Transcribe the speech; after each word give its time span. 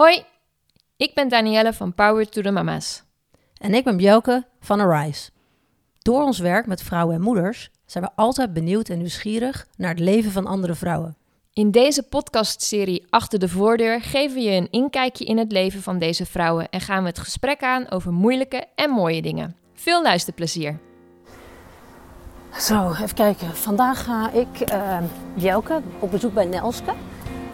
Hoi, 0.00 0.24
ik 0.96 1.14
ben 1.14 1.28
Danielle 1.28 1.72
van 1.72 1.94
Power 1.94 2.28
to 2.28 2.42
the 2.42 2.50
Mama's. 2.50 3.02
En 3.56 3.74
ik 3.74 3.84
ben 3.84 3.96
Bjelke 3.96 4.46
van 4.60 4.80
Arise. 4.80 5.30
Door 5.98 6.22
ons 6.22 6.38
werk 6.38 6.66
met 6.66 6.82
vrouwen 6.82 7.14
en 7.14 7.20
moeders 7.20 7.70
zijn 7.86 8.04
we 8.04 8.10
altijd 8.14 8.52
benieuwd 8.52 8.88
en 8.88 8.98
nieuwsgierig 8.98 9.66
naar 9.76 9.90
het 9.90 9.98
leven 9.98 10.30
van 10.30 10.46
andere 10.46 10.74
vrouwen. 10.74 11.16
In 11.52 11.70
deze 11.70 12.02
podcastserie 12.02 13.06
Achter 13.10 13.38
de 13.38 13.48
Voordeur 13.48 14.00
geven 14.00 14.36
we 14.36 14.42
je 14.42 14.56
een 14.56 14.70
inkijkje 14.70 15.24
in 15.24 15.38
het 15.38 15.52
leven 15.52 15.82
van 15.82 15.98
deze 15.98 16.26
vrouwen 16.26 16.68
en 16.70 16.80
gaan 16.80 17.02
we 17.02 17.08
het 17.08 17.18
gesprek 17.18 17.62
aan 17.62 17.90
over 17.90 18.12
moeilijke 18.12 18.64
en 18.74 18.90
mooie 18.90 19.22
dingen. 19.22 19.56
Veel 19.74 20.02
luisterplezier. 20.02 20.78
Zo, 22.58 22.90
even 22.90 23.14
kijken. 23.14 23.56
Vandaag 23.56 24.04
ga 24.04 24.30
ik, 24.30 24.72
uh, 24.72 24.98
Bjelke, 25.34 25.82
op 25.98 26.10
bezoek 26.10 26.34
bij 26.34 26.46
Nelske. 26.46 26.92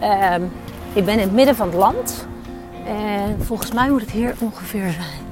Uh, 0.01 0.35
ik 0.97 1.05
ben 1.05 1.13
in 1.13 1.19
het 1.19 1.31
midden 1.31 1.55
van 1.55 1.67
het 1.67 1.75
land. 1.75 2.27
En 2.87 3.41
volgens 3.45 3.71
mij 3.71 3.89
moet 3.89 4.01
het 4.01 4.11
hier 4.11 4.35
ongeveer 4.39 4.91
zijn. 4.91 5.25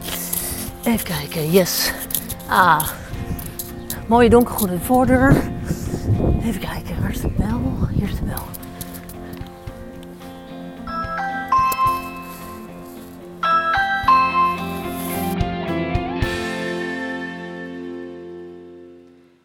Even 0.94 1.06
kijken, 1.06 1.52
yes. 1.52 1.94
Ah, 2.48 2.90
mooie 4.08 4.30
donkergroene 4.30 4.80
voordeur. 4.80 5.36
Even 6.44 6.60
kijken, 6.62 7.02
waar 7.02 7.10
is 7.12 7.22
de 7.22 7.32
bel? 7.38 7.88
Hier 7.94 8.10
is 8.10 8.16
de 8.16 8.24
bel. 8.24 8.44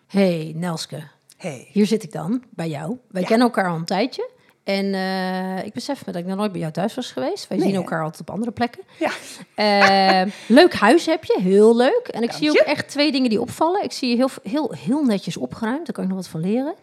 Hey 0.06 0.52
Nelske, 0.56 1.02
Hey. 1.36 1.68
hier 1.72 1.86
zit 1.86 2.02
ik 2.02 2.12
dan 2.12 2.42
bij 2.50 2.68
jou. 2.68 2.96
Wij 3.10 3.22
Ja. 3.22 3.28
kennen 3.28 3.46
elkaar 3.46 3.68
al 3.70 3.76
een 3.76 3.84
tijdje. 3.84 4.30
En 4.76 4.94
eh, 4.94 5.64
ik 5.64 5.72
besef 5.72 6.06
me 6.06 6.12
dat 6.12 6.20
ik 6.22 6.28
nog 6.28 6.36
nooit 6.36 6.52
bij 6.52 6.60
jou 6.60 6.72
thuis 6.72 6.94
was 6.94 7.12
geweest. 7.12 7.48
Wij 7.48 7.58
Nee, 7.58 7.66
zien 7.66 7.76
hè? 7.76 7.82
elkaar 7.82 8.02
altijd 8.02 8.20
op 8.20 8.30
andere 8.30 8.50
plekken. 8.50 8.82
Ja. 8.98 9.10
Eh, 9.54 10.32
leuk 10.58 10.74
huis 10.74 11.06
heb 11.06 11.24
je, 11.24 11.38
heel 11.42 11.76
leuk. 11.76 12.08
En 12.10 12.22
ik 12.22 12.28
Dank 12.28 12.42
zie 12.42 12.50
ook 12.50 12.66
echt 12.66 12.88
twee 12.88 13.12
dingen 13.12 13.30
die 13.30 13.40
opvallen. 13.40 13.84
Ik 13.84 13.92
zie 13.92 14.08
je 14.08 14.16
heel, 14.16 14.30
heel, 14.42 14.74
heel 14.78 15.04
netjes 15.04 15.36
opgeruimd, 15.36 15.86
daar 15.86 15.94
kan 15.94 16.04
ik 16.04 16.10
nog 16.10 16.18
wat 16.18 16.28
van 16.28 16.40
leren. 16.40 16.74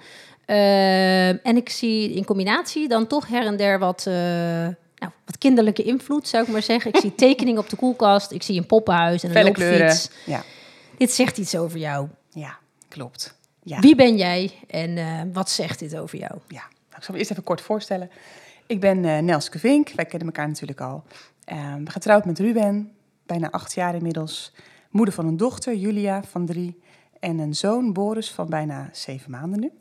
Eh, 0.46 1.28
en 1.48 1.56
ik 1.56 1.70
zie 1.70 2.14
in 2.14 2.26
combinatie 2.26 2.88
dan 2.88 3.08
toch 3.08 3.28
her 3.28 3.46
en 3.46 3.58
der 3.58 3.80
wat, 3.80 4.06
eh, 4.08 4.14
nou, 4.14 5.12
wat 5.26 5.38
kinderlijke 5.38 5.84
invloed, 5.84 6.28
zou 6.28 6.44
ik 6.44 6.50
maar 6.50 6.64
zeggen. 6.64 6.94
Ik 6.94 7.00
zie 7.00 7.16
tekeningen 7.26 7.62
op 7.62 7.70
de 7.70 7.76
koelkast, 7.76 8.32
ik 8.32 8.44
zie 8.44 8.58
een 8.58 8.66
poppenhuis 8.66 9.24
en 9.24 9.36
een 9.38 9.44
loopfiets. 9.44 10.10
Ja, 10.26 10.44
Dit 10.98 11.12
zegt 11.12 11.38
iets 11.38 11.56
over 11.56 11.80
jou. 11.80 12.08
ja 12.30 12.58
klopt. 12.88 13.36
Ja. 13.64 13.80
Wie 13.80 13.96
ben 13.96 14.18
jij 14.18 14.52
en 14.68 14.98
eh, 14.98 15.22
wat 15.34 15.50
zegt 15.50 15.80
dit 15.80 15.98
over 15.98 16.18
jou? 16.18 16.32
Ja. 16.48 16.64
Nou, 16.98 17.00
ik 17.00 17.04
zal 17.04 17.14
me 17.14 17.20
eerst 17.20 17.32
even 17.32 17.44
kort 17.44 17.62
voorstellen. 17.62 18.10
Ik 18.66 18.80
ben 18.80 19.06
eh 19.06 19.18
Nelske 19.18 19.60
Vink. 19.60 19.90
Wij 19.96 20.06
kennen 20.06 20.28
elkaar 20.28 20.48
natuurlijk 20.48 20.82
al. 20.82 21.04
Ehm, 21.44 21.86
getrouwd 21.86 22.26
met 22.26 22.40
Ruben, 22.40 22.92
bijna 23.26 23.52
acht 23.52 23.74
jaar 23.74 23.96
inmiddels. 23.96 24.54
Moeder 24.90 25.14
van 25.14 25.28
een 25.28 25.38
dochter, 25.38 25.76
Julia, 25.76 26.24
van 26.24 26.46
drie. 26.46 26.80
En 27.20 27.40
een 27.40 27.54
zoon, 27.56 27.94
Boris, 27.94 28.32
van 28.32 28.50
bijna 28.50 28.90
zeven 28.92 29.32
maanden 29.32 29.60
nu. 29.60 29.72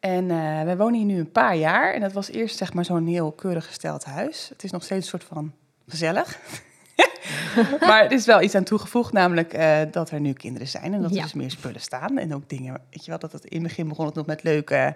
En 0.00 0.30
eh, 0.30 0.62
wij 0.62 0.76
wonen 0.76 0.94
hier 0.94 1.04
nu 1.04 1.18
een 1.18 1.32
paar 1.32 1.56
jaar. 1.56 1.94
En 1.94 2.00
dat 2.00 2.12
was 2.12 2.30
eerst 2.30 2.56
zeg 2.56 2.74
maar 2.74 2.84
zo'n 2.84 3.06
heel 3.06 3.32
keurig 3.32 3.66
gesteld 3.66 4.04
huis. 4.04 4.48
Het 4.48 4.64
is 4.64 4.70
nog 4.70 4.82
steeds 4.84 5.02
een 5.12 5.18
soort 5.18 5.24
van 5.34 5.52
gezellig. 5.88 6.38
maar 7.88 8.04
er 8.04 8.12
is 8.12 8.26
wel 8.26 8.42
iets 8.42 8.54
aan 8.54 8.64
toegevoegd, 8.64 9.12
namelijk 9.12 9.52
eh, 9.52 9.80
dat 9.90 10.10
er 10.10 10.20
nu 10.20 10.32
kinderen 10.32 10.68
zijn. 10.68 10.94
En 10.94 11.02
dat 11.02 11.10
Ja. 11.10 11.16
er 11.16 11.22
dus 11.22 11.32
meer 11.34 11.50
spullen 11.50 11.80
staan. 11.80 12.18
En 12.18 12.34
ook 12.34 12.48
dingen, 12.48 12.72
weet 12.90 13.04
je 13.04 13.10
wel, 13.10 13.18
dat 13.20 13.32
het 13.32 13.44
in 13.44 13.58
het 13.58 13.68
begin 13.68 13.88
begon 13.88 14.06
het 14.06 14.14
nog 14.14 14.26
met 14.26 14.42
leuke, 14.42 14.94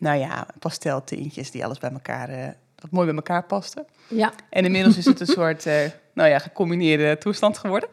nou 0.00 0.18
ja, 0.18 0.46
pasteltintjes 0.58 1.50
die 1.50 1.64
alles 1.64 1.78
bij 1.78 1.90
elkaar, 1.90 2.28
eh, 2.28 2.48
wat 2.80 2.90
mooi 2.90 3.06
bij 3.06 3.14
elkaar 3.16 3.44
pasten. 3.44 3.86
Ja, 4.08 4.32
En 4.50 4.64
inmiddels 4.64 4.96
is 4.96 5.04
het 5.04 5.20
een 5.20 5.26
soort, 5.26 5.66
eh, 5.66 5.74
nou 6.14 6.28
ja, 6.28 6.38
gecombineerde 6.38 7.18
toestand 7.18 7.58
geworden. 7.58 7.88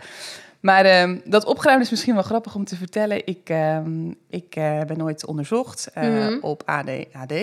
Maar 0.60 0.86
ehm, 0.86 1.20
dat 1.26 1.46
opgeruimd 1.46 1.84
is 1.84 1.90
misschien 1.90 2.14
wel 2.14 2.24
grappig 2.24 2.56
om 2.56 2.66
te 2.66 2.76
vertellen. 2.76 3.28
Ik, 3.28 3.50
ehm, 3.50 4.10
ik 4.30 4.56
eh, 4.56 4.82
ben 4.82 4.98
nooit 4.98 5.26
onderzocht 5.26 5.90
eh, 5.94 6.04
Mhm. 6.04 6.38
op 6.42 6.64
ADHD. 6.66 7.34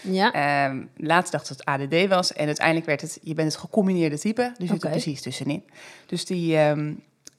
ja. 0.00 0.32
Ehm 0.32 0.82
laatst 0.96 1.32
dacht 1.32 1.48
dat 1.48 1.56
het 1.58 1.66
ADD 1.66 2.08
was. 2.08 2.32
En 2.32 2.46
uiteindelijk 2.46 2.86
werd 2.86 3.00
het, 3.00 3.18
je 3.22 3.34
bent 3.34 3.52
het 3.52 3.60
gecombineerde 3.60 4.18
type. 4.18 4.52
Dus 4.58 4.68
zit 4.68 4.76
Oké. 4.76 4.86
er 4.86 4.90
precies 4.92 5.20
tussenin. 5.22 5.64
Dus 6.06 6.24
die, 6.24 6.56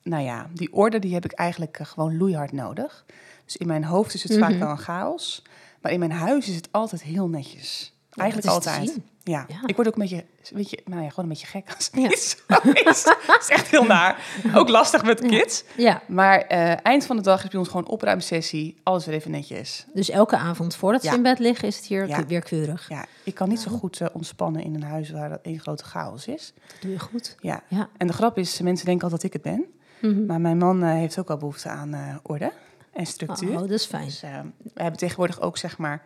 nou 0.03 0.23
ja, 0.23 0.47
die 0.53 0.73
orde 0.73 0.99
die 0.99 1.13
heb 1.13 1.25
ik 1.25 1.31
eigenlijk 1.31 1.79
eh, 1.79 1.85
gewoon 1.85 2.17
loeihard 2.17 2.51
nodig. 2.51 3.05
Dus 3.45 3.57
in 3.57 3.67
mijn 3.67 3.83
hoofd 3.83 4.13
is 4.13 4.23
het 4.23 4.37
vaak 4.37 4.49
Mhm. 4.49 4.59
wel 4.59 4.69
een 4.69 4.77
chaos. 4.77 5.43
Maar 5.85 5.93
in 5.93 5.99
mijn 5.99 6.11
huis 6.11 6.49
is 6.49 6.55
het 6.55 6.67
altijd 6.71 7.03
heel 7.03 7.27
netjes. 7.27 7.93
Eigenlijk 8.11 8.49
altijd. 8.49 8.97
Ja. 9.23 9.45
Ja. 9.47 9.55
ik 9.65 9.75
word 9.75 9.87
ook 9.87 9.95
een 9.95 10.01
beetje, 10.01 10.25
weet 10.51 10.69
je, 10.69 10.81
nou 10.85 11.01
ja, 11.03 11.09
gewoon 11.09 11.25
een 11.25 11.31
beetje 11.31 11.47
gek 11.47 11.73
als 11.75 11.85
het 11.85 12.01
Ja. 12.01 12.07
niet 12.07 12.19
zo 12.19 12.71
is. 12.71 13.03
Het 13.03 13.37
is 13.41 13.49
echt 13.49 13.67
heel 13.67 13.83
naar. 13.83 14.25
Ook 14.55 14.69
lastig 14.69 15.03
met 15.03 15.21
kids. 15.21 15.63
ja. 15.77 16.01
Maar 16.07 16.39
eh, 16.41 16.85
eind 16.85 17.05
van 17.05 17.15
de 17.15 17.21
dag 17.21 17.43
is 17.43 17.49
bij 17.49 17.59
ons 17.59 17.67
gewoon 17.69 17.87
opruimsessie. 17.87 18.75
Alles 18.83 19.05
weer 19.05 19.15
even 19.15 19.31
netjes. 19.31 19.85
Dus 19.93 20.09
elke 20.09 20.37
avond 20.37 20.75
voordat 20.75 21.03
ze 21.03 21.15
in 21.15 21.21
bed 21.21 21.39
liggen, 21.39 21.67
is 21.67 21.75
het 21.75 21.85
hier 21.85 22.25
weer 22.27 22.41
keurig. 22.43 22.89
Ja, 22.89 23.05
ik 23.23 23.35
kan 23.35 23.49
niet 23.49 23.59
zo 23.59 23.71
goed 23.71 24.01
eh, 24.01 24.07
ontspannen 24.13 24.63
in 24.63 24.75
een 24.75 24.83
huis 24.83 25.09
waar 25.09 25.29
dat 25.29 25.39
één 25.41 25.59
grote 25.59 25.83
chaos 25.83 26.27
is. 26.27 26.53
Dat 26.67 26.81
doe 26.81 26.91
je 26.91 26.99
goed. 26.99 27.35
Ja. 27.39 27.63
Ja. 27.67 27.89
En 27.97 28.07
de 28.07 28.13
grap 28.13 28.37
is, 28.37 28.59
mensen 28.61 28.85
denken 28.85 29.03
altijd 29.09 29.21
dat 29.21 29.33
ik 29.33 29.43
het 29.43 29.55
ben. 29.55 29.65
Mhm. 30.11 30.25
Maar 30.25 30.41
mijn 30.41 30.57
man 30.57 30.83
eh, 30.83 30.89
heeft 30.89 31.19
ook 31.19 31.27
wel 31.27 31.37
behoefte 31.37 31.69
aan 31.69 32.19
orde 32.23 32.51
en 32.95 33.05
structuur. 33.05 33.51
Oh, 33.53 33.59
dat 33.59 33.69
is 33.69 33.85
fijn. 33.85 34.05
Dus 34.05 34.23
eh, 34.23 34.39
we 34.73 34.81
hebben 34.81 34.99
tegenwoordig 34.99 35.41
ook 35.41 35.57
zeg 35.57 35.77
maar 35.77 36.03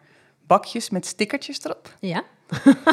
bakjes 0.48 0.90
met 0.90 1.06
stickertjes 1.06 1.64
erop. 1.64 1.96
Ja? 2.00 2.24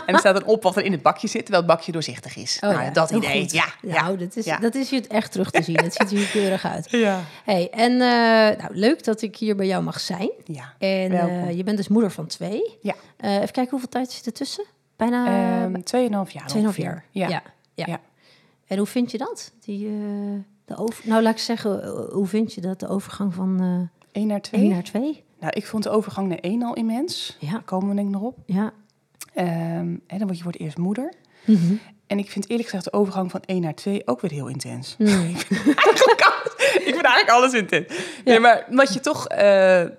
En 0.06 0.14
er 0.14 0.18
staat 0.18 0.34
dan 0.34 0.44
op 0.44 0.62
wat 0.62 0.76
er 0.76 0.84
in 0.84 0.92
het 0.92 1.02
bakje 1.02 1.28
zit, 1.28 1.40
terwijl 1.44 1.62
het 1.66 1.72
bakje 1.72 1.92
doorzichtig 1.92 2.36
is. 2.36 2.58
Oh, 2.60 2.70
nou, 2.70 2.82
ja. 2.82 2.90
dat 2.90 3.10
Heel 3.10 3.18
idee. 3.18 3.40
goed. 3.40 3.52
Ja, 3.52 3.66
ja. 3.82 4.02
Nou, 4.02 4.16
dat 4.16 4.36
is, 4.36 4.44
ja. 4.44 4.58
dat 4.58 4.74
is 4.74 4.90
hier 4.90 5.06
echt 5.08 5.32
terug 5.32 5.50
te 5.50 5.62
zien. 5.62 5.76
Het 5.76 5.94
ziet 5.94 6.10
er 6.10 6.16
hier 6.16 6.28
keurig 6.28 6.64
uit. 6.64 6.90
ja. 7.06 7.20
Hey, 7.44 7.70
en 7.70 7.92
eh, 7.92 8.58
nou, 8.62 8.68
leuk 8.74 9.04
dat 9.04 9.22
ik 9.22 9.36
hier 9.36 9.56
bij 9.56 9.66
jou 9.66 9.82
mag 9.82 10.00
zijn. 10.00 10.30
ja. 10.44 10.74
En 10.78 11.12
eh, 11.12 11.56
je 11.56 11.62
bent 11.64 11.76
dus 11.76 11.88
moeder 11.88 12.10
van 12.10 12.26
twee. 12.26 12.78
Ja. 12.82 12.94
Eh, 13.16 13.34
even 13.34 13.50
kijken, 13.52 13.70
hoeveel 13.70 13.88
tijd 13.88 14.10
zit 14.10 14.26
er 14.26 14.32
tussen? 14.32 14.64
Bijna 14.96 15.26
Ehm, 15.64 15.82
Tweeënhalf 15.82 16.30
jaar 16.30 16.48
2,5 16.48 16.56
ongeveer. 16.56 16.84
jaar. 16.84 17.04
Ja. 17.10 17.28
Ja. 17.28 17.42
Ja. 17.74 17.84
Ja. 17.88 18.00
En 18.66 18.78
hoe 18.78 18.86
vind 18.86 19.10
je 19.10 19.18
dat? 19.18 19.52
Die, 19.60 19.88
de 20.66 20.76
over... 20.76 21.08
Nou, 21.08 21.22
laat 21.22 21.32
ik 21.32 21.38
zeggen, 21.40 21.82
eh, 21.82 21.90
hoe 22.12 22.26
vind 22.26 22.54
je 22.54 22.60
dat, 22.60 22.80
de 22.80 22.88
overgang 22.88 23.34
van 23.34 23.60
eh 23.60 24.20
Eén 24.22 24.26
naar 24.26 24.40
twee. 24.40 24.60
1 24.60 24.70
naar 24.70 24.82
2? 24.82 25.24
Nou, 25.40 25.52
ik 25.56 25.66
vond 25.66 25.82
de 25.82 25.90
overgang 25.90 26.28
naar 26.28 26.38
één 26.38 26.62
al 26.62 26.74
immens. 26.74 27.36
Ja. 27.40 27.50
Daar 27.50 27.62
komen 27.62 27.88
we 27.88 27.94
denk 27.94 28.06
ik 28.06 28.12
nog 28.14 28.22
op. 28.22 28.38
Ja. 28.46 28.72
Ehm, 29.34 29.48
en 30.06 30.18
dan 30.18 30.26
word 30.26 30.38
je 30.38 30.44
het 30.46 30.58
eerst 30.58 30.78
moeder. 30.78 31.12
Mhm. 31.44 31.74
En 32.06 32.18
ik 32.18 32.30
vind 32.30 32.48
eerlijk 32.48 32.68
gezegd 32.68 32.84
de 32.84 32.92
overgang 32.92 33.30
van 33.30 33.40
1 33.46 33.60
naar 33.60 33.74
2 33.74 34.06
ook 34.06 34.20
weer 34.20 34.30
heel 34.30 34.46
intens. 34.48 34.94
Mm. 34.98 35.06
eigenlijk 35.86 36.20
alles, 36.22 36.54
ik 36.74 36.82
vind 36.84 37.02
eigenlijk 37.04 37.30
alles 37.30 37.52
intens. 37.52 37.86
Nee, 38.24 38.40
maar 38.40 38.66
omdat 38.70 38.94
je 38.94 39.00
toch, 39.00 39.28
eh, 39.28 39.38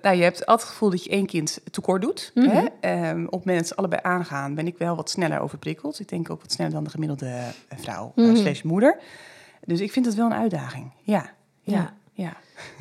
nou, 0.02 0.16
je 0.16 0.22
hebt 0.22 0.38
altijd 0.46 0.60
het 0.60 0.68
gevoel 0.70 0.90
dat 0.90 1.04
je 1.04 1.10
één 1.10 1.26
kind 1.26 1.60
tekort 1.70 2.02
doet. 2.02 2.30
Mhm. 2.34 2.48
hè? 2.48 2.64
Ehm, 2.80 3.24
op 3.24 3.30
het 3.32 3.44
moment 3.44 3.58
dat 3.58 3.66
ze 3.68 3.74
allebei 3.76 4.00
aangaan, 4.04 4.54
ben 4.54 4.66
ik 4.66 4.78
wel 4.78 4.96
wat 4.96 5.10
sneller 5.10 5.40
overprikkeld. 5.40 6.00
Ik 6.00 6.08
denk 6.08 6.30
ook 6.30 6.40
wat 6.40 6.52
sneller 6.52 6.72
dan 6.72 6.84
de 6.84 6.90
gemiddelde 6.90 7.40
vrouw 7.76 8.12
Mhm. 8.14 8.36
slash 8.36 8.62
moeder. 8.62 8.98
Dus 9.68 9.80
ik 9.80 9.92
vind 9.92 10.06
het 10.06 10.14
wel 10.14 10.26
een 10.26 10.32
uitdaging. 10.34 10.92
Ja, 11.02 11.30
ja, 11.62 11.94
Ja. 12.12 12.36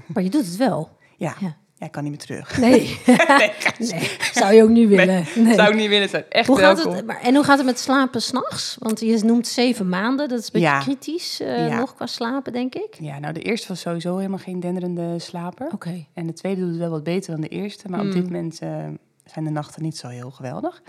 Maar 0.07 0.23
je 0.23 0.29
doet 0.29 0.45
het 0.45 0.55
wel. 0.55 0.89
Ja, 1.17 1.35
Ja. 1.39 1.55
ja. 1.75 1.85
ik 1.85 1.91
kan 1.91 2.03
niet 2.03 2.11
meer 2.11 2.21
terug. 2.21 2.57
Nee. 2.67 2.99
nee, 3.39 3.51
nee. 3.77 4.11
Zou 4.33 4.53
je 4.53 4.63
ook 4.63 4.69
niet 4.69 4.89
willen. 4.89 5.25
Nee. 5.35 5.53
zou 5.55 5.69
ik 5.69 5.75
niet 5.75 5.89
willen 5.89 6.09
zijn. 6.09 6.23
Echt 6.29 6.47
Hoe 6.47 6.57
gaat 6.57 6.83
het, 6.83 7.05
maar, 7.05 7.21
en 7.21 7.35
hoe 7.35 7.43
gaat 7.43 7.57
het 7.57 7.65
met 7.65 7.79
slapen 7.79 8.21
s'nachts? 8.21 8.75
Want 8.79 8.99
je 8.99 9.19
noemt 9.23 9.47
zeven 9.47 9.89
maanden. 9.89 10.29
Dat 10.29 10.39
is 10.39 10.45
een 10.45 10.51
beetje 10.53 10.67
Ja. 10.67 10.79
kritisch 10.79 11.39
eh, 11.39 11.67
Ja. 11.67 11.77
nog 11.79 11.95
qua 11.95 12.05
slapen, 12.05 12.53
denk 12.53 12.75
ik. 12.75 12.95
Ja, 12.99 13.19
nou 13.19 13.33
de 13.33 13.41
eerste 13.41 13.67
was 13.67 13.79
sowieso 13.79 14.15
helemaal 14.17 14.37
geen 14.37 14.59
denderende 14.59 15.19
slaper. 15.19 15.67
Oké. 15.73 16.05
En 16.13 16.27
de 16.27 16.33
tweede 16.33 16.61
doet 16.61 16.69
het 16.69 16.79
wel 16.79 16.89
wat 16.89 17.03
beter 17.03 17.31
dan 17.31 17.41
de 17.41 17.47
eerste. 17.47 17.89
Maar 17.89 17.99
Mm. 17.99 18.07
op 18.07 18.13
dit 18.13 18.23
moment 18.23 18.59
eh, 18.59 18.69
zijn 19.25 19.45
de 19.45 19.51
nachten 19.51 19.83
niet 19.83 19.97
zo 19.97 20.07
heel 20.07 20.31
geweldig. 20.31 20.81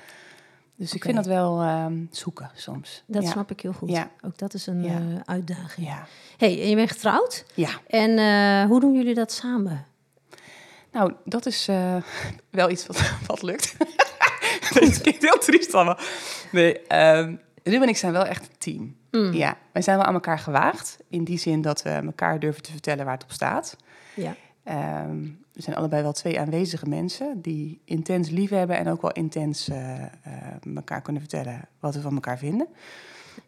Dus 0.78 0.94
ik 0.94 1.03
vind 1.03 1.16
dat 1.16 1.27
wel 1.27 1.61
ehm, 1.62 2.05
zoeken 2.11 2.50
soms. 2.55 3.03
Dat 3.06 3.22
ja. 3.22 3.31
snap 3.31 3.50
ik 3.50 3.61
heel 3.61 3.72
goed. 3.72 3.91
Ja. 3.91 4.11
Ook 4.20 4.38
dat 4.38 4.55
is 4.55 4.67
een 4.67 4.82
Ja. 4.82 4.99
eh, 4.99 5.20
uitdaging. 5.25 5.87
Ja. 5.87 6.06
hey, 6.37 6.61
en 6.62 6.69
je 6.69 6.75
bent 6.75 6.91
getrouwd. 6.91 7.44
ja, 7.55 7.70
En 7.87 8.19
eh, 8.19 8.69
hoe 8.69 8.81
doen 8.81 8.94
jullie 8.94 9.14
dat 9.14 9.32
samen? 9.32 9.87
nou 10.93 11.12
dat 11.25 11.47
is 11.47 11.69
eh, 11.69 11.97
wel 12.50 12.70
iets 12.70 12.87
wat, 12.87 13.12
wat 13.26 13.43
lukt. 13.43 13.75
Het 14.75 15.00
klinkt 15.00 15.23
heel 15.23 15.38
triest 15.38 15.75
allemaal. 15.75 15.99
Nee, 16.53 16.81
ehm 16.87 17.37
Ruben 17.62 17.82
en 17.82 17.88
ik 17.88 17.97
zijn 17.97 18.12
wel 18.12 18.25
echt 18.25 18.43
een 18.49 18.58
team. 18.58 18.97
Mm. 19.11 19.32
Ja, 19.32 19.56
wij 19.73 19.82
zijn 19.82 19.97
wel 19.97 20.06
aan 20.06 20.14
elkaar 20.14 20.38
gewaagd. 20.38 20.97
In 21.08 21.25
die 21.25 21.38
zin 21.38 21.62
dat 21.62 21.82
we 21.82 21.91
elkaar 21.91 22.38
durven 22.41 22.62
te 22.62 22.70
vertellen 22.70 23.05
waar 23.05 23.14
het 23.14 23.23
op 23.25 23.32
staat. 23.32 23.76
Ja. 24.14 24.35
Ehm, 24.64 25.26
we 25.58 25.64
zijn 25.64 25.76
allebei 25.76 26.02
wel 26.02 26.12
twee 26.12 26.40
aanwezige 26.40 26.87
mensen 26.87 27.40
die 27.40 27.81
intens 27.84 28.31
lief 28.31 28.50
hebben 28.50 28.76
en 28.76 28.88
ook 28.88 29.02
wel 29.02 29.12
intens 29.12 29.69
eh, 29.69 30.02
eh, 30.02 30.08
elkaar 30.75 31.02
kunnen 31.02 31.22
vertellen 31.22 31.60
wat 31.81 31.94
we 31.94 32.00
van 32.00 32.14
elkaar 32.14 32.38
vinden. 32.38 32.66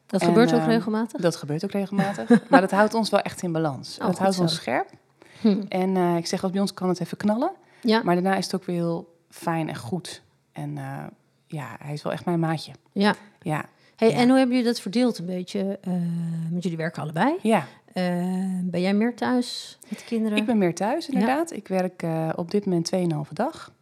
Dat 0.07 0.21
En, 0.21 0.27
gebeurt 0.27 0.53
ook 0.55 0.61
eh, 0.61 0.67
regelmatig? 0.67 1.21
Dat 1.21 1.37
gebeurt 1.37 1.65
ook 1.65 1.71
regelmatig. 1.71 2.29
maar 2.51 2.61
dat 2.61 2.71
houdt 2.71 2.95
ons 2.95 3.11
wel 3.11 3.21
echt 3.21 3.43
in 3.43 3.53
balans. 3.53 3.99
Oh, 4.01 4.07
dat 4.07 4.19
houdt 4.19 4.35
zo. 4.35 4.43
ons 4.43 4.55
scherp. 4.55 4.89
Hm. 5.41 5.63
En 5.69 5.97
eh, 5.97 6.17
ik 6.17 6.27
zeg, 6.27 6.41
wat 6.41 6.53
bij 6.53 6.61
ons 6.61 6.75
kan 6.75 6.89
het 6.89 7.01
even 7.01 7.17
knallen. 7.17 7.51
Ja. 7.81 8.03
Maar 8.05 8.15
daarna 8.15 8.37
is 8.37 8.45
het 8.45 8.55
ook 8.55 8.65
weer 8.65 8.77
heel 8.77 9.17
fijn 9.29 9.69
en 9.69 9.77
goed. 9.77 10.23
En 10.53 10.75
ja, 11.47 11.77
hij 11.83 11.93
is 11.93 12.03
wel 12.03 12.13
echt 12.13 12.25
mijn 12.25 12.41
maatje. 12.41 12.73
ja. 12.93 13.15
Ja, 13.43 13.65
Hey, 13.97 14.11
Ja. 14.11 14.17
En 14.17 14.29
hoe 14.29 14.39
hebben 14.39 14.57
jullie 14.57 14.73
dat 14.73 14.81
verdeeld 14.81 15.19
een 15.19 15.27
beetje? 15.27 15.79
want 16.51 16.63
jullie 16.63 16.79
werken 16.79 17.03
allebei. 17.03 17.37
Ja, 17.43 17.67
ben 18.65 18.81
jij 18.81 18.95
meer 18.95 19.15
thuis 19.15 19.79
met 19.89 19.99
de 19.99 20.05
kinderen? 20.05 20.39
ik 20.39 20.47
ben 20.47 20.59
meer 20.59 20.75
thuis 20.75 21.09
inderdaad. 21.09 21.53
Ik 21.53 21.69
werk 21.69 22.03
eh, 22.03 22.29
op 22.37 22.51
dit 22.51 22.65
moment 22.65 22.91
2,5 23.29 23.33
dag. 23.33 23.73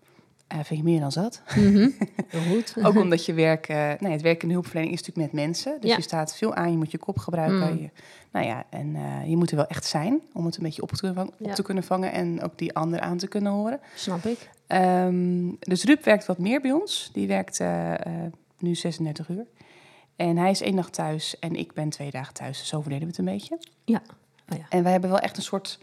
Eh 0.46 0.56
vind 0.62 0.78
je 0.80 0.84
meer 0.84 1.00
dan 1.00 1.12
zat. 1.12 1.42
Heel 1.44 2.54
goed. 2.54 2.74
Ook 2.82 2.96
omdat 2.96 3.24
je 3.24 3.32
werk, 3.34 3.68
eh 3.68 3.92
nee, 3.98 4.12
het 4.12 4.22
werk 4.22 4.42
in 4.42 4.48
de 4.48 4.54
hulpverlening 4.54 4.94
is 4.94 5.00
natuurlijk 5.00 5.32
met 5.32 5.44
mensen. 5.44 5.80
Dus 5.80 5.90
Ja. 5.90 5.96
je 5.96 6.02
staat 6.02 6.36
veel 6.36 6.54
aan, 6.54 6.70
je 6.70 6.76
moet 6.76 6.90
je 6.90 6.98
kop 6.98 7.18
gebruiken. 7.18 7.72
Mm. 7.72 7.78
Je, 7.80 7.90
nou 8.32 8.46
ja, 8.46 8.64
en 8.70 8.96
eh, 8.96 9.28
je 9.28 9.36
moet 9.36 9.50
er 9.50 9.56
wel 9.56 9.66
echt 9.66 9.84
zijn 9.84 10.20
om 10.32 10.44
het 10.46 10.56
een 10.56 10.62
beetje 10.62 10.82
op 10.82 10.88
te, 10.92 10.96
kunnen 10.98 11.16
vangen, 11.16 11.32
op 11.38 11.46
Ja. 11.46 11.54
te 11.54 11.62
kunnen 11.62 11.84
vangen 11.84 12.12
en 12.12 12.42
ook 12.42 12.58
die 12.58 12.74
ander 12.74 13.00
aan 13.00 13.16
te 13.18 13.26
kunnen 13.28 13.52
horen. 13.52 13.80
Snap 13.94 14.24
ik. 14.24 14.50
Ehm, 14.66 15.50
dus 15.60 15.84
Ruud 15.84 16.04
werkt 16.04 16.26
wat 16.26 16.38
meer 16.38 16.60
bij 16.60 16.72
ons. 16.72 17.10
Die 17.12 17.26
werkt 17.26 17.60
eh, 17.60 17.94
eh, 17.94 18.00
nu 18.58 18.74
36 18.74 19.28
uur. 19.28 19.44
En 20.18 20.36
hij 20.36 20.50
is 20.50 20.60
één 20.60 20.76
dag 20.76 20.90
thuis 20.90 21.38
en 21.38 21.54
ik 21.56 21.72
ben 21.72 21.88
twee 21.88 22.10
dagen 22.10 22.34
thuis. 22.34 22.66
Zo 22.66 22.76
verdelen 22.80 23.02
we 23.02 23.08
het 23.08 23.18
een 23.18 23.24
beetje. 23.24 23.58
Ja. 23.84 24.02
Oh 24.52 24.58
ja. 24.58 24.64
En 24.68 24.82
wij 24.82 24.92
hebben 24.92 25.10
wel 25.10 25.18
echt 25.18 25.36
een 25.36 25.42
soort, 25.42 25.78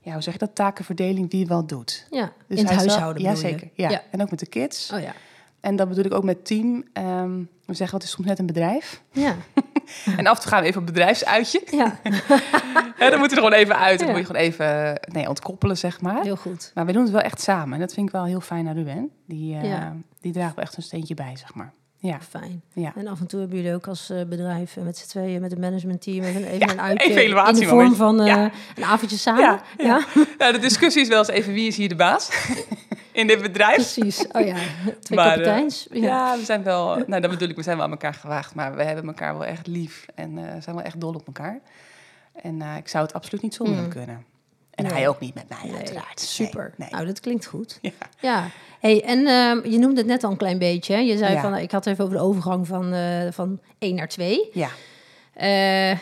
ja, 0.00 0.12
hoe 0.12 0.22
zeg 0.22 0.32
je 0.32 0.38
dat, 0.38 0.54
takenverdeling 0.54 1.30
die 1.30 1.40
je 1.40 1.46
wel 1.46 1.66
doet. 1.66 2.06
Ja, 2.10 2.32
Dus 2.48 2.58
in 2.58 2.64
het 2.66 2.74
is 2.74 2.76
wel- 2.76 2.86
huishouden 2.86 3.22
Ja, 3.22 3.34
zeker. 3.34 3.68
Ja. 3.74 3.90
Ja. 3.90 4.02
En 4.10 4.22
ook 4.22 4.30
met 4.30 4.38
de 4.38 4.46
kids. 4.46 4.92
Oh 4.92 5.00
ja. 5.00 5.12
En 5.60 5.76
dat 5.76 5.88
bedoel 5.88 6.04
ik 6.04 6.14
ook 6.14 6.24
met 6.24 6.44
team. 6.46 6.84
Ehm, 6.92 7.38
we 7.66 7.74
zeggen, 7.74 7.98
wat 7.98 8.06
is 8.06 8.10
soms 8.12 8.26
net 8.28 8.38
een 8.38 8.46
bedrijf. 8.46 9.02
Ja. 9.12 9.34
En 10.16 10.26
af 10.26 10.36
en 10.36 10.40
toe 10.42 10.50
gaan 10.50 10.62
we 10.62 10.68
even 10.68 10.80
op 10.80 10.86
bedrijfsuitje. 10.86 11.62
ja, 11.70 11.98
Ja, 12.98 13.10
dan 13.10 13.18
moeten 13.18 13.20
we 13.20 13.26
er 13.28 13.34
gewoon 13.34 13.52
even 13.52 13.76
uit. 13.78 13.98
Dan 13.98 14.08
Ja. 14.08 14.14
moet 14.14 14.22
je 14.22 14.26
gewoon 14.26 14.42
even 14.42 15.00
nee, 15.12 15.28
ontkoppelen, 15.28 15.76
zeg 15.78 16.00
maar. 16.00 16.22
heel 16.22 16.36
goed. 16.36 16.70
Maar 16.74 16.86
we 16.86 16.92
doen 16.92 17.02
het 17.02 17.10
wel 17.10 17.20
echt 17.20 17.40
samen. 17.40 17.74
En 17.74 17.80
dat 17.80 17.92
vind 17.92 18.06
ik 18.06 18.12
wel 18.12 18.24
heel 18.24 18.40
fijn 18.40 18.68
aan 18.68 18.74
Ruben. 18.74 19.10
Die, 19.26 19.56
eh, 19.56 19.90
die 20.20 20.32
draagt 20.32 20.54
wel 20.54 20.64
echt 20.64 20.76
een 20.76 20.82
steentje 20.82 21.14
bij, 21.14 21.36
zeg 21.36 21.54
maar. 21.54 21.72
Ja, 22.06 22.20
Fijn. 22.28 22.62
ja. 22.72 22.92
En 22.96 23.06
af 23.08 23.20
en 23.20 23.26
toe 23.26 23.40
hebben 23.40 23.58
jullie 23.58 23.74
ook 23.74 23.86
als 23.86 24.10
eh, 24.10 24.22
bedrijf 24.24 24.76
eh, 24.76 24.82
met 24.84 24.98
z'n 24.98 25.08
tweeën, 25.08 25.40
met 25.40 25.50
het 25.50 25.60
managementteam, 25.60 26.24
even, 26.24 26.44
even 26.44 26.58
Ja, 26.66 26.72
een 26.72 26.80
uitje 26.80 27.08
even 27.10 27.46
in 27.48 27.54
de 27.54 27.66
vorm 27.66 27.94
van 27.94 28.20
eh, 28.20 28.26
Ja. 28.26 28.50
een 28.76 28.84
avondje 28.84 29.16
samen. 29.16 29.60
Ja, 29.78 30.04
Ja, 30.38 30.52
de 30.52 30.58
discussie 30.58 31.02
is 31.02 31.08
wel 31.08 31.18
eens 31.18 31.28
even 31.28 31.52
wie 31.52 31.66
is 31.66 31.76
hier 31.76 31.88
de 31.88 31.94
baas 31.96 32.30
in 33.12 33.26
dit 33.26 33.42
bedrijf. 33.42 33.74
precies. 33.74 34.26
Oh 34.32 34.46
ja, 34.46 34.54
twee 35.00 35.18
Maar, 35.18 35.28
kapiteins. 35.28 35.86
Ja. 35.90 36.00
ja. 36.02 36.36
we 36.38 36.44
zijn 36.44 36.62
wel, 36.62 36.96
nou 37.06 37.20
dat 37.20 37.30
bedoel 37.30 37.48
ik, 37.48 37.56
we 37.56 37.62
zijn 37.62 37.76
wel 37.76 37.84
aan 37.84 37.90
elkaar 37.92 38.14
gewaagd, 38.14 38.54
maar 38.54 38.76
we 38.76 38.82
hebben 38.82 39.06
elkaar 39.06 39.32
wel 39.38 39.44
echt 39.46 39.66
lief 39.66 40.06
en 40.14 40.38
eh, 40.38 40.44
zijn 40.62 40.76
wel 40.76 40.84
echt 40.84 41.00
dol 41.00 41.14
op 41.14 41.26
elkaar. 41.26 41.60
En 42.42 42.62
ik 42.62 42.88
zou 42.88 43.04
het 43.04 43.14
absoluut 43.14 43.42
niet 43.42 43.54
zonder 43.54 43.74
Mm. 43.74 43.80
hem 43.80 43.90
kunnen. 43.90 44.24
En 44.74 44.84
Nee. 44.84 44.92
hij 44.92 45.08
ook 45.08 45.20
niet 45.20 45.34
met 45.34 45.48
mij, 45.48 45.58
Nee, 45.64 45.74
uiteraard. 45.76 46.20
Super. 46.20 46.72
Nee. 46.76 46.88
Nou, 46.90 47.06
dat 47.06 47.20
klinkt 47.20 47.46
goed. 47.46 47.78
Ja. 47.82 47.90
Ja. 48.20 48.46
Hey, 48.80 49.02
en 49.04 49.26
ehm, 49.26 49.70
je 49.70 49.78
noemde 49.78 49.96
het 50.00 50.06
net 50.06 50.24
al 50.24 50.30
een 50.30 50.36
klein 50.36 50.58
beetje. 50.58 50.94
Hè? 50.94 51.00
Je 51.00 51.16
zei 51.16 51.32
Ja. 51.34 51.40
van, 51.40 51.56
ik 51.56 51.70
had 51.70 51.84
het 51.84 51.92
even 51.92 52.04
over 52.04 52.16
de 52.16 52.22
overgang 52.22 52.66
van, 52.66 52.92
eh 52.92 53.30
van 53.30 53.60
1 53.78 53.94
naar 53.94 54.08
2. 54.08 54.48
Ja, 54.52 54.68
Eh, 55.34 55.46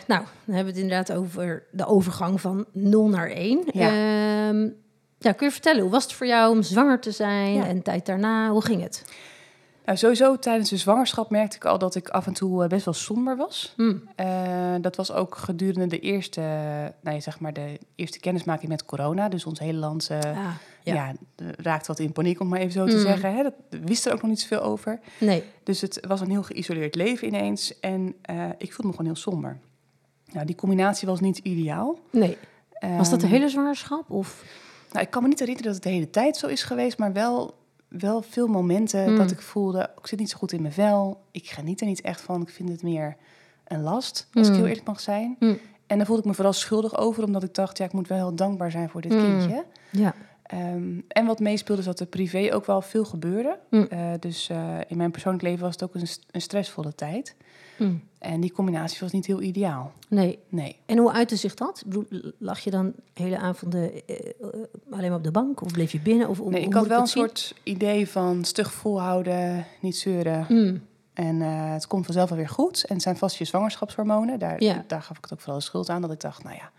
nou, 0.06 0.24
dan 0.44 0.54
hebben 0.54 0.64
we 0.74 0.80
het 0.80 0.88
inderdaad 0.90 1.12
over 1.12 1.62
de 1.70 1.86
overgang 1.86 2.40
van 2.40 2.64
0 2.72 3.08
naar 3.08 3.30
1. 3.30 3.62
Ja. 3.72 3.88
Ehm, 3.88 4.69
ja, 5.18 5.32
kun 5.32 5.46
je 5.46 5.52
vertellen, 5.52 5.82
hoe 5.82 5.90
was 5.90 6.02
het 6.02 6.12
voor 6.12 6.26
jou 6.26 6.50
om 6.56 6.62
zwanger 6.62 7.00
te 7.00 7.10
zijn 7.10 7.52
Ja. 7.54 7.66
en 7.66 7.82
tijd 7.82 8.06
daarna? 8.06 8.50
Hoe 8.50 8.64
ging 8.64 8.82
het? 8.82 9.04
Nou 9.84 9.99
sowieso 9.99 10.38
tijdens 10.38 10.70
de 10.70 10.76
zwangerschap 10.76 11.31
merkte 11.31 11.56
ik 11.56 11.64
al 11.64 11.79
dat 11.79 11.94
ik 11.94 12.08
af 12.08 12.26
en 12.26 12.32
toe 12.32 12.62
eh, 12.62 12.69
best 12.69 12.84
wel 12.84 12.94
somber 12.94 13.37
was. 13.37 13.73
Hm. 13.76 13.94
Eh, 14.17 14.75
dat 14.81 14.96
was 14.96 15.12
ook 15.12 15.37
gedurende 15.37 15.87
de 15.87 15.99
eerste, 15.99 16.40
nou 17.02 17.17
ja, 17.17 17.20
zeg 17.20 17.40
maar 17.40 17.52
de 17.52 17.79
eerste 17.94 18.20
kennismaking 18.20 18.69
met 18.70 18.84
corona. 18.84 19.29
Dus 19.29 19.44
ons 19.44 19.58
hele 19.58 19.79
land 19.79 20.08
eh, 20.11 20.19
Ah, 20.19 20.55
ja. 20.82 20.94
ja. 20.94 21.12
eh, 21.37 21.46
raakte 21.56 21.87
wat 21.87 21.99
in 21.99 22.12
paniek, 22.12 22.40
om 22.40 22.49
maar 22.49 22.58
even 22.61 22.73
zo 22.73 22.87
te 22.87 22.96
Mm. 22.96 23.00
zeggen. 23.02 23.34
Hè. 23.37 23.43
Dat 23.43 23.55
we 23.70 23.81
wisten 23.84 24.11
er 24.11 24.17
ook 24.17 24.23
nog 24.23 24.31
niet 24.31 24.40
zoveel 24.40 24.62
over. 24.62 25.00
Nee. 25.20 25.43
Dus 25.62 25.81
het 25.81 26.00
was 26.08 26.20
een 26.20 26.31
heel 26.31 26.43
geïsoleerd 26.43 26.94
leven 26.94 27.26
ineens. 27.26 27.81
En 27.81 28.14
eh, 28.23 28.44
ik 28.58 28.73
voelde 28.73 28.87
me 28.87 28.90
gewoon 28.96 29.06
heel 29.12 29.23
somber. 29.23 29.58
Nou, 30.32 30.46
die 30.46 30.55
combinatie 30.56 31.08
was 31.08 31.20
niet 31.20 31.38
ideaal. 31.38 31.99
nee. 32.11 32.37
Was 32.96 33.11
dat 33.11 33.20
de 33.20 33.26
Ehm, 33.26 33.35
hele 33.35 33.49
zwangerschap? 33.49 34.11
Of? 34.11 34.44
Nou, 34.93 35.05
ik 35.05 35.11
kan 35.11 35.23
me 35.23 35.28
niet 35.28 35.38
herinneren 35.38 35.73
dat 35.73 35.82
het 35.82 35.90
de 35.90 35.96
hele 35.99 36.11
tijd 36.11 36.37
zo 36.37 36.46
is 36.46 36.62
geweest, 36.62 36.99
maar 36.99 37.12
wel, 37.12 37.55
wel 37.98 38.22
veel 38.22 38.46
momenten 38.46 39.10
Mm. 39.10 39.16
dat 39.16 39.30
ik 39.30 39.40
voelde, 39.40 39.90
ik 39.98 40.06
zit 40.06 40.18
niet 40.18 40.30
zo 40.30 40.36
goed 40.38 40.52
in 40.52 40.62
mijn 40.62 40.74
vel. 40.74 41.22
Ik 41.30 41.48
geniet 41.50 41.80
er 41.80 41.86
niet 41.86 42.00
echt 42.00 42.20
van. 42.20 42.42
Ik 42.42 42.48
vind 42.48 42.68
het 42.68 42.82
meer 42.82 43.16
een 43.64 43.82
last, 43.82 44.28
als 44.32 44.46
ik 44.46 44.52
Mm. 44.52 44.58
heel 44.58 44.68
eerlijk 44.68 44.86
mag 44.86 45.00
zijn. 45.00 45.36
Mm. 45.38 45.58
En 45.86 45.96
dan 45.96 46.06
voelde 46.06 46.22
ik 46.22 46.28
me 46.28 46.34
vooral 46.34 46.52
schuldig 46.52 46.96
over, 46.96 47.24
omdat 47.24 47.42
ik 47.42 47.54
dacht, 47.54 47.78
ja, 47.78 47.84
ik 47.84 47.92
moet 47.92 48.08
wel 48.08 48.18
heel 48.18 48.34
dankbaar 48.34 48.70
zijn 48.70 48.88
voor 48.88 49.00
dit 49.00 49.12
kindje. 49.16 49.64
Ja. 49.90 50.14
Ehm, 50.42 50.98
en 51.08 51.26
wat 51.26 51.40
meespeelde 51.40 51.80
is 51.80 51.86
dat 51.86 52.00
er 52.00 52.06
privé 52.06 52.54
ook 52.54 52.66
wel 52.66 52.82
veel 52.82 53.04
gebeurde. 53.04 53.58
Eh, 53.88 54.10
dus 54.20 54.48
eh, 54.48 54.78
in 54.86 54.96
mijn 54.96 55.10
persoonlijk 55.10 55.42
leven 55.44 55.60
was 55.64 55.72
het 55.72 55.82
ook 55.82 55.94
een, 55.94 56.06
st- 56.06 56.26
een 56.30 56.40
stressvolle 56.40 56.94
tijd. 56.94 57.34
En 58.22 58.40
die 58.40 58.52
combinatie 58.52 58.98
was 59.00 59.12
niet 59.12 59.26
heel 59.26 59.40
ideaal. 59.42 59.92
Nee. 60.08 60.38
Nee. 60.48 60.76
En 60.86 60.98
hoe 60.98 61.12
uitte 61.12 61.36
zich 61.36 61.54
dat? 61.54 61.84
Lag 62.38 62.58
je 62.60 62.70
dan 62.70 62.92
hele 63.14 63.38
avonden 63.38 64.06
eh, 64.06 64.16
eh, 64.19 64.46
alleen 64.90 65.08
maar 65.08 65.19
op 65.19 65.24
de 65.24 65.30
bank? 65.30 65.62
Of 65.62 65.72
bleef 65.72 65.92
je 65.92 66.00
binnen? 66.00 66.28
Of, 66.28 66.44
nee 66.44 66.62
ik 66.62 66.72
had 66.72 66.86
wel 66.86 67.00
een 67.00 67.06
zien? 67.06 67.22
soort 67.22 67.54
idee 67.62 68.08
van 68.08 68.44
stug 68.44 68.72
volhouden, 68.72 69.66
niet 69.80 69.96
zeuren. 69.96 70.44
Hm. 70.44 70.76
En 71.14 71.42
eh, 71.42 71.72
het 71.72 71.86
komt 71.86 72.04
vanzelf 72.04 72.28
wel 72.28 72.38
weer 72.38 72.48
goed. 72.48 72.84
En 72.84 72.94
het 72.94 73.02
zijn 73.02 73.16
vast 73.16 73.36
je 73.36 73.44
zwangerschapshormonen. 73.44 74.38
Daar, 74.38 74.62
Ja. 74.62 74.84
daar 74.86 75.02
gaf 75.02 75.16
ik 75.16 75.22
het 75.22 75.32
ook 75.32 75.40
vooral 75.40 75.58
de 75.58 75.64
schuld 75.64 75.88
aan. 75.88 76.00
Dat 76.02 76.12
ik 76.12 76.20
dacht, 76.20 76.42
nou 76.42 76.56
ja, 76.56 76.70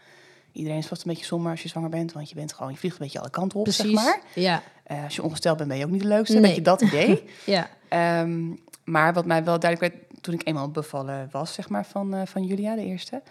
iedereen 0.51 0.77
is 0.77 0.87
vast 0.87 1.05
een 1.05 1.11
beetje 1.11 1.25
somber 1.25 1.51
als 1.51 1.61
je 1.63 1.69
zwanger 1.69 1.89
bent. 1.89 2.11
Want 2.13 2.29
je 2.29 2.35
bent 2.35 2.53
gewoon, 2.53 2.71
je 2.71 2.77
vliegt 2.77 2.95
een 2.99 3.03
beetje 3.03 3.19
alle 3.19 3.29
kanten 3.29 3.57
op, 3.57 3.63
Precies. 3.63 3.83
zeg 3.83 3.93
maar. 3.93 4.21
Ja. 4.35 4.61
Als 5.03 5.15
je 5.15 5.23
ongesteld 5.23 5.57
bent, 5.57 5.69
ben 5.69 5.77
je 5.77 5.85
ook 5.85 5.91
niet 5.91 6.01
de 6.01 6.07
leukste. 6.07 6.33
Nee. 6.39 6.41
Een 6.43 6.47
beetje 6.47 6.61
dat 6.61 6.81
idee. 6.81 7.23
Ja. 7.55 7.69
Ehm, 7.87 8.51
maar 8.83 9.13
wat 9.13 9.25
mij 9.25 9.43
wel 9.43 9.59
duidelijk 9.59 9.93
werd 9.93 10.03
toen 10.23 10.33
ik 10.33 10.47
eenmaal 10.47 10.69
bevallen 10.71 11.27
was, 11.31 11.53
zeg 11.53 11.69
maar, 11.69 11.85
van, 11.85 12.13
eh, 12.13 12.25
van 12.25 12.43
Julia, 12.45 12.75
de 12.75 12.85
eerste. 12.85 13.21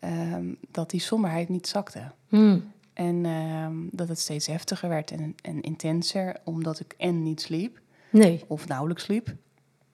ehm, 0.00 0.44
dat 0.70 0.90
die 0.90 1.00
somberheid 1.00 1.48
niet 1.48 1.66
zakte. 1.66 2.02
Hm. 2.28 2.58
En 2.92 3.24
ehm, 3.26 3.74
dat 3.90 4.08
het 4.08 4.18
steeds 4.18 4.46
heftiger 4.46 4.88
werd 4.88 5.10
en, 5.10 5.34
en 5.42 5.60
intenser. 5.60 6.36
Omdat 6.44 6.80
ik 6.80 6.94
en 6.98 7.22
niet 7.22 7.40
sliep, 7.40 7.80
Nee. 8.10 8.44
of 8.46 8.68
nauwelijks 8.68 9.02
sliep. 9.02 9.34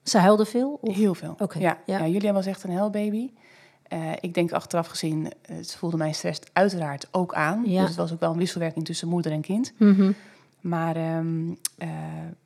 Ze 0.03 0.17
huilde 0.17 0.45
veel? 0.45 0.77
Of? 0.81 0.95
Heel 0.95 1.13
veel. 1.13 1.35
Oké, 1.39 1.59
ja. 1.59 1.77
ja. 1.85 1.97
Ja. 1.97 2.07
Julia 2.07 2.33
was 2.33 2.45
echt 2.45 2.63
een 2.63 2.71
helbaby. 2.71 3.31
Eh 3.83 4.11
ik 4.19 4.33
denk 4.33 4.51
achteraf 4.51 4.87
gezien, 4.87 5.31
eh, 5.41 5.57
ze 5.63 5.77
voelde 5.77 5.97
mijn 5.97 6.15
stress 6.15 6.39
uiteraard 6.53 7.07
ook 7.11 7.33
aan. 7.33 7.63
Ja. 7.65 7.79
Dus 7.79 7.87
het 7.89 7.97
was 7.97 8.11
ook 8.13 8.19
wel 8.19 8.31
een 8.31 8.37
wisselwerking 8.37 8.85
tussen 8.85 9.07
moeder 9.07 9.31
en 9.31 9.41
kind. 9.41 9.73
Mhm. 9.77 10.11
Maar 10.61 10.95
ehm, 10.95 11.49
eh, 11.77 11.89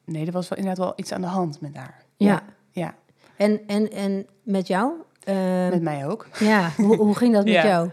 nee, 0.05 0.25
er 0.25 0.31
was 0.31 0.47
wel 0.49 0.57
inderdaad 0.57 0.85
wel 0.85 0.93
iets 0.95 1.11
aan 1.11 1.21
de 1.21 1.27
hand 1.27 1.61
met 1.61 1.75
haar. 1.75 2.03
Ja. 2.17 2.43
ja. 2.71 2.95
En, 3.41 3.61
en, 3.67 3.91
en 3.91 4.25
met 4.43 4.67
jou? 4.67 4.91
Ehm, 5.23 5.69
met 5.69 5.81
mij 5.81 6.07
ook. 6.07 6.27
Ja, 6.39 6.69
hoe, 6.77 6.95
hoe 6.95 7.15
ging 7.15 7.33
dat 7.33 7.43
met 7.53 7.53
Ja. 7.53 7.65
jou? 7.67 7.89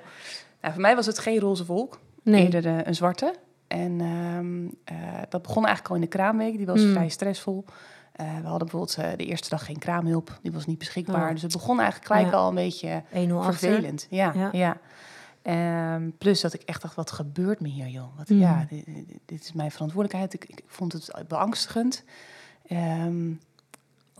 Nou, 0.61 0.73
voor 0.73 0.83
mij 0.83 0.95
was 0.95 1.07
het 1.07 1.19
geen 1.19 1.39
roze 1.39 1.67
wolk, 1.67 1.99
Nee. 2.23 2.45
eerder 2.45 2.67
eh, 2.67 2.79
een 2.87 2.95
zwarte. 2.95 3.35
En 3.67 4.01
ehm, 4.01 4.67
eh, 4.85 5.23
dat 5.29 5.43
begon 5.43 5.65
eigenlijk 5.67 5.89
al 5.89 5.95
in 5.95 6.01
de 6.01 6.07
kraamweek. 6.17 6.57
Die 6.57 6.67
was 6.67 6.81
Mm. 6.85 6.93
vrij 6.93 7.09
stressvol. 7.09 7.65
Eh, 8.13 8.27
we 8.27 8.47
hadden 8.47 8.69
bijvoorbeeld 8.69 8.97
eh, 8.97 9.11
de 9.17 9.25
eerste 9.25 9.49
dag 9.49 9.65
geen 9.65 9.79
kraamhulp. 9.79 10.39
Die 10.43 10.53
was 10.53 10.67
niet 10.67 10.79
beschikbaar. 10.79 11.27
Oh. 11.27 11.33
Dus 11.33 11.43
het 11.43 11.53
begon 11.53 11.81
eigenlijk 11.81 12.13
gelijk 12.13 12.31
Ja. 12.33 12.39
al 12.39 12.49
een 12.49 12.55
beetje 12.55 13.03
1-0 13.13 13.39
achter. 13.39 13.55
vervelend. 13.69 14.07
Ja, 14.11 14.33
Ja. 14.35 14.49
ja. 14.53 14.77
Ehm, 15.43 16.11
plus 16.19 16.41
dat 16.41 16.55
ik 16.55 16.63
echt 16.63 16.83
dacht, 16.83 16.95
wat 16.95 17.11
gebeurt 17.11 17.61
me 17.61 17.69
hier, 17.69 17.87
joh? 17.89 18.17
Wat, 18.17 18.29
Mm. 18.29 18.39
Ja, 18.39 18.67
dit, 19.27 19.41
is 19.45 19.53
mijn 19.53 19.71
verantwoordelijkheid. 19.71 20.35
Ik, 20.35 20.45
ik 20.45 20.63
vond 20.67 20.93
het 20.93 21.13
beangstigend. 21.29 22.05
Ehm, 22.67 23.33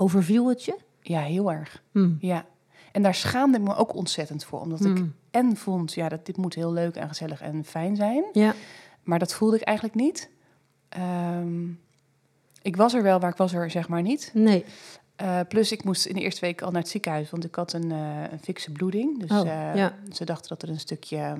Overviel 0.01 0.49
het 0.49 0.65
je? 0.65 0.77
Ja, 1.09 1.21
heel 1.21 1.53
erg. 1.53 1.83
Hm. 1.93 2.11
Ja. 2.21 2.45
En 2.93 3.03
daar 3.03 3.15
schaamde 3.15 3.59
ik 3.59 3.65
me 3.65 3.75
ook 3.77 3.95
ontzettend 3.95 4.45
voor. 4.45 4.61
Omdat 4.61 4.85
ik 4.85 4.97
Hm. 4.97 5.05
en 5.31 5.57
vond, 5.57 5.93
ja, 5.93 6.09
dat 6.09 6.27
dit 6.27 6.37
moet 6.37 6.55
heel 6.55 6.73
leuk 6.73 6.95
en 6.97 7.09
gezellig 7.09 7.41
en 7.41 7.65
fijn 7.65 7.97
zijn. 7.97 8.25
Ja. 8.33 8.55
Maar 9.03 9.19
dat 9.19 9.35
voelde 9.35 9.57
ik 9.57 9.63
eigenlijk 9.63 9.97
niet. 9.97 10.31
Ehm, 10.89 11.69
ik 12.63 12.77
was 12.77 12.95
er 12.95 13.03
wel, 13.03 13.19
maar 13.19 13.31
ik 13.31 13.37
was 13.37 13.53
er 13.53 13.71
zeg 13.71 13.89
maar 13.89 14.03
niet. 14.03 14.31
Nee. 14.35 14.65
Eh, 15.17 15.41
plus 15.49 15.73
ik 15.73 15.85
moest 15.85 16.07
in 16.07 16.15
de 16.15 16.21
eerste 16.21 16.41
week 16.41 16.63
al 16.63 16.71
naar 16.71 16.81
het 16.81 16.91
ziekenhuis, 16.91 17.31
want 17.31 17.45
ik 17.45 17.55
had 17.55 17.73
een, 17.73 17.93
eh, 17.93 18.23
een 18.31 18.39
fikse 18.43 18.73
bloeding. 18.73 19.21
Dus 19.21 19.31
Oh, 19.31 19.39
eh, 19.49 19.75
ja. 19.75 19.95
ze 20.13 20.25
dachten 20.25 20.49
dat 20.49 20.63
er 20.63 20.69
een 20.69 20.81
stukje 20.81 21.37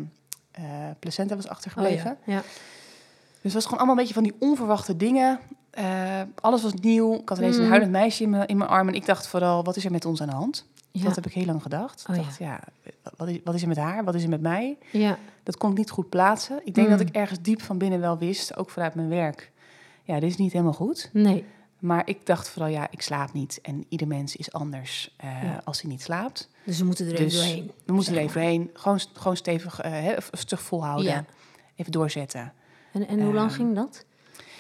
placenta 0.99 1.35
was 1.37 1.45
Oh, 1.45 1.51
achtergebleven. 1.51 2.17
ja. 2.25 2.33
ja. 2.35 2.41
Dus 3.43 3.43
het 3.43 3.53
was 3.53 3.63
gewoon 3.65 3.79
allemaal 3.79 3.97
een 3.97 4.01
beetje 4.01 4.15
van 4.15 4.23
die 4.23 4.35
onverwachte 4.39 4.97
dingen. 4.97 5.39
Eh, 5.71 6.21
alles 6.41 6.63
was 6.63 6.73
nieuw. 6.75 7.15
Ik 7.15 7.29
had 7.29 7.39
ineens 7.39 7.57
Mm. 7.57 7.63
een 7.63 7.69
huilend 7.69 7.91
meisje 7.93 8.23
in 8.23 8.31
mijn, 8.31 8.47
in 8.47 8.57
mijn 8.57 8.71
arm. 8.71 8.89
En 8.89 8.95
ik 8.95 9.07
dacht 9.07 9.27
vooral, 9.29 9.65
wat 9.65 9.77
is 9.77 9.85
er 9.85 9.91
met 9.91 10.05
ons 10.05 10.21
aan 10.21 10.29
de 10.29 10.35
hand? 10.35 10.67
Ja. 10.91 11.05
Dat 11.05 11.15
heb 11.15 11.27
ik 11.27 11.33
heel 11.33 11.45
lang 11.45 11.63
gedacht. 11.63 12.05
Oh, 12.11 12.17
ik 12.17 12.23
dacht, 12.23 12.39
ja, 12.39 12.61
wat, 13.17 13.29
is, 13.29 13.39
wat 13.45 13.55
is 13.55 13.63
er 13.63 13.69
met 13.69 13.77
haar? 13.77 14.05
Wat 14.05 14.15
is 14.15 14.23
er 14.23 14.29
met 14.29 14.41
mij? 14.41 14.79
ja. 14.93 15.19
Dat 15.43 15.57
kon 15.57 15.71
ik 15.71 15.77
niet 15.77 15.91
goed 15.91 16.09
plaatsen. 16.09 16.61
Ik 16.65 16.75
denk 16.75 16.89
Mm. 16.89 16.97
dat 16.99 17.09
ik 17.09 17.15
ergens 17.15 17.41
diep 17.43 17.63
van 17.63 17.79
binnen 17.79 18.01
wel 18.01 18.19
wist, 18.19 18.57
ook 18.57 18.71
vanuit 18.71 18.95
mijn 18.95 19.09
werk. 19.09 19.51
Ja, 20.03 20.21
dit 20.21 20.31
is 20.31 20.37
niet 20.37 20.53
helemaal 20.53 20.73
goed. 20.73 21.11
Nee. 21.13 21.45
Maar 21.79 22.03
ik 22.05 22.27
dacht 22.27 22.49
vooral, 22.49 22.71
ja, 22.71 22.87
ik 22.91 23.03
slaap 23.03 23.33
niet. 23.33 23.59
En 23.63 23.85
ieder 23.89 24.07
mens 24.07 24.37
is 24.37 24.53
anders 24.53 25.15
eh, 25.17 25.43
Ja. 25.43 25.61
als 25.65 25.81
hij 25.81 25.91
niet 25.91 26.03
slaapt. 26.03 26.49
Dus 26.65 26.79
we 26.79 26.85
moeten 26.85 27.07
er 27.07 27.17
Dus 27.17 27.21
even 27.21 27.37
doorheen. 27.39 27.71
We 27.85 27.93
moeten 27.93 28.15
er 28.15 28.21
even 28.21 28.41
heen. 28.41 28.71
Gewoon, 28.75 29.01
gewoon 29.13 29.37
stevig, 29.37 29.81
eh, 29.81 29.91
hè, 29.91 30.15
een 30.17 30.23
stuk 30.33 30.59
volhouden. 30.59 31.27
Even 31.77 31.93
doorzetten. 31.93 32.53
En, 32.93 33.09
en 33.09 33.23
hoe 33.23 33.35
lang 33.35 33.49
Ehm, 33.49 33.57
ging 33.57 33.75
dat? 33.75 34.05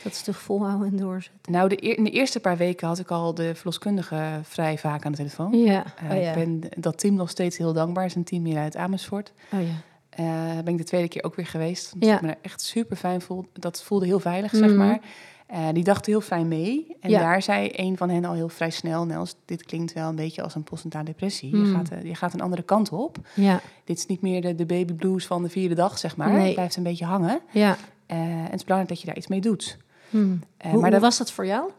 Dat 0.02 0.12
is 0.12 0.22
toch 0.22 0.36
volhouden 0.38 0.88
en 0.88 0.96
doorzetten. 0.96 1.52
Nou, 1.52 1.68
de, 1.68 1.76
in 1.76 2.04
de 2.04 2.10
eerste 2.10 2.40
paar 2.40 2.56
weken 2.56 2.86
had 2.86 2.98
ik 2.98 3.10
al 3.10 3.34
de 3.34 3.54
verloskundige 3.54 4.40
vrij 4.42 4.78
vaak 4.78 5.04
aan 5.04 5.10
de 5.10 5.16
telefoon. 5.16 5.58
Ja. 5.58 5.84
Eh, 6.08 6.10
oh 6.16 6.22
ja. 6.22 6.28
Ik 6.28 6.34
ben 6.34 6.60
dat 6.76 6.98
team 6.98 7.14
nog 7.14 7.30
steeds 7.30 7.56
heel 7.58 7.72
dankbaar. 7.72 8.02
Het 8.02 8.12
is 8.12 8.18
een 8.18 8.24
team 8.24 8.44
hier 8.44 8.58
uit 8.58 8.76
Amersfoort. 8.76 9.32
Oh 9.52 9.60
ja. 9.60 9.66
Eh 10.10 10.62
ben 10.64 10.72
ik 10.72 10.78
de 10.78 10.84
tweede 10.84 11.08
keer 11.08 11.24
ook 11.24 11.34
weer 11.34 11.46
geweest. 11.46 11.92
Omdat 11.92 12.08
Ja. 12.08 12.14
ik 12.14 12.20
me 12.20 12.26
daar 12.26 12.36
echt 12.42 12.60
super 12.60 12.96
fijn 12.96 13.20
voelde. 13.20 13.48
Dat 13.52 13.82
voelde 13.82 14.06
heel 14.06 14.20
veilig, 14.20 14.50
zeg 14.54 14.68
Mhm. 14.68 14.76
maar. 14.78 15.00
Eh, 15.46 15.68
die 15.72 15.84
dachten 15.84 16.12
heel 16.12 16.20
fijn 16.20 16.48
mee. 16.48 16.96
En 17.00 17.10
Ja. 17.10 17.18
daar 17.20 17.42
zei 17.42 17.68
een 17.72 17.96
van 17.96 18.10
hen 18.10 18.24
al 18.24 18.32
heel 18.34 18.48
vrij 18.48 18.70
snel... 18.70 19.04
Nels, 19.06 19.34
dit 19.44 19.62
klinkt 19.64 19.92
wel 19.92 20.08
een 20.08 20.16
beetje 20.16 20.42
als 20.42 20.54
een 20.54 20.62
postnatale 20.64 21.04
depressie. 21.04 21.50
Je, 21.50 21.56
Mm. 21.56 21.74
gaat, 21.74 21.90
je 22.02 22.14
gaat 22.14 22.34
een 22.34 22.40
andere 22.40 22.62
kant 22.62 22.90
op. 22.92 23.16
Ja. 23.34 23.60
Dit 23.84 23.98
is 23.98 24.06
niet 24.06 24.20
meer 24.20 24.40
de, 24.42 24.54
de 24.54 24.66
baby 24.66 24.92
blues 24.92 25.26
van 25.26 25.42
de 25.42 25.48
vierde 25.48 25.74
dag, 25.74 25.98
zeg 25.98 26.16
maar. 26.16 26.32
Nee. 26.32 26.44
Het 26.44 26.54
blijft 26.54 26.76
een 26.76 26.82
beetje 26.82 27.04
hangen. 27.04 27.40
Ja. 27.50 27.76
En 28.06 28.18
het 28.28 28.54
is 28.54 28.62
belangrijk 28.62 28.88
dat 28.88 29.00
je 29.00 29.06
daar 29.06 29.16
iets 29.16 29.26
mee 29.26 29.40
doet. 29.40 29.76
Hmm. 30.10 30.42
Eh, 30.56 30.70
hoe, 30.70 30.72
maar 30.72 30.80
hoe 30.80 30.90
dat, 30.90 31.00
was 31.00 31.18
dat 31.18 31.32
voor 31.32 31.46
jou? 31.46 31.70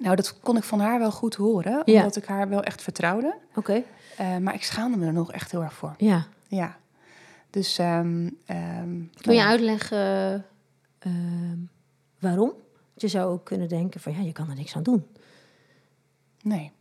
nou, 0.00 0.16
dat 0.16 0.40
kon 0.40 0.56
ik 0.56 0.62
van 0.64 0.80
haar 0.80 0.98
wel 0.98 1.10
goed 1.12 1.34
horen. 1.34 1.82
Ja. 1.84 1.98
Omdat 1.98 2.16
ik 2.16 2.24
haar 2.24 2.48
wel 2.48 2.62
echt 2.62 2.82
vertrouwde. 2.82 3.34
Oké. 3.54 3.82
Eh, 4.16 4.36
maar 4.36 4.54
ik 4.54 4.64
schaamde 4.64 4.96
me 4.98 5.06
er 5.06 5.12
nog 5.12 5.32
echt 5.32 5.50
heel 5.50 5.62
erg 5.62 5.74
voor. 5.74 5.94
Ja. 5.98 6.26
Ja. 6.48 6.76
Dus... 7.50 7.78
ehm 7.78 8.28
ehm, 8.46 8.88
Kun 8.88 9.10
nou 9.22 9.36
je 9.36 9.42
ja. 9.42 9.46
uitleggen 9.46 10.44
ehm, 10.98 11.58
waarom? 12.18 12.52
Je 12.94 13.08
zou 13.08 13.32
ook 13.32 13.44
kunnen 13.44 13.68
denken 13.68 14.00
van 14.00 14.12
ja, 14.12 14.20
je 14.20 14.32
kan 14.32 14.48
er 14.48 14.54
niks 14.54 14.76
aan 14.76 14.82
doen. 14.82 15.06
Nee. 16.42 16.72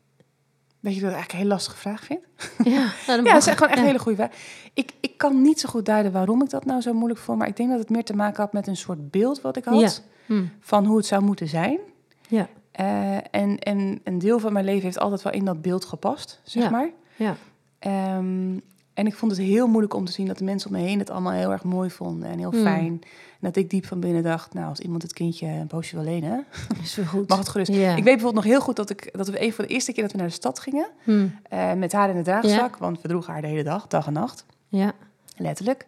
Weet 0.80 0.96
je 0.96 1.02
wat 1.02 1.10
ik 1.10 1.16
eigenlijk 1.16 1.32
een 1.32 1.38
hele 1.38 1.50
lastige 1.50 1.78
vraag 1.78 2.04
vind? 2.04 2.20
Ja, 2.74 2.80
nou, 3.08 3.18
dat 3.18 3.26
Ja, 3.26 3.34
dat 3.34 3.42
is 3.42 3.48
echt 3.48 3.58
gewoon 3.58 3.70
echt 3.70 3.74
Ja. 3.74 3.80
een 3.80 3.86
hele 3.86 4.00
goede 4.00 4.18
vraag. 4.18 4.32
Ik, 4.74 4.92
ik 5.00 5.18
kan 5.18 5.42
niet 5.42 5.60
zo 5.60 5.70
goed 5.70 5.86
duiden 5.86 6.12
waarom 6.12 6.42
ik 6.42 6.50
dat 6.50 6.66
nou 6.66 6.82
zo 6.82 6.94
moeilijk 6.94 7.20
vond. 7.20 7.38
Maar 7.38 7.48
ik 7.48 7.58
denk 7.58 7.70
dat 7.70 7.80
het 7.80 7.90
meer 7.90 8.04
te 8.04 8.16
maken 8.16 8.44
had 8.44 8.54
met 8.54 8.68
een 8.68 8.78
soort 8.78 9.12
beeld 9.12 9.42
wat 9.42 9.58
ik 9.58 9.66
had. 9.66 9.80
Ja. 9.80 9.90
Hmm. 10.34 10.50
Van 10.60 10.86
hoe 10.86 10.98
het 10.98 11.06
zou 11.06 11.24
moeten 11.24 11.48
zijn. 11.48 11.80
Ja. 12.28 12.48
Eh, 12.72 13.16
en, 13.16 13.60
en 13.60 14.00
een 14.04 14.20
deel 14.20 14.40
van 14.40 14.54
mijn 14.54 14.66
leven 14.66 14.84
heeft 14.84 15.00
altijd 15.00 15.22
wel 15.22 15.34
in 15.34 15.46
dat 15.46 15.62
beeld 15.62 15.86
gepast, 15.86 16.42
zeg 16.44 16.64
Ja. 16.64 16.70
maar. 16.70 16.90
Ja. 17.16 17.36
Ehm, 17.80 18.58
en 18.94 19.08
ik 19.08 19.14
vond 19.16 19.32
het 19.32 19.42
heel 19.42 19.68
moeilijk 19.68 19.94
om 19.94 20.06
te 20.06 20.12
zien 20.12 20.28
dat 20.28 20.38
de 20.38 20.44
mensen 20.44 20.70
om 20.70 20.76
me 20.76 20.82
heen 20.84 21.00
het 21.00 21.10
allemaal 21.10 21.32
heel 21.32 21.52
erg 21.52 21.64
mooi 21.64 21.90
vonden 21.90 22.30
en 22.30 22.38
heel 22.40 22.52
Hmm. 22.52 22.62
fijn. 22.62 22.86
En 23.32 23.48
dat 23.48 23.56
ik 23.56 23.70
diep 23.70 23.86
van 23.86 24.00
binnen 24.00 24.24
dacht, 24.24 24.54
nou, 24.54 24.68
als 24.68 24.80
iemand 24.80 25.02
het 25.02 25.14
kindje 25.14 25.48
een 25.48 25.68
poosje 25.68 25.96
wil 25.96 26.04
lenen, 26.06 26.46
Is 26.84 26.98
goed. 27.08 27.30
mag 27.30 27.38
het 27.38 27.50
gerust. 27.50 27.70
Ik 27.70 27.76
weet 27.78 28.04
bijvoorbeeld 28.04 28.34
nog 28.34 28.44
heel 28.44 28.62
goed 28.62 28.76
dat, 28.76 28.90
ik, 28.90 29.10
dat 29.18 29.28
we 29.28 29.44
een 29.44 29.54
van 29.54 29.66
de 29.66 29.74
eerste 29.74 29.92
keer 29.94 30.04
dat 30.04 30.12
we 30.12 30.18
naar 30.18 30.28
de 30.28 30.34
stad 30.34 30.60
gingen, 30.60 30.88
Hmm. 31.04 31.36
eh, 31.50 31.74
met 31.74 31.92
haar 31.92 32.10
in 32.10 32.16
de 32.16 32.22
draagzak, 32.22 32.78
want 32.78 33.02
we 33.02 33.08
droegen 33.08 33.34
haar 33.34 33.42
de 33.42 33.48
hele 33.48 33.64
dag, 33.64 33.88
dag 33.88 34.08
en 34.08 34.14
nacht, 34.14 34.46
Ja. 34.68 34.92
letterlijk. 35.38 35.88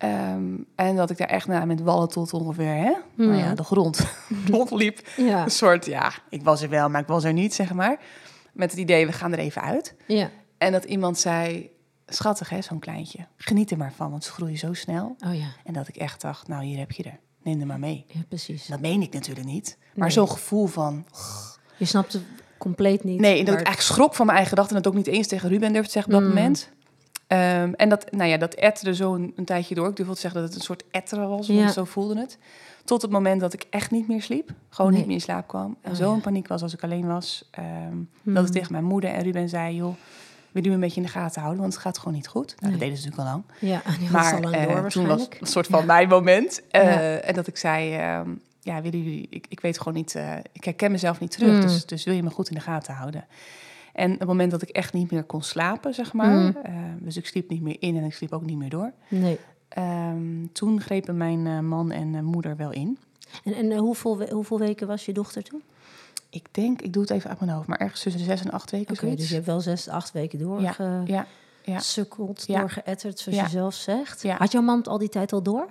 Ehm, 0.00 0.44
en 0.74 0.96
dat 0.96 1.10
ik 1.10 1.18
daar 1.18 1.28
echt 1.28 1.46
nou, 1.46 1.66
met 1.66 1.80
wallen 1.82 2.08
tot 2.08 2.32
ongeveer, 2.32 2.74
hè, 2.74 2.92
nou 3.14 3.34
ja, 3.36 3.54
de 3.54 3.64
grond 3.64 4.06
rondliep. 4.50 5.00
Ja. 5.16 5.42
Een 5.44 5.50
soort, 5.50 5.86
ja, 5.86 6.12
ik 6.28 6.42
was 6.42 6.62
er 6.62 6.68
wel, 6.68 6.88
maar 6.88 7.00
ik 7.00 7.06
was 7.06 7.24
er 7.24 7.32
niet, 7.32 7.54
zeg 7.54 7.72
maar. 7.72 7.98
Met 8.52 8.70
het 8.70 8.80
idee, 8.80 9.06
we 9.06 9.12
gaan 9.12 9.32
er 9.32 9.38
even 9.38 9.62
uit. 9.62 9.94
Ja. 10.06 10.30
En 10.58 10.72
dat 10.72 10.84
iemand 10.84 11.18
zei, 11.18 11.70
schattig 12.06 12.48
hè, 12.48 12.62
zo'n 12.62 12.78
kleintje. 12.78 13.18
Geniet 13.36 13.70
er 13.70 13.76
maar 13.76 13.92
van, 13.92 14.10
want 14.10 14.24
ze 14.24 14.30
groeien 14.30 14.58
zo 14.58 14.72
snel. 14.72 15.16
Oh 15.26 15.34
ja. 15.34 15.46
En 15.64 15.72
dat 15.72 15.88
ik 15.88 15.96
echt 15.96 16.20
dacht, 16.20 16.48
nou 16.48 16.64
hier 16.64 16.78
heb 16.78 16.90
je 16.92 17.02
er. 17.02 17.18
Neem 17.42 17.60
er 17.60 17.66
maar 17.66 17.78
mee. 17.78 18.04
Ja, 18.08 18.20
precies. 18.28 18.66
Dat 18.66 18.80
meen 18.80 19.02
ik 19.02 19.12
natuurlijk 19.12 19.46
niet. 19.46 19.76
Maar 19.94 20.06
Nee. 20.06 20.10
zo'n 20.16 20.28
gevoel 20.30 20.66
van... 20.66 21.06
Je 21.76 21.84
snapt 21.84 22.12
het 22.12 22.22
compleet 22.58 23.04
niet. 23.04 23.20
Nee, 23.20 23.38
en 23.38 23.44
dat 23.44 23.54
maar- 23.54 23.60
ik 23.60 23.66
eigenlijk 23.66 23.80
schrok 23.96 24.14
van 24.14 24.26
mijn 24.26 24.38
eigen 24.38 24.56
gedachten... 24.56 24.76
en 24.76 24.82
dat 24.82 24.92
ook 24.92 24.98
niet 24.98 25.14
eens 25.14 25.26
tegen 25.26 25.48
Ruben 25.48 25.68
durfde 25.72 25.86
te 25.86 25.92
zeggen 25.92 26.14
op 26.14 26.20
dat 26.20 26.28
Mm. 26.28 26.34
moment. 26.36 26.70
Ehm, 27.30 27.72
en 27.76 27.88
dat, 27.88 28.10
nou 28.12 28.30
ja, 28.30 28.36
dat 28.36 28.54
etterde 28.54 28.94
zo 28.94 29.14
een, 29.14 29.32
een 29.36 29.44
tijdje 29.44 29.74
door. 29.74 29.88
Ik 29.88 29.94
durf 29.96 30.06
wel 30.06 30.14
te 30.14 30.20
zeggen 30.20 30.40
dat 30.40 30.48
het 30.48 30.58
een 30.58 30.64
soort 30.64 30.84
etteren 30.90 31.28
was, 31.28 31.46
want 31.48 31.60
Ja. 31.60 31.70
zo 31.72 31.84
voelde 31.84 32.18
het. 32.20 32.38
Tot 32.84 33.02
het 33.02 33.10
moment 33.10 33.40
dat 33.40 33.52
ik 33.52 33.66
echt 33.70 33.90
niet 33.90 34.08
meer 34.08 34.22
sliep. 34.22 34.50
Gewoon 34.70 34.90
Nee. 34.90 34.98
niet 34.98 35.08
meer 35.08 35.16
in 35.16 35.22
slaap 35.22 35.48
kwam. 35.48 35.76
En 35.82 35.90
Oh, 35.90 35.96
zo 35.96 36.08
in 36.10 36.16
ja. 36.16 36.22
paniek 36.22 36.48
was 36.48 36.62
als 36.62 36.74
ik 36.74 36.82
alleen 36.82 37.06
was. 37.06 37.50
Hmm. 37.54 38.08
Dat 38.22 38.46
ik 38.46 38.52
tegen 38.52 38.72
mijn 38.72 38.84
moeder 38.84 39.10
en 39.10 39.22
Ruben 39.22 39.48
zei... 39.48 39.74
joh, 39.76 39.94
wil 40.50 40.62
je 40.62 40.68
me 40.68 40.74
een 40.74 40.80
beetje 40.80 40.96
in 41.00 41.06
de 41.06 41.12
gaten 41.12 41.40
houden? 41.40 41.60
Want 41.62 41.72
het 41.74 41.82
gaat 41.82 41.98
gewoon 41.98 42.14
niet 42.14 42.28
goed. 42.28 42.46
Nou, 42.48 42.60
Nee. 42.60 42.70
dat 42.70 42.80
deden 42.80 42.96
ze 42.96 43.08
natuurlijk 43.08 43.28
al 43.28 43.42
lang. 43.60 43.72
Ja, 43.84 43.98
die 43.98 44.10
Maar 44.10 44.34
al 44.34 44.40
lang 44.40 44.54
eh, 44.54 44.76
door 44.76 44.90
toen 44.90 45.06
was 45.06 45.28
een 45.40 45.46
soort 45.46 45.66
van 45.66 45.86
mijn 45.86 46.08
moment. 46.08 46.62
Eh. 46.70 47.28
En 47.28 47.34
dat 47.34 47.46
ik 47.46 47.56
zei, 47.56 47.94
ehm, 47.94 48.28
ja, 48.60 48.82
willen 48.82 49.02
jullie, 49.02 49.26
ik, 49.30 49.46
ik 49.48 49.60
weet 49.60 49.78
gewoon 49.78 49.94
niet, 49.94 50.14
eh, 50.14 50.36
ik 50.52 50.64
herken 50.64 50.90
mezelf 50.90 51.20
niet 51.20 51.30
terug. 51.30 51.54
Mm. 51.54 51.60
Dus, 51.60 51.86
dus 51.86 52.04
wil 52.04 52.14
je 52.14 52.22
me 52.22 52.30
goed 52.30 52.48
in 52.48 52.54
de 52.54 52.60
gaten 52.60 52.94
houden? 52.94 53.24
En 54.00 54.12
op 54.12 54.18
het 54.18 54.28
moment 54.28 54.50
dat 54.50 54.62
ik 54.62 54.68
echt 54.68 54.92
niet 54.92 55.10
meer 55.10 55.24
kon 55.24 55.42
slapen, 55.42 55.94
zeg 55.94 56.12
maar. 56.12 56.30
Mm. 56.38 56.56
eh, 56.62 56.72
dus 56.98 57.16
ik 57.16 57.26
sliep 57.26 57.50
niet 57.50 57.62
meer 57.62 57.76
in 57.78 57.96
en 57.96 58.04
ik 58.04 58.14
sliep 58.14 58.32
ook 58.32 58.44
niet 58.44 58.56
meer 58.58 58.68
door. 58.70 58.92
Nee. 59.08 59.38
ehm, 59.68 60.46
toen 60.52 60.80
grepen 60.80 61.16
mijn 61.16 61.46
eh, 61.46 61.58
man 61.58 61.90
en 61.90 62.14
eh, 62.14 62.20
moeder 62.20 62.56
wel 62.56 62.70
in. 62.72 62.98
En, 63.44 63.54
en 63.54 63.76
hoeveel, 63.76 64.18
we- 64.18 64.30
hoeveel 64.32 64.58
weken 64.58 64.86
was 64.86 65.04
je 65.04 65.12
dochter 65.12 65.42
toen? 65.42 65.62
Ik 66.30 66.46
denk, 66.50 66.82
ik 66.82 66.92
doe 66.92 67.02
het 67.02 67.10
even 67.10 67.30
uit 67.30 67.40
mijn 67.40 67.52
hoofd, 67.52 67.66
maar 67.68 67.78
ergens 67.78 68.02
tussen 68.02 68.20
zes 68.24 68.44
en 68.44 68.50
acht 68.50 68.70
weken 68.70 68.94
Oké, 68.94 69.14
dus 69.14 69.28
je 69.28 69.34
hebt 69.34 69.46
wel 69.46 69.60
zes, 69.60 69.88
acht 69.88 70.12
weken 70.12 70.38
doorgesukkeld, 70.38 71.08
Ja, 71.08 71.26
ja. 71.64 72.54
Ja. 72.54 72.60
doorgeëtterd, 72.60 73.18
zoals 73.18 73.38
je 73.38 73.48
zelf 73.48 73.74
zegt. 73.74 74.22
Ja. 74.22 74.36
Had 74.36 74.52
jouw 74.52 74.62
man 74.62 74.76
het 74.78 74.88
al 74.88 74.98
die 74.98 75.08
tijd 75.08 75.32
al 75.32 75.42
door? 75.42 75.68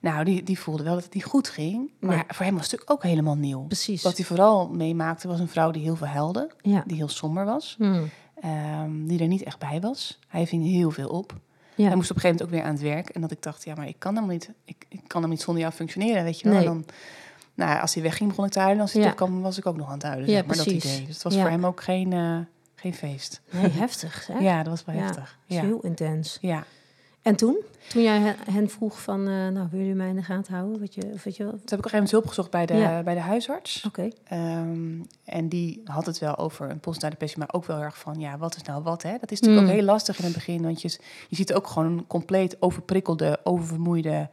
Nou, 0.00 0.24
die, 0.24 0.42
die 0.42 0.58
voelde 0.58 0.82
wel 0.82 0.94
dat 0.94 1.04
het 1.04 1.14
niet 1.14 1.24
goed 1.24 1.48
ging. 1.48 1.90
Maar 2.00 2.14
Nee. 2.16 2.24
voor 2.28 2.44
hem 2.44 2.54
was 2.54 2.62
het 2.62 2.72
natuurlijk 2.72 2.90
ook 2.90 3.02
helemaal 3.10 3.36
nieuw. 3.36 3.60
Precies. 3.66 4.02
Wat 4.02 4.16
hij 4.16 4.26
vooral 4.26 4.68
meemaakte 4.68 5.28
was 5.28 5.40
een 5.40 5.48
vrouw 5.48 5.70
die 5.70 5.82
heel 5.82 5.96
veel 5.96 6.06
huilde. 6.06 6.50
Ja. 6.62 6.82
Die 6.86 6.96
heel 6.96 7.08
somber 7.08 7.44
was. 7.44 7.74
Hmm. 7.78 8.08
ehm, 8.40 9.06
die 9.06 9.20
er 9.20 9.26
niet 9.26 9.42
echt 9.42 9.58
bij 9.58 9.80
was. 9.80 10.18
Hij 10.28 10.46
ving 10.46 10.64
heel 10.64 10.90
veel 10.90 11.08
op. 11.08 11.34
Ja. 11.74 11.86
Hij 11.86 11.96
moest 11.96 12.10
op 12.10 12.16
een 12.16 12.22
gegeven 12.22 12.28
moment 12.28 12.42
ook 12.42 12.50
weer 12.50 12.62
aan 12.62 12.74
het 12.92 12.94
werk. 12.96 13.08
En 13.14 13.20
dat 13.20 13.30
ik 13.30 13.42
dacht, 13.42 13.64
ja, 13.64 13.74
maar 13.74 13.88
ik 13.88 13.98
kan 13.98 14.16
hem 14.16 14.26
niet, 14.28 14.50
ik, 14.64 14.84
ik 14.88 15.00
kan 15.06 15.20
hem 15.20 15.30
niet 15.30 15.40
zonder 15.40 15.62
jou 15.62 15.74
functioneren, 15.74 16.24
weet 16.24 16.40
je 16.40 16.48
wel. 16.48 16.58
Nee. 16.58 16.66
En 16.66 16.72
Dan, 16.72 16.84
nou, 17.66 17.80
als 17.80 17.94
hij 17.94 18.02
wegging, 18.02 18.28
begon 18.28 18.44
ik 18.44 18.50
te 18.52 18.58
huilen. 18.60 18.80
Als 18.82 18.92
hij 18.92 19.02
Ja. 19.02 19.10
terugkwam, 19.12 19.42
was 19.42 19.58
ik 19.58 19.66
ook 19.66 19.76
nog 19.76 19.86
aan 19.86 19.92
het 19.92 20.02
huilen. 20.02 20.26
Ja, 20.28 20.34
zeg 20.36 20.46
maar 20.46 20.56
dat 20.56 20.64
precies. 20.64 20.84
idee. 20.84 21.06
Dus 21.06 21.14
het 21.14 21.22
was 21.22 21.34
voor 21.36 21.48
hem 21.50 21.66
ook 21.66 21.82
geen, 21.82 22.12
eh, 22.12 22.38
geen 22.74 22.94
feest. 22.94 23.40
Nee, 23.50 23.70
heftig, 23.70 24.26
hè? 24.26 24.38
Ja, 24.48 24.56
dat 24.62 24.66
was 24.72 24.84
wel 24.84 24.94
heftig. 25.04 25.38
dat 25.46 25.56
Ja. 25.58 25.62
heel 25.64 25.80
intens. 25.80 26.38
ja. 26.40 26.64
En 27.22 27.36
toen? 27.36 27.56
Toen 27.88 28.02
jij 28.02 28.34
hen- 28.50 28.70
vroeg 28.70 29.00
van, 29.02 29.20
eh, 29.28 29.48
nou, 29.48 29.68
wil 29.70 29.80
je 29.80 29.94
mij 29.94 30.08
in 30.08 30.14
de 30.16 30.22
gaten 30.22 30.54
houden? 30.54 30.80
Weet 30.80 30.94
je, 30.94 31.00
je? 31.24 31.36
Toen 31.36 31.46
heb 31.46 31.54
ik 31.54 31.54
op 31.54 31.54
een 31.54 31.68
gegeven 31.70 31.90
moment 31.92 32.10
hulp 32.10 32.26
gezocht 32.26 32.50
bij 32.50 32.66
de, 32.66 32.74
Ja. 32.74 33.02
bij 33.02 33.14
de 33.14 33.20
huisarts. 33.20 33.84
Oké. 33.86 34.08
Ehm, 34.24 35.00
en 35.24 35.48
die 35.48 35.80
had 35.84 36.06
het 36.06 36.18
wel 36.18 36.36
over 36.36 36.70
een 36.70 36.80
postnatale 36.80 37.10
depressie, 37.12 37.38
maar 37.38 37.52
ook 37.52 37.64
wel 37.64 37.80
erg 37.80 37.98
van, 37.98 38.14
ja, 38.20 38.38
wat 38.38 38.56
is 38.56 38.62
nou 38.62 38.82
wat, 38.82 39.02
hè? 39.02 39.16
Dat 39.20 39.30
is 39.30 39.40
natuurlijk 39.40 39.66
Mm. 39.66 39.72
ook 39.72 39.78
heel 39.80 39.88
lastig 39.92 40.18
in 40.18 40.24
het 40.24 40.34
begin, 40.34 40.62
want 40.62 40.82
je, 40.82 40.98
je 41.28 41.36
ziet 41.36 41.54
ook 41.54 41.66
gewoon 41.66 41.92
een 41.98 42.06
compleet 42.06 42.56
overprikkelde, 42.62 43.40
oververmoeide 43.44 44.28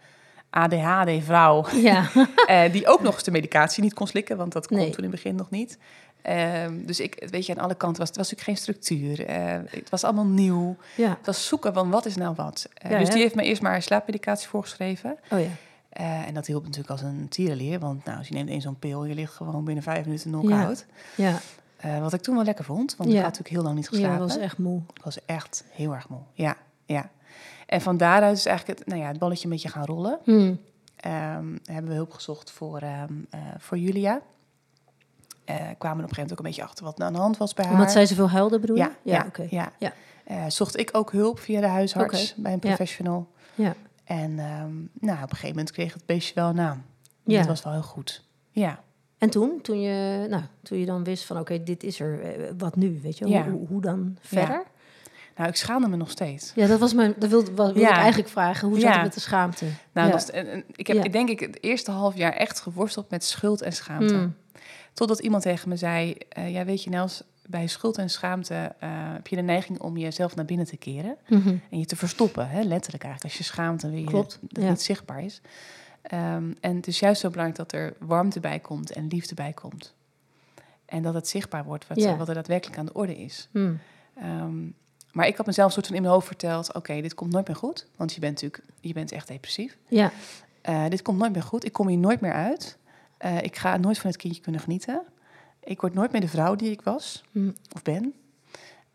ADHD-vrouw, 0.49 1.65
Ja. 1.75 2.09
eh, 2.47 2.71
die 2.71 2.87
ook 2.87 3.01
nog 3.01 3.13
eens 3.13 3.23
de 3.23 3.31
medicatie 3.31 3.83
niet 3.83 3.93
kon 3.93 4.07
slikken, 4.07 4.37
want 4.37 4.53
dat 4.53 4.67
kon 4.67 4.77
Nee. 4.77 4.85
toen 4.89 4.97
in 4.97 5.03
het 5.03 5.11
begin 5.11 5.35
nog 5.35 5.49
niet. 5.49 5.77
Ehm, 6.25 6.85
dus 6.85 6.99
ik, 6.99 7.27
weet 7.29 7.45
je, 7.45 7.55
aan 7.55 7.63
alle 7.63 7.75
kanten 7.75 7.99
was 7.99 8.07
het 8.07 8.17
was 8.17 8.31
natuurlijk 8.31 8.57
geen 8.59 8.73
structuur. 8.75 9.25
Eh, 9.25 9.59
het 9.69 9.89
was 9.89 10.03
allemaal 10.03 10.25
nieuw. 10.25 10.75
ja. 10.95 11.09
Het 11.09 11.25
was 11.25 11.47
zoeken 11.47 11.73
van 11.73 11.89
wat 11.89 12.05
is 12.05 12.15
nou 12.15 12.35
wat. 12.35 12.69
Eh, 12.73 12.91
Ja, 12.91 12.97
dus 12.99 13.09
die 13.09 13.21
heeft 13.21 13.35
me 13.35 13.43
eerst 13.43 13.61
maar 13.61 13.81
slaapmedicatie 13.81 14.47
voorgeschreven. 14.47 15.17
Oh 15.31 15.39
ja. 15.39 15.47
Eh, 15.89 16.27
en 16.27 16.33
dat 16.33 16.45
hielp 16.47 16.63
natuurlijk 16.63 16.89
als 16.89 17.01
een 17.01 17.27
tierenleer. 17.29 17.79
Want 17.79 18.05
nou, 18.05 18.17
als 18.17 18.27
je 18.27 18.33
neemt 18.33 18.49
één 18.49 18.61
zo'n 18.61 18.79
pil, 18.79 19.05
je 19.05 19.13
ligt 19.15 19.33
gewoon 19.33 19.65
binnen 19.65 19.83
vijf 19.83 20.05
minuten 20.05 20.31
Ja. 20.31 20.37
knock-out. 20.37 20.85
Ja. 21.15 21.39
Eh, 21.77 21.99
wat 21.99 22.13
ik 22.13 22.21
toen 22.21 22.35
wel 22.35 22.43
lekker 22.43 22.65
vond, 22.65 22.95
want 22.95 23.09
Ja. 23.09 23.15
ik 23.17 23.23
had 23.23 23.31
natuurlijk 23.31 23.55
heel 23.55 23.63
lang 23.63 23.75
niet 23.75 23.85
Ja, 23.85 23.89
geslapen. 23.91 24.19
dat 24.19 24.27
was 24.27 24.37
echt 24.37 24.57
moe. 24.57 24.81
Ik 24.93 25.03
was 25.03 25.25
echt 25.25 25.63
heel 25.71 25.93
erg 25.93 26.09
moe. 26.09 26.19
Ja, 26.33 26.55
ja. 26.85 27.09
En 27.65 27.81
van 27.81 27.97
daaruit 27.97 28.37
is 28.37 28.45
eigenlijk 28.45 28.79
het, 28.79 28.87
nou 28.87 29.01
ja, 29.01 29.07
het 29.07 29.19
balletje 29.19 29.43
een 29.43 29.49
beetje 29.51 29.69
gaan 29.69 29.85
rollen. 29.85 30.19
Hmm. 30.23 30.59
Ehm, 30.95 31.45
hebben 31.65 31.87
we 31.91 31.93
hulp 31.95 32.11
gezocht 32.13 32.51
voor, 32.51 32.79
ehm, 32.79 33.13
voor 33.57 33.77
Julia. 33.77 34.21
Eh, 35.45 35.55
kwamen 35.55 36.03
op 36.03 36.09
een 36.09 36.15
gegeven 36.15 36.15
moment 36.15 36.31
ook 36.31 36.37
een 36.39 36.45
beetje 36.45 36.63
achter 36.63 36.85
wat 36.85 36.99
er 36.99 37.05
aan 37.05 37.13
de 37.13 37.19
hand 37.19 37.37
was 37.37 37.53
bij 37.53 37.65
haar. 37.65 37.73
Omdat 37.73 37.91
zij 37.91 38.05
zoveel 38.05 38.29
huilde, 38.29 38.59
bedoel 38.59 38.75
je? 38.75 38.81
ja, 38.81 38.91
ja, 39.01 39.23
oké. 39.27 39.47
ja. 39.49 39.71
Ja. 39.79 39.93
Eh, 40.23 40.43
zocht 40.47 40.77
ik 40.77 40.89
ook 40.91 41.11
hulp 41.11 41.39
via 41.39 41.61
de 41.61 41.67
huisarts 41.67 42.33
bij 42.37 42.51
een 42.53 42.59
Ja. 42.61 42.67
professional. 42.67 43.27
Ja. 43.55 43.73
En 44.03 44.39
ehm, 44.39 44.73
nou, 44.99 45.17
op 45.17 45.21
een 45.23 45.29
gegeven 45.29 45.47
moment 45.47 45.71
kreeg 45.71 45.93
het 45.93 46.05
beestje 46.05 46.33
wel 46.33 46.49
een 46.49 46.55
naam. 46.55 46.83
Ja. 47.23 47.37
Dat 47.37 47.47
was 47.47 47.63
wel 47.63 47.73
heel 47.73 47.81
goed. 47.81 48.23
Ja. 48.51 48.79
En 49.17 49.29
toen, 49.29 49.59
toen 49.61 49.81
je, 49.81 50.25
nou, 50.29 50.43
toen 50.63 50.77
je 50.79 50.85
dan 50.85 51.03
wist 51.03 51.25
van, 51.25 51.39
oké, 51.39 51.63
dit 51.63 51.83
is 51.83 51.99
er, 51.99 52.21
eh, 52.21 52.51
wat 52.57 52.75
nu, 52.75 52.99
weet 53.03 53.17
je? 53.17 53.27
Ja. 53.27 53.43
Hoe, 53.43 53.51
hoe, 53.51 53.67
hoe 53.67 53.81
dan 53.81 54.17
verder? 54.21 54.63
Nou, 55.35 55.49
ik 55.49 55.55
schaamde 55.55 55.87
me 55.87 55.95
nog 55.95 56.09
steeds. 56.09 56.51
Ja, 56.55 56.67
dat 56.67 56.79
was 56.79 56.93
mijn, 56.93 57.13
dat 57.17 57.29
wilde, 57.29 57.79
Ja. 57.79 57.89
ik 57.89 57.95
eigenlijk 57.95 58.29
vragen. 58.29 58.67
Hoe 58.67 58.79
zat 58.79 58.87
Ja. 58.89 58.93
het 58.95 59.03
met 59.03 59.13
de 59.13 59.19
schaamte? 59.19 59.65
Nou, 59.91 60.07
ja. 60.07 60.13
dat 60.13 60.29
en- 60.29 60.47
en 60.51 60.63
ik 60.71 60.87
heb 60.87 60.95
Ja. 60.97 61.03
ik 61.03 61.11
denk 61.11 61.29
ik 61.29 61.39
het 61.39 61.63
eerste 61.63 61.91
half 61.91 62.15
jaar 62.15 62.31
echt 62.33 62.59
geworsteld 62.59 63.09
met 63.09 63.23
schuld 63.23 63.61
en 63.61 63.71
schaamte. 63.73 64.13
Hmm. 64.13 64.35
Totdat 64.95 65.19
iemand 65.19 65.43
tegen 65.43 65.69
me 65.69 65.75
zei: 65.75 66.15
eh, 66.29 66.51
Ja, 66.53 66.65
weet 66.65 66.83
je, 66.83 66.89
Nels, 66.89 67.23
bij 67.47 67.67
schuld 67.67 67.97
en 67.97 68.09
schaamte 68.09 68.53
eh, 68.79 68.89
heb 69.13 69.27
je 69.27 69.35
de 69.35 69.41
neiging 69.41 69.79
om 69.79 69.97
jezelf 69.97 70.35
naar 70.35 70.45
binnen 70.45 70.65
te 70.65 70.77
keren 70.77 71.15
Mhm. 71.27 71.55
en 71.69 71.79
je 71.79 71.85
te 71.85 71.95
verstoppen. 71.95 72.49
Hè? 72.49 72.61
Letterlijk 72.61 73.03
eigenlijk. 73.03 73.23
Als 73.23 73.37
je 73.47 73.53
schaamt, 73.53 73.81
wil 73.81 73.91
je 73.91 74.03
Klopt, 74.03 74.37
dat 74.41 74.63
ja. 74.63 74.69
niet 74.69 74.81
zichtbaar 74.81 75.23
is. 75.23 75.41
Ehm, 76.01 76.51
en 76.59 76.75
het 76.75 76.87
is 76.87 76.99
juist 76.99 77.21
zo 77.21 77.29
belangrijk 77.29 77.57
dat 77.69 77.79
er 77.79 77.93
warmte 77.99 78.39
bij 78.39 78.59
komt 78.59 78.91
en 78.91 79.07
liefde 79.07 79.35
bij 79.35 79.53
komt. 79.53 79.93
En 80.85 81.01
dat 81.03 81.13
het 81.13 81.27
zichtbaar 81.27 81.63
wordt 81.63 81.87
wat, 81.87 82.03
wat 82.17 82.27
er 82.27 82.33
daadwerkelijk 82.33 82.77
aan 82.79 82.85
de 82.85 82.93
orde 82.93 83.15
is. 83.17 83.47
Hmm. 83.51 83.79
Ehm, 84.15 84.63
maar 85.11 85.27
ik 85.27 85.37
had 85.37 85.45
mezelf 85.45 85.71
soort 85.71 85.85
van 85.87 85.95
in 85.95 86.01
mijn 86.01 86.13
hoofd 86.13 86.27
verteld: 86.27 86.73
Oké, 86.73 87.01
dit 87.01 87.13
komt 87.13 87.31
nooit 87.31 87.47
meer 87.47 87.55
goed. 87.55 87.87
Want 87.95 88.13
je 88.13 88.19
bent 88.19 88.33
natuurlijk 88.41 88.63
je 88.79 88.93
bent 88.93 89.11
echt 89.11 89.27
depressief. 89.27 89.77
Ja, 89.87 90.11
Eh, 90.61 90.85
dit 90.89 91.01
komt 91.01 91.17
nooit 91.17 91.33
meer 91.33 91.43
goed. 91.43 91.65
Ik 91.65 91.73
kom 91.73 91.87
hier 91.87 91.97
nooit 91.97 92.21
meer 92.21 92.33
uit. 92.33 92.77
Eh, 93.25 93.41
ik 93.41 93.55
ga 93.57 93.77
nooit 93.77 93.97
van 93.97 94.09
het 94.09 94.19
kindje 94.19 94.41
kunnen 94.41 94.61
genieten. 94.61 95.01
Ik 95.63 95.81
word 95.81 95.93
nooit 95.93 96.11
meer 96.11 96.21
de 96.21 96.27
vrouw 96.27 96.55
die 96.55 96.71
ik 96.71 96.81
was 96.81 97.23
Hm. 97.31 97.49
of 97.75 97.81
ben. 97.81 98.13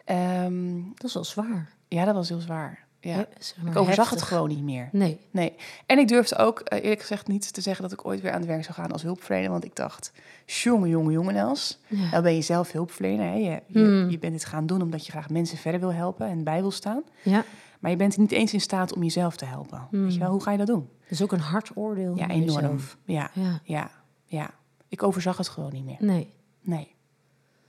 Ehm, 0.05 0.73
Dat 0.95 1.05
is 1.05 1.15
wel 1.15 1.25
zwaar. 1.25 1.69
ja, 1.89 2.05
dat 2.05 2.15
was 2.15 2.29
heel 2.29 2.41
zwaar. 2.41 2.85
Ja. 3.01 3.15
Hè, 3.15 3.25
zeg 3.39 3.63
maar 3.63 3.73
Ik 3.73 3.79
overzag 3.79 4.11
het 4.11 4.23
gewoon 4.23 4.49
niet 4.49 4.63
meer. 4.63 4.89
Nee. 4.93 5.19
Nee. 5.31 5.55
En 5.87 5.99
ik 5.99 6.09
durfde 6.09 6.37
ook 6.37 6.61
eh, 6.61 6.83
eerlijk 6.83 7.01
gezegd 7.01 7.27
niet 7.29 7.53
te 7.53 7.61
zeggen 7.61 7.83
dat 7.83 7.93
ik 7.93 8.07
ooit 8.07 8.21
weer 8.21 8.33
aan 8.33 8.39
het 8.39 8.49
werk 8.49 8.63
zou 8.65 8.75
gaan 8.75 8.93
als 8.93 9.03
hulpverlener. 9.03 9.51
Want 9.51 9.65
ik 9.65 9.77
dacht, 9.77 10.13
jongen, 10.47 10.89
jongen, 10.89 11.13
jongen 11.13 11.35
Els. 11.37 11.79
Ja. 11.87 12.11
Nou 12.11 12.23
ben 12.23 12.35
je 12.35 12.43
zelf 12.43 12.73
hulpverlener. 12.73 13.27
Hè? 13.27 13.35
Je, 13.35 13.63
je, 13.67 13.79
Hmm. 13.79 14.11
je 14.11 14.19
bent 14.19 14.33
dit 14.33 14.45
gaan 14.45 14.67
doen 14.67 14.83
omdat 14.83 15.07
je 15.07 15.13
graag 15.13 15.29
mensen 15.29 15.59
verder 15.59 15.81
wil 15.81 15.93
helpen 15.93 16.27
en 16.27 16.45
bij 16.45 16.61
wil 16.61 16.71
staan. 16.71 17.03
ja, 17.23 17.45
Maar 17.79 17.91
je 17.91 17.97
bent 17.97 18.17
niet 18.17 18.33
eens 18.33 18.53
in 18.53 18.61
staat 18.61 18.95
om 18.95 19.03
jezelf 19.03 19.37
te 19.37 19.45
helpen. 19.45 19.87
Weet 19.91 20.15
je 20.15 20.21
wel, 20.21 20.31
hoe 20.31 20.43
ga 20.43 20.51
je 20.53 20.59
dat 20.59 20.67
doen? 20.67 20.89
dat 21.03 21.11
is 21.11 21.23
ook 21.23 21.33
een 21.33 21.41
hard 21.41 21.71
oordeel. 21.75 22.17
Ja, 22.17 22.29
enorm. 22.29 22.79
Ja, 23.05 23.31
ja, 23.65 23.91
ja. 24.31 24.51
Ik 24.89 25.03
overzag 25.03 25.37
het 25.37 25.49
gewoon 25.49 25.73
niet 25.73 25.85
meer. 25.85 25.97
nee. 25.99 26.33
Nee. 26.61 26.95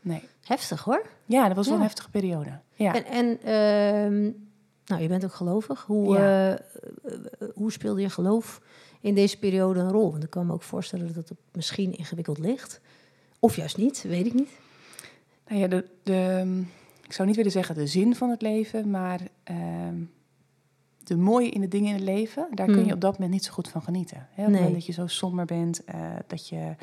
Nee. 0.02 0.24
Heftig 0.44 0.84
hoor. 0.84 1.06
Ja, 1.26 1.48
dat 1.48 1.56
was 1.56 1.66
wel 1.66 1.76
Ja. 1.76 1.82
een 1.82 1.88
heftige 1.88 2.10
periode. 2.10 2.60
Ja. 2.74 2.94
En, 2.96 3.06
en 3.06 3.40
ehm, 3.44 4.22
nou, 4.86 5.02
je 5.02 5.08
bent 5.08 5.24
ook 5.24 5.34
gelovig. 5.34 5.84
Hoe, 5.86 6.14
Ja. 6.18 6.20
eh, 6.20 6.52
eh, 6.54 6.60
hoe 7.54 7.72
speelde 7.72 8.02
je 8.02 8.10
geloof 8.10 8.62
in 9.02 9.16
deze 9.16 9.40
periode 9.40 9.80
een 9.80 9.92
rol? 9.92 10.12
Want 10.12 10.24
ik 10.24 10.30
kan 10.30 10.46
me 10.46 10.54
ook 10.54 10.64
voorstellen 10.64 11.14
dat 11.14 11.30
het 11.30 11.38
misschien 11.52 11.94
ingewikkeld 11.98 12.38
ligt. 12.38 12.82
Of 13.40 13.56
juist 13.56 13.78
niet, 13.78 14.02
weet 14.02 14.26
ik 14.26 14.34
niet. 14.34 14.50
Nou 15.48 15.62
ja, 15.62 15.68
de, 15.68 15.86
de, 16.04 16.64
ik 17.04 17.14
zou 17.14 17.28
niet 17.28 17.38
willen 17.38 17.52
zeggen 17.52 17.76
de 17.76 17.88
zin 17.88 18.16
van 18.16 18.30
het 18.30 18.42
leven, 18.42 18.90
maar 18.90 19.20
ehm, 19.44 19.96
de 21.12 21.18
mooie 21.18 21.50
in 21.50 21.62
de 21.62 21.68
dingen 21.68 21.88
in 21.88 21.94
het 21.96 22.04
leven, 22.04 22.48
daar 22.54 22.66
kun 22.66 22.76
Hmm. 22.76 22.86
je 22.86 22.94
op 22.94 23.02
dat 23.02 23.12
moment 23.14 23.32
niet 23.32 23.44
zo 23.46 23.52
goed 23.54 23.68
van 23.70 23.82
genieten. 23.82 24.18
Hè? 24.18 24.24
Op 24.24 24.36
het 24.38 24.48
Nee. 24.48 24.56
moment 24.56 24.74
dat 24.74 24.86
je 24.86 24.92
zo 24.92 25.08
somber 25.08 25.46
bent, 25.46 25.84
eh, 25.84 26.00
dat 26.28 26.50
je 26.50 26.76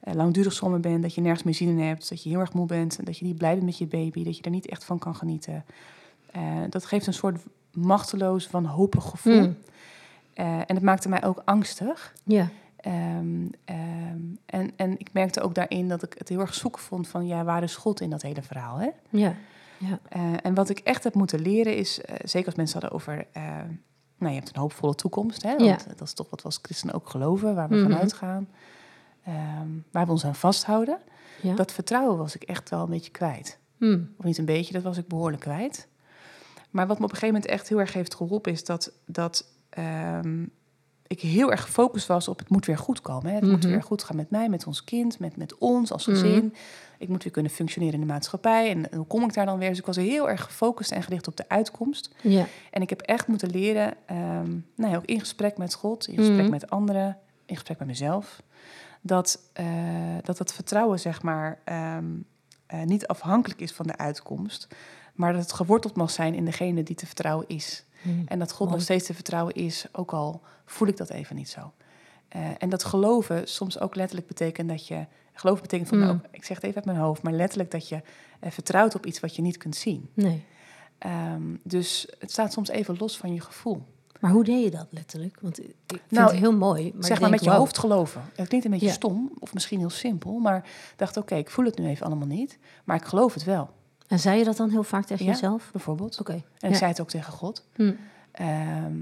eh, 0.00 0.14
langdurig 0.14 0.52
somber 0.52 0.80
bent, 0.80 1.02
dat 1.02 1.14
je 1.14 1.20
nergens 1.20 1.42
meer 1.42 1.54
zin 1.54 1.68
in 1.68 1.78
hebt, 1.78 2.08
dat 2.08 2.22
je 2.22 2.28
heel 2.28 2.40
erg 2.40 2.52
moe 2.52 2.66
bent, 2.66 3.06
dat 3.06 3.18
je 3.18 3.24
niet 3.24 3.36
blij 3.36 3.52
bent 3.52 3.64
met 3.64 3.78
je 3.78 3.86
baby, 3.86 4.24
dat 4.24 4.36
je 4.36 4.42
er 4.42 4.50
niet 4.50 4.66
echt 4.68 4.84
van 4.84 4.98
kan 4.98 5.14
genieten. 5.16 5.64
Eh, 6.32 6.42
dat 6.70 6.84
geeft 6.84 7.06
een 7.06 7.14
soort 7.14 7.40
machteloos, 7.72 8.50
wanhopig 8.50 9.04
gevoel. 9.04 9.38
Hmm. 9.40 9.56
En 10.34 10.74
het 10.74 10.82
maakte 10.82 11.08
mij 11.08 11.24
ook 11.24 11.42
angstig. 11.44 12.14
Ja. 12.24 12.48
Ehm, 12.76 13.46
ehm, 13.64 14.18
en, 14.46 14.70
en 14.76 14.98
ik 14.98 15.12
merkte 15.12 15.40
ook 15.40 15.54
daarin 15.54 15.88
dat 15.88 16.02
ik 16.02 16.14
het 16.18 16.28
heel 16.28 16.40
erg 16.40 16.54
zoeken 16.54 16.82
vond 16.82 17.08
van, 17.08 17.26
ja, 17.26 17.44
waar 17.44 17.62
is 17.62 17.76
God 17.76 18.00
in 18.00 18.10
dat 18.10 18.22
hele 18.22 18.42
verhaal? 18.42 18.76
Hè? 18.78 18.88
Ja. 19.10 19.34
Ja. 19.88 19.98
Eh, 20.08 20.32
en 20.42 20.54
wat 20.54 20.68
ik 20.68 20.78
echt 20.78 21.04
heb 21.04 21.14
moeten 21.14 21.40
leren 21.40 21.76
is, 21.76 22.00
eh, 22.00 22.14
zeker 22.24 22.46
als 22.46 22.54
mensen 22.56 22.80
hadden 22.80 22.98
over, 22.98 23.26
eh, 23.32 23.42
nou 24.18 24.32
je 24.34 24.38
hebt 24.40 24.48
een 24.54 24.60
hoopvolle 24.60 24.94
toekomst, 24.94 25.42
hè? 25.42 25.48
Want 25.56 25.82
Ja. 25.84 25.94
dat 25.96 26.00
is 26.00 26.12
toch 26.12 26.30
wat 26.30 26.38
we 26.40 26.46
als 26.46 26.58
christenen 26.62 26.94
ook 26.94 27.08
geloven, 27.08 27.54
waar 27.54 27.68
we 27.68 27.74
Mhm. 27.76 27.90
vanuit 27.90 28.12
gaan, 28.12 28.48
ehm, 29.24 29.68
waar 29.90 30.04
we 30.06 30.10
ons 30.12 30.24
aan 30.24 30.34
vasthouden. 30.34 30.98
ja. 31.42 31.54
Dat 31.54 31.72
vertrouwen 31.72 32.16
was 32.18 32.34
ik 32.34 32.42
echt 32.42 32.70
wel 32.70 32.82
een 32.82 32.90
beetje 32.90 33.10
kwijt. 33.10 33.58
Hmm. 33.76 34.14
Of 34.18 34.24
niet 34.24 34.38
een 34.38 34.44
beetje, 34.44 34.72
dat 34.72 34.82
was 34.82 34.96
ik 34.98 35.08
behoorlijk 35.08 35.42
kwijt. 35.42 35.88
Maar 36.70 36.86
wat 36.86 36.98
me 36.98 37.04
op 37.04 37.10
een 37.10 37.16
gegeven 37.18 37.34
moment 37.34 37.52
echt 37.52 37.68
heel 37.68 37.80
erg 37.80 37.92
heeft 37.92 38.14
geholpen, 38.14 38.52
is 38.52 38.64
dat, 38.64 38.92
dat 39.06 39.46
ehm, 39.70 40.44
ik 41.12 41.20
heel 41.20 41.50
erg 41.50 41.62
gefocust 41.62 42.06
was 42.06 42.28
op 42.28 42.38
het 42.38 42.48
moet 42.48 42.66
weer 42.66 42.78
goed 42.78 43.00
komen. 43.00 43.26
Hè? 43.30 43.34
Het 43.34 43.44
moet 43.50 43.62
Mhm. 43.62 43.68
weer 43.68 43.82
goed 43.82 44.02
gaan 44.04 44.16
met 44.16 44.30
mij, 44.30 44.48
met 44.48 44.66
ons 44.66 44.84
kind, 44.84 45.18
met, 45.18 45.36
met 45.36 45.58
ons 45.58 45.92
als 45.92 46.06
Mhm. 46.06 46.16
gezin. 46.16 46.54
Ik 46.98 47.08
moet 47.08 47.22
weer 47.22 47.32
kunnen 47.32 47.52
functioneren 47.52 47.94
in 47.94 48.00
de 48.00 48.06
maatschappij. 48.12 48.70
En 48.70 48.96
hoe 48.96 49.06
kom 49.06 49.22
ik 49.24 49.34
daar 49.34 49.46
dan 49.46 49.58
weer? 49.58 49.68
Dus 49.68 49.78
ik 49.78 49.86
was 49.86 49.96
heel 49.96 50.28
erg 50.30 50.42
gefocust 50.42 50.90
en 50.92 51.02
gericht 51.02 51.28
op 51.28 51.36
de 51.36 51.48
uitkomst. 51.48 52.10
Ja. 52.22 52.46
En 52.70 52.82
ik 52.82 52.90
heb 52.90 53.00
echt 53.00 53.26
moeten 53.26 53.50
leren, 53.50 53.94
ehm, 54.06 54.50
nou 54.76 54.90
ja, 54.92 54.96
ook 54.96 55.04
in 55.04 55.20
gesprek 55.20 55.56
met 55.58 55.74
God, 55.74 56.06
in 56.08 56.16
gesprek 56.16 56.40
Mhm. 56.40 56.50
met 56.50 56.70
anderen, 56.70 57.18
in 57.46 57.54
gesprek 57.54 57.78
met 57.78 57.88
mezelf, 57.88 58.42
dat 59.00 59.40
eh, 59.52 59.66
dat, 60.22 60.36
dat 60.36 60.52
vertrouwen, 60.52 61.00
zeg 61.00 61.22
maar, 61.22 61.58
ehm, 61.64 62.04
eh, 62.66 62.82
niet 62.82 63.06
afhankelijk 63.06 63.60
is 63.60 63.72
van 63.72 63.86
de 63.86 63.96
uitkomst, 63.96 64.68
maar 65.14 65.32
dat 65.32 65.42
het 65.42 65.52
geworteld 65.52 65.94
mag 65.96 66.10
zijn 66.10 66.34
in 66.34 66.44
degene 66.44 66.82
die 66.82 66.96
te 66.96 67.06
vertrouwen 67.06 67.44
is. 67.48 67.84
Hmm. 68.02 68.22
En 68.26 68.38
dat 68.38 68.50
God 68.50 68.58
Mooi. 68.60 68.72
nog 68.72 68.82
steeds 68.82 69.06
te 69.06 69.14
vertrouwen 69.14 69.54
is, 69.54 69.84
ook 69.92 70.12
al 70.12 70.40
voel 70.64 70.88
ik 70.88 70.96
dat 70.96 71.10
even 71.10 71.36
niet 71.36 71.48
zo. 71.48 71.72
Eh, 72.28 72.40
en 72.58 72.68
dat 72.68 72.84
geloven 72.84 73.48
soms 73.48 73.80
ook 73.80 73.94
letterlijk 73.94 74.28
betekent 74.28 74.68
dat 74.68 74.86
je. 74.86 75.06
Geloven 75.32 75.62
betekent 75.62 75.88
voor 75.88 75.98
mij 75.98 76.08
Mm. 76.08 76.14
ook, 76.14 76.24
ik 76.30 76.44
zeg 76.44 76.56
het 76.56 76.64
even 76.64 76.76
uit 76.76 76.84
mijn 76.84 76.98
hoofd, 76.98 77.22
maar 77.22 77.32
letterlijk 77.32 77.70
dat 77.70 77.88
je 77.88 78.02
eh, 78.40 78.50
vertrouwt 78.50 78.94
op 78.94 79.06
iets 79.06 79.20
wat 79.20 79.36
je 79.36 79.42
niet 79.42 79.56
kunt 79.56 79.76
zien. 79.76 80.08
Nee. 80.14 80.44
Ehm, 80.98 81.42
dus 81.62 82.06
het 82.18 82.30
staat 82.30 82.52
soms 82.52 82.68
even 82.68 82.96
los 82.98 83.16
van 83.16 83.34
je 83.34 83.40
gevoel. 83.40 83.82
Maar 84.20 84.30
hoe 84.30 84.44
deed 84.44 84.64
je 84.64 84.70
dat 84.70 84.86
letterlijk? 84.90 85.38
Want 85.40 85.58
ik 85.60 85.74
vind 85.86 86.00
Nou, 86.08 86.30
het 86.30 86.36
heel 86.38 86.56
mooi. 86.56 86.92
Maar 86.94 87.04
zeg 87.04 87.20
maar 87.20 87.30
met 87.30 87.44
je 87.44 87.50
hoofd 87.50 87.78
geloven. 87.78 88.22
Het 88.34 88.48
klinkt 88.48 88.66
een 88.66 88.72
beetje 88.72 88.86
Ja. 88.86 88.92
stom 88.92 89.32
of 89.38 89.54
misschien 89.54 89.78
heel 89.78 89.90
simpel, 89.90 90.38
maar 90.38 90.64
dacht 90.96 91.16
oké, 91.16 91.34
ik 91.34 91.50
voel 91.50 91.64
het 91.64 91.78
nu 91.78 91.86
even 91.86 92.06
allemaal 92.06 92.26
niet, 92.26 92.58
maar 92.84 92.96
ik 92.96 93.04
geloof 93.04 93.34
het 93.34 93.44
wel, 93.44 93.70
En 94.12 94.18
zei 94.18 94.38
je 94.38 94.44
dat 94.44 94.56
dan 94.56 94.70
heel 94.70 94.82
vaak 94.82 95.04
tegen 95.04 95.24
Ja. 95.24 95.30
jezelf? 95.30 95.68
bijvoorbeeld. 95.72 96.20
Oké. 96.20 96.42
En 96.60 96.70
ik 96.70 96.76
zei 96.76 96.90
het 96.90 97.00
ook 97.00 97.08
tegen 97.08 97.32
God. 97.32 97.64
Hm. 97.74 97.92
Ehm, 98.32 98.94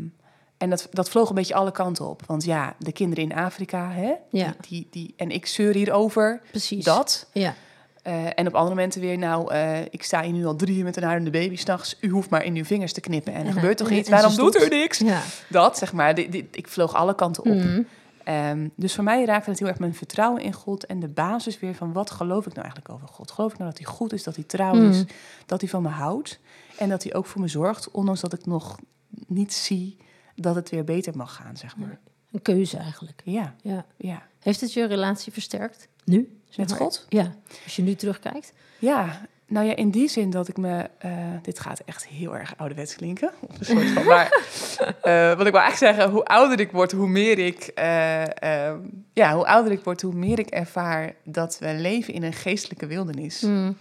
en 0.58 0.70
dat, 0.70 0.88
dat 0.90 1.10
vloog 1.10 1.28
een 1.28 1.34
beetje 1.34 1.54
alle 1.54 1.70
kanten 1.72 2.08
op. 2.08 2.22
Want 2.26 2.44
ja, 2.44 2.74
de 2.78 2.92
kinderen 2.92 3.24
in 3.24 3.34
Afrika, 3.34 3.90
hè, 3.90 4.12
Ja. 4.30 4.44
die, 4.46 4.54
die, 4.68 4.86
die, 4.90 5.14
en 5.16 5.30
ik 5.30 5.46
zeur 5.46 5.74
hierover, 5.74 6.40
Precies. 6.50 6.84
dat. 6.84 7.26
Ja. 7.32 7.54
Eh, 8.02 8.24
en 8.24 8.46
op 8.46 8.54
andere 8.54 8.74
momenten 8.74 9.00
weer, 9.00 9.18
nou, 9.18 9.52
eh, 9.52 9.80
ik 9.90 10.02
sta 10.02 10.22
hier 10.22 10.32
nu 10.32 10.46
al 10.46 10.56
drie 10.56 10.78
uur 10.78 10.84
met 10.84 10.96
een 10.96 11.02
huilende 11.02 11.30
baby 11.30 11.56
s'nachts. 11.56 11.96
U 12.00 12.08
hoeft 12.08 12.30
maar 12.30 12.44
in 12.44 12.54
uw 12.56 12.64
vingers 12.64 12.92
te 12.92 13.00
knippen 13.00 13.32
en 13.32 13.46
er 13.46 13.52
gebeurt 13.52 13.76
toch 13.76 13.90
iets? 13.90 14.08
Waarom 14.08 14.34
doet 14.36 14.62
u 14.62 14.68
niks? 14.68 14.98
Ja. 14.98 15.20
Dat, 15.48 15.78
zeg 15.78 15.92
maar. 15.92 16.14
Dit, 16.14 16.32
dit- 16.32 16.56
ik 16.56 16.68
vloog 16.68 16.94
alle 16.94 17.14
kanten 17.14 17.44
op. 17.44 17.54
Mhm. 17.54 17.82
Ehm, 18.24 18.68
dus 18.74 18.94
voor 18.94 19.04
mij 19.04 19.24
raakte 19.24 19.50
het 19.50 19.58
heel 19.58 19.68
erg 19.68 19.78
mijn 19.78 19.94
vertrouwen 19.94 20.42
in 20.42 20.52
God 20.52 20.86
en 20.86 21.00
de 21.00 21.08
basis 21.08 21.58
weer 21.58 21.74
van 21.74 21.92
wat 21.92 22.10
geloof 22.10 22.46
ik 22.46 22.52
nou 22.54 22.60
eigenlijk 22.66 22.94
over 22.94 23.08
God? 23.08 23.30
Geloof 23.30 23.52
ik 23.52 23.58
nou 23.58 23.70
dat 23.70 23.78
hij 23.78 23.88
goed 23.92 24.12
is, 24.12 24.22
dat 24.22 24.34
hij 24.34 24.44
trouw 24.44 24.74
is, 24.88 24.96
Mhm. 24.96 25.06
dat 25.46 25.60
hij 25.60 25.70
van 25.70 25.82
me 25.82 25.88
houdt 25.88 26.40
en 26.78 26.88
dat 26.88 27.02
hij 27.02 27.14
ook 27.14 27.26
voor 27.26 27.40
me 27.40 27.48
zorgt, 27.48 27.90
ondanks 27.90 28.20
dat 28.20 28.32
ik 28.32 28.46
nog 28.46 28.78
niet 29.26 29.52
zie 29.52 29.96
dat 30.34 30.54
het 30.54 30.70
weer 30.70 30.84
beter 30.84 31.16
mag 31.16 31.34
gaan, 31.34 31.56
zeg 31.56 31.76
maar. 31.76 31.98
Een 32.32 32.42
keuze 32.42 32.76
eigenlijk. 32.76 33.20
Ja, 33.24 33.54
Ja. 33.62 33.86
ja. 33.96 34.22
Heeft 34.38 34.60
het 34.60 34.72
je 34.72 34.84
relatie 34.84 35.32
versterkt? 35.32 35.88
Nu? 36.04 36.40
zeg 36.48 36.68
Met? 36.68 36.76
God? 36.76 37.06
Ja. 37.08 37.34
Als 37.64 37.76
je 37.76 37.82
nu 37.82 37.94
terugkijkt. 37.94 38.52
Ja, 38.78 39.20
nou 39.50 39.66
ja, 39.66 39.76
in 39.76 39.90
die 39.90 40.08
zin 40.08 40.30
dat 40.30 40.48
ik 40.48 40.56
me... 40.56 40.86
eh, 40.98 41.12
dit 41.42 41.60
gaat 41.60 41.82
echt 41.84 42.06
heel 42.06 42.36
erg 42.36 42.54
ouderwets 42.56 42.96
klinken. 42.96 43.30
Of 43.40 43.58
een 43.58 43.64
soort 43.64 43.90
van, 43.90 44.04
maar 44.04 44.26
eh, 45.02 45.36
wat 45.36 45.46
ik 45.46 45.52
wil 45.52 45.60
eigenlijk 45.60 45.76
zeggen, 45.76 46.10
hoe 46.10 46.24
ouder 46.24 46.60
ik 46.60 46.70
word, 46.70 46.92
hoe 46.92 47.08
meer 47.08 47.38
ik... 47.38 47.70
eh, 47.74 48.42
ehm, 48.42 48.78
ja, 49.12 49.34
hoe 49.34 49.46
ouder 49.46 49.72
ik 49.72 49.84
word, 49.84 50.02
hoe 50.02 50.14
meer 50.14 50.38
ik 50.38 50.48
ervaar 50.48 51.14
dat 51.24 51.58
we 51.58 51.74
leven 51.74 52.14
in 52.14 52.22
een 52.22 52.32
geestelijke 52.32 52.86
wildernis. 52.86 53.40
Mm. 53.40 53.76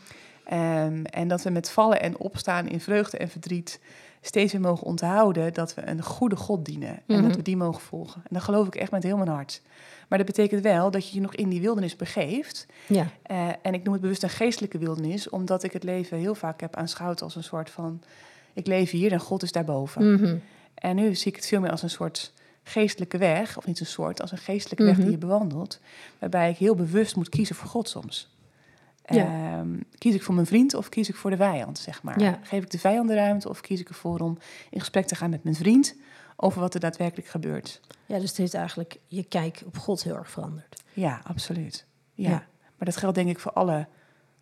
Ehm, 0.45 1.03
en 1.03 1.27
dat 1.27 1.43
we 1.43 1.49
met 1.49 1.69
vallen 1.69 2.01
en 2.01 2.17
opstaan 2.17 2.67
in 2.67 2.79
vreugde 2.79 3.17
en 3.17 3.29
verdriet 3.29 3.79
steeds 4.21 4.51
weer 4.51 4.61
mogen 4.61 4.87
onthouden 4.87 5.53
dat 5.53 5.73
we 5.73 5.87
een 5.87 6.03
goede 6.03 6.35
God 6.35 6.65
dienen 6.65 6.89
en 6.89 7.01
Mhm. 7.07 7.23
dat 7.27 7.35
we 7.35 7.41
die 7.41 7.57
mogen 7.57 7.81
volgen. 7.81 8.21
En 8.21 8.29
dat 8.33 8.41
geloof 8.43 8.67
ik 8.67 8.75
echt 8.75 8.91
met 8.91 9.03
heel 9.03 9.17
mijn 9.17 9.29
hart. 9.29 9.61
Maar 10.07 10.17
dat 10.17 10.27
betekent 10.27 10.61
wel 10.61 10.91
dat 10.91 11.09
je 11.09 11.15
je 11.15 11.21
nog 11.21 11.35
in 11.35 11.49
die 11.49 11.61
wildernis 11.61 11.95
begeeft. 11.95 12.65
Ja. 12.87 13.07
Eh, 13.21 13.47
en 13.61 13.73
ik 13.73 13.83
noem 13.83 13.93
het 13.93 14.01
bewust 14.01 14.23
een 14.23 14.29
geestelijke 14.29 14.77
wildernis, 14.77 15.29
omdat 15.29 15.63
ik 15.63 15.73
het 15.73 15.83
leven 15.83 16.17
heel 16.17 16.35
vaak 16.35 16.61
heb 16.61 16.75
aanschouwd 16.75 17.21
als 17.21 17.35
een 17.35 17.43
soort 17.43 17.69
van: 17.69 18.01
ik 18.53 18.67
leef 18.67 18.91
hier 18.91 19.11
en 19.11 19.19
God 19.19 19.43
is 19.43 19.51
daarboven. 19.51 20.13
Mhm. 20.13 20.35
En 20.73 20.95
nu 20.95 21.15
zie 21.15 21.27
ik 21.31 21.35
het 21.35 21.45
veel 21.47 21.59
meer 21.59 21.71
als 21.71 21.81
een 21.83 21.89
soort 21.89 22.33
geestelijke 22.63 23.17
weg, 23.17 23.57
of 23.57 23.65
niet 23.65 23.79
een 23.79 23.85
soort, 23.85 24.21
als 24.21 24.31
een 24.31 24.37
geestelijke 24.37 24.83
weg 24.83 24.93
Mhm. 24.93 25.01
die 25.01 25.11
je 25.11 25.17
bewandelt, 25.17 25.79
waarbij 26.19 26.49
ik 26.49 26.57
heel 26.57 26.75
bewust 26.75 27.15
moet 27.15 27.29
kiezen 27.29 27.55
voor 27.55 27.69
God 27.69 27.89
soms. 27.89 28.29
Ja. 29.09 29.57
Ehm, 29.57 29.67
kies 29.97 30.13
ik 30.15 30.23
voor 30.23 30.33
mijn 30.35 30.47
vriend 30.47 30.73
of 30.73 30.89
kies 30.89 31.09
ik 31.09 31.15
voor 31.15 31.29
de 31.29 31.37
vijand, 31.37 31.77
zeg 31.79 32.03
maar? 32.03 32.19
Ja. 32.19 32.39
Geef 32.43 32.63
ik 32.63 32.69
de 32.69 32.79
vijand 32.79 33.07
de 33.07 33.15
ruimte 33.15 33.49
of 33.49 33.61
kies 33.61 33.79
ik 33.79 33.89
ervoor 33.89 34.19
om 34.19 34.37
in 34.69 34.79
gesprek 34.79 35.05
te 35.05 35.15
gaan 35.15 35.29
met 35.29 35.43
mijn 35.43 35.55
vriend 35.55 35.95
over 36.35 36.61
wat 36.61 36.73
er 36.73 36.79
daadwerkelijk 36.79 37.27
gebeurt? 37.27 37.81
ja, 38.05 38.19
dus 38.19 38.27
het 38.29 38.37
heeft 38.37 38.53
eigenlijk 38.53 38.99
je 39.07 39.23
kijk 39.23 39.61
op 39.65 39.77
God 39.77 40.03
heel 40.03 40.15
erg 40.15 40.29
veranderd. 40.29 40.83
Ja, 40.93 41.21
absoluut. 41.23 41.85
Ja. 42.13 42.29
Ja. 42.29 42.35
Maar 42.77 42.87
dat 42.87 42.97
geldt 42.97 43.15
denk 43.15 43.29
ik 43.29 43.39
voor 43.39 43.51
alle 43.53 43.87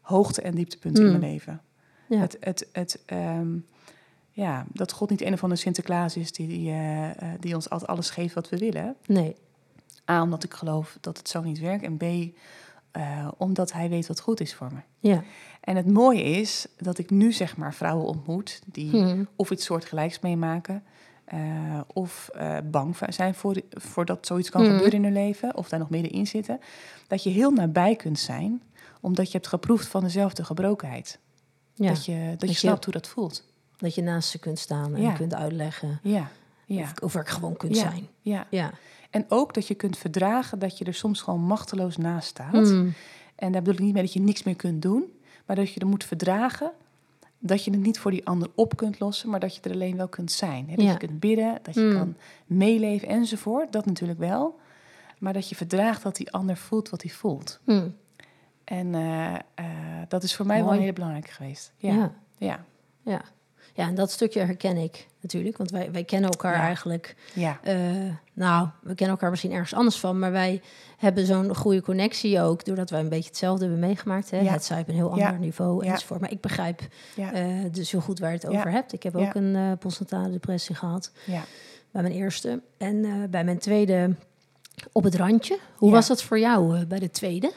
hoogte- 0.02 0.42
en 0.42 0.56
dieptepunten 0.56 1.04
in 1.06 1.12
Mm. 1.12 1.20
mijn 1.20 1.32
leven. 1.32 1.62
Ja. 2.10 2.20
Het, 2.20 2.38
het, 2.40 2.68
het, 2.72 3.00
ehm, 3.06 3.48
ja, 4.32 4.66
dat 4.74 4.92
God 4.92 5.10
niet 5.10 5.22
een 5.22 5.34
of 5.34 5.44
andere 5.44 5.62
Sinterklaas 5.62 6.18
is 6.18 6.32
die, 6.32 6.48
die, 6.48 6.70
eh, 6.70 7.10
eh, 7.10 7.40
die 7.40 7.56
ons 7.56 7.70
altijd 7.70 7.90
alles 7.90 8.10
geeft 8.10 8.34
wat 8.34 8.50
we 8.50 8.58
willen. 8.58 8.96
Nee. 9.06 9.36
A, 10.10 10.22
omdat 10.22 10.44
ik 10.44 10.54
geloof 10.54 10.98
dat 11.02 11.18
het 11.18 11.30
zo 11.30 11.42
niet 11.42 11.60
werkt. 11.60 11.84
En 11.84 11.98
B, 11.98 12.04
eh, 12.98 13.28
omdat 13.38 13.72
hij 13.72 13.90
weet 13.90 14.08
wat 14.08 14.20
goed 14.20 14.40
is 14.40 14.54
voor 14.56 14.74
me. 14.74 14.80
Ja. 15.10 15.24
En 15.62 15.76
het 15.76 15.88
mooie 15.92 16.24
is 16.24 16.68
dat 16.78 16.98
ik 16.98 17.10
nu 17.10 17.32
zeg 17.32 17.58
maar 17.58 17.74
vrouwen 17.74 18.06
ontmoet 18.06 18.62
die 18.66 18.96
Mhm. 18.96 19.24
of 19.36 19.52
iets 19.52 19.66
soortgelijks 19.66 20.20
meemaken. 20.20 20.84
eh, 21.26 21.80
of 21.94 22.30
eh, 22.34 22.58
bang 22.64 22.96
zijn 23.10 23.36
voor, 23.36 23.56
voor 23.70 24.06
dat 24.06 24.26
zoiets 24.26 24.50
kan 24.50 24.62
Mhm. 24.62 24.72
gebeuren 24.72 24.98
in 24.98 25.04
hun 25.04 25.14
leven. 25.14 25.56
Of 25.56 25.70
daar 25.70 25.80
nog 25.80 25.90
middenin 25.90 26.28
zitten. 26.28 26.60
Dat 27.08 27.24
je 27.24 27.30
heel 27.30 27.52
nabij 27.52 27.96
kunt 27.96 28.20
zijn. 28.20 28.62
Omdat 29.02 29.26
je 29.26 29.32
hebt 29.38 29.48
geproefd 29.48 29.88
van 29.88 30.04
dezelfde 30.04 30.44
gebrokenheid. 30.44 31.20
Ja. 31.74 31.88
Dat 31.90 32.06
je, 32.06 32.26
dat 32.32 32.42
je 32.42 32.48
je- 32.48 32.54
snapt 32.54 32.84
hoe 32.84 32.94
dat 32.94 33.08
voelt. 33.08 33.44
Dat 33.78 33.96
je 33.96 34.02
naast 34.02 34.30
ze 34.30 34.40
kunt 34.40 34.60
staan 34.60 34.96
en 34.96 35.02
Ja. 35.02 35.12
kunt 35.14 35.34
uitleggen. 35.34 36.00
Ja, 36.04 36.30
Ja. 36.66 36.82
Of, 36.82 36.94
of 37.02 37.16
er 37.16 37.26
gewoon 37.28 37.58
kunt 37.58 37.76
Ja. 37.76 37.82
zijn. 37.82 38.08
Ja. 38.22 38.48
Ja. 38.50 38.72
En 39.10 39.26
ook 39.30 39.54
dat 39.54 39.68
je 39.68 39.76
kunt 39.76 39.98
verdragen 39.98 40.60
dat 40.60 40.78
je 40.78 40.86
er 40.86 40.94
soms 40.94 41.22
gewoon 41.22 41.42
machteloos 41.42 41.98
naast 41.98 42.28
staat. 42.28 42.54
Mm. 42.54 42.94
En 43.36 43.52
daar 43.52 43.62
bedoel 43.62 43.76
ik 43.80 43.84
niet 43.86 43.94
mee 43.94 44.04
dat 44.04 44.14
je 44.14 44.20
niks 44.20 44.44
meer 44.44 44.56
kunt 44.56 44.82
doen, 44.82 45.04
maar 45.46 45.56
dat 45.56 45.74
je 45.74 45.80
er 45.80 45.88
moet 45.88 46.04
verdragen 46.04 46.72
dat 47.40 47.64
je 47.64 47.72
het 47.72 47.80
niet 47.80 48.00
voor 48.00 48.12
die 48.12 48.26
ander 48.28 48.50
op 48.56 48.78
kunt 48.78 49.00
lossen, 49.00 49.30
maar 49.30 49.40
dat 49.40 49.56
je 49.56 49.62
er 49.62 49.72
alleen 49.72 49.98
wel 49.98 50.08
kunt 50.08 50.32
zijn. 50.32 50.70
Hè? 50.70 50.76
Dat 50.76 50.86
Ja. 50.86 50.92
je 50.92 50.98
kunt 50.98 51.20
bidden, 51.20 51.60
dat 51.62 51.74
je 51.74 51.82
Mm. 51.82 51.94
kan 51.94 52.16
meeleven 52.46 53.08
enzovoort. 53.08 53.72
Dat 53.72 53.86
natuurlijk 53.86 54.20
wel. 54.20 54.60
Maar 55.18 55.34
dat 55.34 55.50
je 55.50 55.56
verdraagt 55.56 56.04
dat 56.04 56.16
die 56.16 56.32
ander 56.32 56.58
voelt 56.58 56.90
wat 56.90 57.02
hij 57.02 57.12
voelt. 57.12 57.60
Mm. 57.64 57.96
En 58.64 58.96
eh, 58.96 59.34
eh, 59.36 59.66
dat 60.08 60.24
is 60.24 60.36
voor 60.36 60.46
mij 60.46 60.58
wel 60.58 60.66
Mooi. 60.66 60.80
hele 60.80 60.94
belangrijke 60.94 61.32
geweest. 61.32 61.74
Ja. 61.78 61.94
Ja. 61.94 62.14
Ja. 62.38 62.64
Ja. 63.02 63.22
Ja, 63.78 63.88
en 63.88 63.96
dat 63.96 64.12
stukje 64.12 64.40
herken 64.40 64.78
ik 64.78 65.08
natuurlijk. 65.22 65.58
Want 65.58 65.72
wij, 65.72 65.92
wij 65.92 66.04
kennen 66.04 66.30
elkaar 66.30 66.56
Ja. 66.56 66.62
eigenlijk... 66.62 67.16
Ja. 67.34 67.60
eh, 67.64 67.76
nou, 68.34 68.68
we 68.82 68.96
kennen 68.96 69.16
elkaar 69.16 69.30
misschien 69.30 69.52
ergens 69.52 69.74
anders 69.74 70.00
van... 70.00 70.20
maar 70.20 70.32
wij 70.32 70.62
hebben 70.98 71.26
zo'n 71.26 71.56
goede 71.56 71.82
connectie 71.82 72.42
ook... 72.42 72.66
doordat 72.66 72.90
wij 72.90 73.00
een 73.00 73.10
beetje 73.10 73.30
hetzelfde 73.30 73.66
hebben 73.66 73.80
meegemaakt. 73.80 74.32
Hè? 74.32 74.40
Ja. 74.40 74.52
Het 74.52 74.64
zij 74.64 74.80
op 74.80 74.88
een 74.88 74.94
heel 74.96 75.12
ander 75.12 75.40
niveau 75.40 75.86
enzovoort. 75.86 76.20
Maar 76.20 76.32
ik 76.32 76.42
begrijp 76.42 76.82
eh, 77.16 77.46
dus 77.72 77.92
heel 77.92 78.02
goed 78.02 78.20
waar 78.20 78.30
je 78.32 78.36
het 78.36 78.48
over 78.48 78.72
hebt. 78.72 78.94
Ik 78.94 79.04
heb 79.04 79.16
ook 79.16 79.34
een 79.34 79.56
eh 79.56 79.72
postnatale 79.80 80.32
depressie 80.32 80.76
gehad 80.76 81.12
ja. 81.26 81.44
bij 81.92 82.02
mijn 82.02 82.14
eerste. 82.14 82.62
En 82.78 83.28
bij 83.30 83.44
mijn 83.44 83.58
tweede 83.58 84.16
op 84.92 85.04
het 85.04 85.16
randje. 85.16 85.60
Hoe 85.76 85.92
was 85.92 86.08
dat 86.08 86.24
voor 86.24 86.40
jou 86.40 86.86
bij 86.86 87.00
de 87.00 87.12
tweede? 87.12 87.52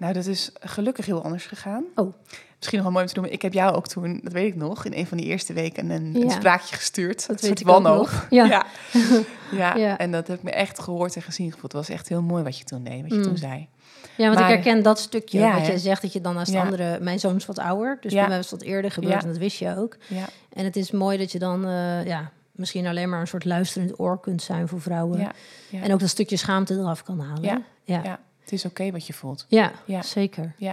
Nou, 0.00 0.12
dat 0.12 0.26
is 0.26 0.50
gelukkig 0.60 1.06
heel 1.06 1.22
anders 1.22 1.46
gegaan. 1.46 1.84
Oh. 1.94 2.14
Misschien 2.56 2.78
nog 2.78 2.82
wel 2.82 2.90
mooi 2.92 3.04
om 3.04 3.12
te 3.12 3.14
noemen. 3.20 3.32
Ik 3.34 3.42
heb 3.42 3.52
jou 3.52 3.74
ook 3.74 3.86
toen, 3.88 4.20
dat 4.22 4.32
weet 4.32 4.46
ik 4.46 4.54
nog, 4.56 4.84
in 4.84 4.92
een 4.94 5.06
van 5.06 5.16
die 5.16 5.26
eerste 5.26 5.52
weken 5.52 5.90
een, 5.90 6.12
Ja. 6.12 6.20
een 6.20 6.30
spraakje 6.30 6.76
gestuurd. 6.76 7.26
Dat 7.26 7.42
een 7.42 7.48
weet 7.48 7.58
soort 7.58 7.70
wanhoop. 7.72 7.96
nog. 7.98 8.26
Ja. 8.30 8.44
Ja. 8.44 8.66
Ja. 9.50 9.74
Ja. 9.76 9.98
en 9.98 10.10
dat 10.12 10.26
heb 10.26 10.36
ik 10.36 10.42
me 10.42 10.50
echt 10.50 10.78
gehoord 10.78 11.16
en 11.16 11.22
gezien 11.22 11.46
gevoeld. 11.52 11.72
Het 11.72 11.86
was 11.86 11.88
echt 11.96 12.08
heel 12.08 12.22
mooi 12.22 12.42
wat 12.42 12.58
je 12.58 12.64
toen 12.64 12.84
deed, 12.84 13.00
wat 13.02 13.10
je 13.10 13.16
Mm. 13.16 13.22
toen 13.22 13.36
zei. 13.36 13.68
Ja, 14.16 14.26
want 14.26 14.38
Maar- 14.38 14.48
ik 14.52 14.54
herken 14.64 14.82
dat 14.82 14.98
stukje. 14.98 15.38
Ja, 15.38 15.54
wat 15.58 15.66
je 15.66 15.78
zegt 15.78 16.02
dat 16.02 16.12
je 16.12 16.20
dan 16.20 16.34
naast 16.34 16.54
andere... 16.54 16.98
Mijn 17.00 17.18
zoon 17.20 17.36
is 17.36 17.46
wat 17.46 17.58
ouder, 17.58 17.98
dus 18.00 18.12
bij 18.14 18.28
mij 18.28 18.36
was 18.36 18.50
het 18.50 18.60
wat 18.60 18.68
eerder 18.68 18.90
gebeurd. 18.90 19.22
En 19.22 19.28
dat 19.28 19.38
wist 19.38 19.58
je 19.58 19.76
ook. 19.76 19.96
Ja, 20.06 20.24
En 20.52 20.64
het 20.64 20.76
is 20.76 20.90
mooi 20.90 21.18
dat 21.18 21.32
je 21.32 21.38
dan 21.38 21.64
eh, 21.66 22.04
ja, 22.06 22.30
misschien 22.52 22.86
alleen 22.86 23.08
maar 23.08 23.20
een 23.20 23.26
soort 23.26 23.44
luisterend 23.44 23.98
oor 24.00 24.20
kunt 24.20 24.42
zijn 24.42 24.68
voor 24.68 24.80
vrouwen. 24.80 25.30
En 25.72 25.92
ook 25.92 26.00
dat 26.00 26.08
stukje 26.08 26.36
schaamte 26.36 26.74
eraf 26.74 27.02
kan 27.02 27.20
halen. 27.20 27.42
Ja. 27.42 27.62
ja. 28.02 28.18
Het 28.40 28.52
is 28.52 28.64
oké 28.64 28.90
wat 28.90 29.06
je 29.06 29.12
voelt. 29.12 29.44
Ja, 29.48 29.72
Ja. 29.84 30.02
zeker. 30.02 30.54
Ja, 30.58 30.70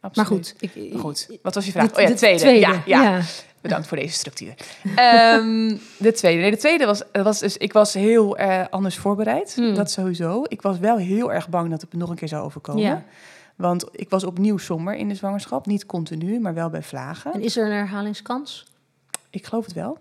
Maar 0.00 0.10
absoluut. 0.10 0.54
goed. 0.60 0.72
Ik, 0.74 0.98
Goed. 0.98 1.28
Wat 1.42 1.54
was 1.54 1.64
je 1.66 1.70
vraag? 1.72 1.88
de- 1.90 1.94
Oh 1.96 2.00
ja, 2.02 2.08
de 2.08 2.14
tweede. 2.14 2.50
Ja, 2.58 2.82
ja. 2.86 3.20
Bedankt 3.60 3.86
voor 3.86 3.96
deze 3.96 4.14
structuur. 4.14 4.54
Ehm, 4.96 5.76
de 5.98 6.12
tweede. 6.12 6.40
Nee, 6.40 6.50
de 6.50 6.56
tweede 6.56 6.84
was, 6.86 7.02
was 7.12 7.38
dus, 7.38 7.56
ik 7.56 7.72
was 7.72 7.92
heel 7.94 8.36
eh, 8.36 8.64
anders 8.70 8.96
voorbereid. 8.98 9.54
Hmm. 9.54 9.74
Dat 9.74 9.90
sowieso. 9.90 10.44
Ik 10.48 10.62
was 10.62 10.78
wel 10.78 10.96
heel 10.96 11.32
erg 11.32 11.48
bang 11.48 11.70
dat 11.70 11.80
het 11.80 11.92
me 11.92 11.98
nog 11.98 12.10
een 12.10 12.16
keer 12.16 12.28
zou 12.28 12.44
overkomen. 12.44 12.82
Ja. 12.82 13.04
Want 13.56 13.84
ik 13.92 14.10
was 14.10 14.24
opnieuw 14.24 14.56
somber 14.58 14.94
in 14.94 15.08
de 15.08 15.14
zwangerschap. 15.14 15.66
Niet 15.66 15.86
continu, 15.86 16.40
maar 16.40 16.54
wel 16.54 16.70
bij 16.70 16.82
vlagen. 16.82 17.32
En 17.32 17.40
is 17.42 17.56
er 17.56 17.66
een 17.66 17.72
herhalingskans? 17.72 18.66
Ik 19.30 19.46
geloof 19.46 19.64
het 19.64 19.74
wel. 19.74 19.98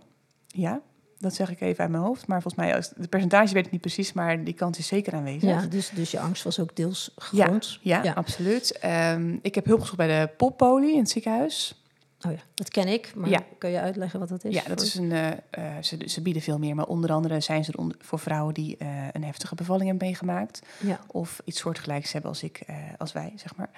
Ja, 0.47 0.81
dat 1.23 1.33
zeg 1.33 1.51
ik 1.51 1.61
even 1.61 1.79
uit 1.83 1.91
mijn 1.91 2.03
hoofd. 2.03 2.27
Maar 2.27 2.41
volgens 2.41 2.63
mij, 2.63 2.75
als- 2.75 2.89
de 2.95 3.07
percentage 3.07 3.53
weet 3.53 3.65
ik 3.65 3.71
niet 3.71 3.81
precies, 3.81 4.13
maar 4.13 4.43
die 4.43 4.53
kans 4.53 4.77
is 4.77 4.87
zeker 4.87 5.13
aanwezig. 5.13 5.49
Ja, 5.49 5.65
dus, 5.69 5.89
dus 5.89 6.11
je 6.11 6.19
angst 6.19 6.43
was 6.43 6.59
ook 6.59 6.75
deels 6.75 7.11
gegrond. 7.17 7.79
ja, 7.81 8.03
Ja. 8.03 8.13
absoluut. 8.13 8.77
Ehm, 8.79 9.37
ik 9.41 9.55
heb 9.55 9.65
hulp 9.65 9.79
gezocht 9.79 9.97
bij 9.97 10.07
de 10.21 10.29
poppoli 10.37 10.91
in 10.93 10.99
het 10.99 11.09
ziekenhuis. 11.09 11.77
Oh 12.25 12.31
ja, 12.31 12.37
dat 12.53 12.69
ken 12.69 12.87
ik. 12.87 13.11
Maar 13.15 13.29
Ja. 13.29 13.39
kun 13.57 13.69
je 13.69 13.79
uitleggen 13.79 14.19
wat 14.19 14.29
dat 14.29 14.43
is? 14.43 14.53
Ja, 14.53 14.61
dat 14.67 14.81
is 14.81 14.95
een, 14.95 15.11
eh, 15.11 15.27
eh, 15.31 15.37
ze, 15.81 15.97
ze 16.05 16.21
bieden 16.21 16.41
veel 16.41 16.57
meer, 16.59 16.75
maar 16.75 16.85
onder 16.85 17.11
andere 17.11 17.39
zijn 17.39 17.63
ze 17.63 17.71
er 17.71 17.77
onder- 17.77 17.97
voor 17.99 18.19
vrouwen 18.19 18.53
die 18.53 18.77
eh, 18.77 18.87
een 19.11 19.23
heftige 19.23 19.55
bevalling 19.55 19.87
hebben 19.89 20.07
meegemaakt. 20.07 20.61
Ja. 20.79 20.99
Of 21.07 21.41
iets 21.45 21.59
soortgelijks 21.59 22.11
hebben 22.11 22.29
als, 22.31 22.43
ik, 22.43 22.61
als 22.97 23.11
wij, 23.11 23.33
zeg 23.35 23.55
maar. 23.55 23.69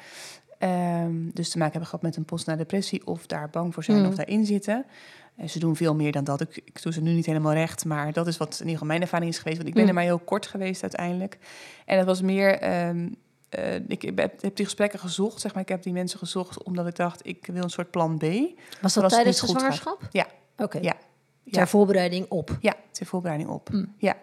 Ehm, 0.60 1.14
dus 1.34 1.50
te 1.50 1.58
maken 1.58 1.72
hebben 1.72 1.90
gehad 1.90 2.02
met 2.06 2.16
een 2.16 2.26
post 2.26 2.46
na 2.46 2.56
depressie 2.56 3.08
of 3.08 3.26
daar 3.28 3.50
bang 3.50 3.74
voor 3.74 3.84
zijn 3.84 3.98
Mm. 4.00 4.06
of 4.08 4.16
daarin 4.16 4.46
zitten. 4.46 4.86
En 5.38 5.50
ze 5.50 5.60
doen 5.60 5.76
veel 5.76 5.96
meer 5.96 6.12
dan 6.12 6.24
dat. 6.24 6.42
Ik, 6.42 6.62
ik 6.66 6.82
doe 6.82 6.94
ze 6.94 7.02
nu 7.02 7.14
niet 7.14 7.26
helemaal 7.26 7.54
recht, 7.54 7.86
maar 7.86 8.14
dat 8.14 8.28
is 8.28 8.38
wat 8.38 8.50
in 8.54 8.58
ieder 8.60 8.72
geval 8.72 8.88
mijn 8.88 9.02
ervaring 9.02 9.30
is 9.32 9.38
geweest. 9.38 9.56
Want 9.58 9.68
ik 9.68 9.74
ben 9.74 9.84
Mm. 9.84 9.90
er 9.90 9.96
maar 9.96 10.04
heel 10.04 10.20
kort 10.20 10.48
geweest 10.48 10.82
uiteindelijk. 10.82 11.38
En 11.86 11.98
het 11.98 12.06
was 12.06 12.22
meer, 12.22 12.60
ehm, 12.60 13.10
eh, 13.50 13.76
ik 13.88 14.02
heb, 14.02 14.18
heb 14.18 14.56
die 14.56 14.66
gesprekken 14.66 15.00
gezocht, 15.00 15.42
zeg 15.42 15.54
maar. 15.54 15.62
Ik 15.64 15.70
heb 15.70 15.84
die 15.84 15.94
mensen 15.94 16.20
gezocht 16.20 16.64
omdat 16.64 16.88
ik 16.88 16.96
dacht, 16.96 17.28
ik 17.28 17.46
wil 17.52 17.64
een 17.64 17.70
soort 17.70 17.92
plan 17.92 18.18
B. 18.18 18.24
Was 18.82 18.94
dat 18.94 19.10
tijdens 19.10 19.40
de 19.40 19.48
gaat. 19.48 19.56
zwangerschap? 19.56 20.08
Ja. 20.12 20.28
Oké. 20.58 20.78
Ja. 20.82 20.94
Ter 21.52 21.60
Ja. 21.62 21.68
voorbereiding 21.68 22.26
op. 22.30 22.58
Ja, 22.62 22.74
ter 22.92 23.06
voorbereiding 23.06 23.50
op. 23.50 23.70
Mm. 23.70 23.94
Ja. 23.98 24.16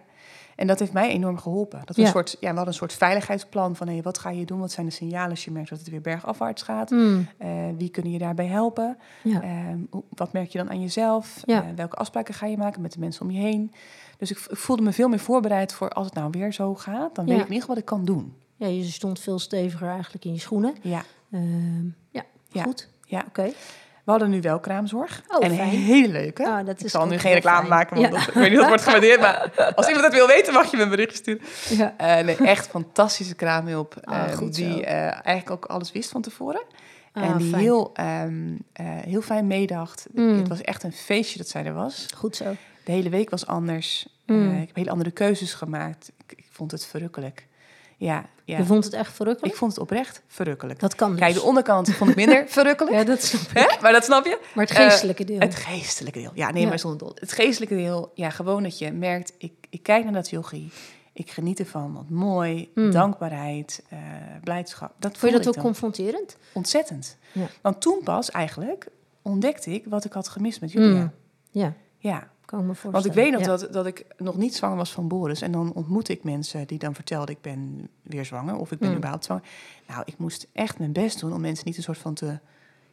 En 0.57 0.67
dat 0.67 0.79
heeft 0.79 0.93
mij 0.93 1.11
enorm 1.11 1.38
geholpen. 1.38 1.83
Dat 1.85 1.97
we, 1.97 2.03
Ja. 2.03 2.07
een 2.09 2.12
soort, 2.15 2.31
ja, 2.31 2.38
we 2.41 2.47
hadden 2.47 2.67
een 2.67 2.75
soort 2.75 2.93
veiligheidsplan 2.93 3.77
van 3.77 3.88
hey, 3.88 4.03
wat 4.03 4.19
ga 4.19 4.31
je 4.31 4.45
doen? 4.45 4.59
Wat 4.61 4.73
zijn 4.73 4.87
de 4.87 4.93
signalen 4.93 5.31
als 5.31 5.45
je 5.45 5.51
merkt 5.51 5.69
dat 5.71 5.79
het 5.79 5.88
weer 5.88 6.01
bergafwaarts 6.01 6.62
gaat? 6.62 6.91
Mm. 6.91 7.29
Eh, 7.38 7.49
wie 7.77 7.88
kunnen 7.91 8.12
je 8.12 8.19
daarbij 8.19 8.47
helpen? 8.47 8.99
Ja. 9.23 9.43
Ehm, 9.43 9.79
wat 10.09 10.33
merk 10.33 10.51
je 10.51 10.59
dan 10.59 10.71
aan 10.71 10.81
jezelf? 10.81 11.43
Ja. 11.45 11.62
Eh, 11.62 11.69
welke 11.77 11.97
afspraken 11.97 12.35
ga 12.35 12.47
je 12.47 12.57
maken 12.57 12.83
met 12.83 12.93
de 12.93 12.99
mensen 12.99 13.23
om 13.23 13.31
je 13.31 13.41
heen? 13.41 13.73
Dus 14.19 14.31
ik, 14.31 14.38
ik 14.51 14.57
voelde 14.57 14.83
me 14.83 14.93
veel 14.93 15.09
meer 15.09 15.19
voorbereid 15.19 15.73
voor 15.73 15.88
als 15.91 16.07
het 16.07 16.15
nou 16.15 16.29
weer 16.31 16.53
zo 16.53 16.75
gaat. 16.75 17.15
Dan 17.15 17.25
weet 17.25 17.35
ik 17.35 17.47
in 17.47 17.53
ieder 17.53 17.61
geval 17.61 17.69
wat 17.75 17.79
ik 17.79 17.85
kan 17.85 18.05
doen. 18.05 18.35
ja, 18.57 18.67
je 18.67 18.85
stond 18.85 19.21
veel 19.21 19.38
steviger 19.38 19.88
eigenlijk 19.88 20.25
in 20.25 20.33
je 20.33 20.41
schoenen. 20.41 20.75
Ja, 20.83 21.03
Ehm, 21.31 21.85
ja, 22.11 22.25
Ja. 22.49 22.62
goed. 22.62 22.88
ja. 23.07 23.25
Oké. 23.29 23.51
We 24.05 24.11
hadden 24.11 24.31
nu 24.31 24.41
wel 24.41 24.61
kraamzorg. 24.61 25.23
Oh, 25.29 25.45
en 25.45 25.55
fijn. 25.57 25.69
hele 25.69 26.09
leuke. 26.09 26.47
Ah, 26.47 26.67
dat 26.67 26.79
ik 26.79 26.85
is 26.85 26.91
zal 26.91 27.07
nu 27.07 27.19
geen 27.19 27.33
reclame 27.33 27.57
fijn. 27.59 27.69
maken, 27.69 27.97
want 27.97 28.12
Ja. 28.12 28.19
dat, 28.19 28.29
ik 28.29 28.35
weet 28.35 28.51
niet 28.51 28.59
of 28.59 28.59
het 28.59 28.69
wordt 28.69 28.83
gewaardeerd. 28.83 29.21
Maar 29.21 29.51
als 29.77 29.87
iemand 29.87 30.05
het 30.05 30.15
wil 30.15 30.27
weten, 30.27 30.53
mag 30.53 30.71
je 30.71 30.77
me 30.77 30.83
een 30.83 30.88
berichtje 30.88 31.17
sturen. 31.17 31.41
Ja. 31.69 31.95
Eh, 31.97 32.25
nee, 32.25 32.37
echt 32.37 32.67
fantastische 32.69 33.35
kraamhulp. 33.35 33.95
Ah, 34.05 34.33
eh, 34.33 34.38
die 34.51 34.85
eh, 34.85 34.95
eigenlijk 35.27 35.51
ook 35.51 35.65
alles 35.65 35.93
wist 35.93 36.11
van 36.11 36.23
tevoren. 36.23 36.62
Ah, 37.12 37.25
en 37.25 37.37
die 37.38 37.51
fijn. 37.51 37.62
heel, 37.62 37.91
ehm, 37.95 38.55
eh, 38.73 38.87
heel 38.87 39.23
fijn 39.23 39.47
meedacht. 39.47 40.07
Mm. 40.12 40.38
Het 40.38 40.49
was 40.49 40.61
echt 40.61 40.83
een 40.83 40.93
feestje 40.93 41.38
dat 41.38 41.49
zij 41.49 41.65
er 41.65 41.75
was. 41.75 42.07
Goed 42.17 42.37
zo. 42.37 42.45
De 42.85 42.93
hele 42.93 43.09
week 43.09 43.31
was 43.31 43.47
anders. 43.47 44.07
Mm. 44.27 44.61
Ik 44.61 44.67
heb 44.67 44.77
hele 44.77 44.91
andere 44.91 45.11
keuzes 45.11 45.55
gemaakt. 45.55 46.12
Ik, 46.27 46.38
ik 46.38 46.47
vond 46.51 46.71
het 46.71 46.87
verrukkelijk. 46.87 47.47
Ja, 48.05 48.25
ja. 48.45 48.59
Je 48.59 48.65
vond 48.65 48.85
het 48.85 48.93
echt 48.93 49.12
verrukkelijk? 49.12 49.53
ik 49.53 49.59
vond 49.59 49.73
het 49.73 49.81
oprecht 49.81 50.23
verrukkelijk. 50.27 50.81
Dat 50.81 50.95
kan 50.95 51.11
dus. 51.11 51.19
Kijk, 51.21 51.35
de 51.35 51.43
onderkant 51.43 51.95
vond 51.95 52.11
ik 52.11 52.17
minder 52.17 52.45
verrukkelijk. 52.59 52.97
Ja, 52.97 53.05
dat 53.05 53.23
snap 53.23 53.41
ik. 53.43 53.71
Hè? 53.71 53.81
Maar 53.81 53.93
dat 53.93 54.05
snap 54.05 54.25
je? 54.25 54.38
Maar 54.55 54.67
het 54.67 54.77
Eh, 54.77 54.85
geestelijke 54.88 55.25
deel. 55.25 55.38
Het 55.38 55.55
geestelijke 55.55 56.19
deel. 56.21 56.31
Ja, 56.35 56.51
nee, 56.51 56.62
Ja. 56.62 56.69
maar 56.69 56.79
zonder 56.79 56.99
dol. 56.99 57.12
Het 57.15 57.33
geestelijke 57.33 57.75
deel, 57.75 58.11
ja, 58.15 58.31
gewoon 58.31 58.62
dat 58.62 58.79
je 58.79 58.93
merkt, 58.93 59.33
ik, 59.38 59.53
ik 59.71 59.83
kijk 59.83 60.05
naar 60.05 60.12
dat 60.12 60.31
yogi. 60.31 60.71
Ik 61.12 61.31
geniet 61.31 61.59
ervan, 61.59 61.93
wat 61.95 62.09
mooi, 62.09 62.71
Mm. 62.75 62.91
dankbaarheid, 62.91 63.83
eh, 63.88 63.99
blijdschap. 64.45 64.93
Dat 64.99 65.17
Vond 65.19 65.33
je 65.33 65.38
dat 65.38 65.47
ook 65.49 65.55
dan. 65.55 65.62
confronterend? 65.62 66.37
ontzettend. 66.53 67.17
Ja. 67.33 67.47
Want 67.62 67.81
toen 67.81 68.01
pas 68.05 68.31
eigenlijk 68.31 68.87
ontdekte 69.23 69.71
ik 69.71 69.85
wat 69.88 70.05
ik 70.05 70.12
had 70.12 70.29
gemist 70.29 70.61
met 70.61 70.73
Julia. 70.73 71.01
Mm. 71.03 71.12
Ja, 71.51 71.73
Ja, 71.99 72.29
want 72.90 73.05
ik 73.05 73.12
weet 73.12 73.33
nog 73.33 73.40
Ja. 73.40 73.46
dat, 73.46 73.72
dat 73.72 73.87
ik 73.87 74.05
nog 74.16 74.37
niet 74.37 74.55
zwanger 74.55 74.76
was 74.76 74.92
van 74.92 75.09
Boris. 75.09 75.40
En 75.42 75.52
dan 75.52 75.72
ontmoette 75.72 76.12
ik 76.12 76.24
mensen 76.24 76.66
die 76.66 76.78
dan 76.78 76.94
vertelden, 76.94 77.35
ik 77.35 77.40
ben 77.40 77.88
weer 78.02 78.24
zwanger. 78.24 78.57
Of 78.57 78.72
ik 78.72 78.78
ben 78.78 78.90
Mm. 78.90 78.96
überhaupt 78.96 79.24
zwanger. 79.24 79.42
Nou, 79.88 80.02
ik 80.07 80.18
moest 80.18 80.46
echt 80.52 80.78
mijn 80.78 80.92
best 80.92 81.20
doen 81.20 81.33
om 81.33 81.40
mensen 81.40 81.66
niet 81.66 81.76
een 81.76 81.83
soort 81.83 81.98
van 81.98 82.14
te... 82.14 82.38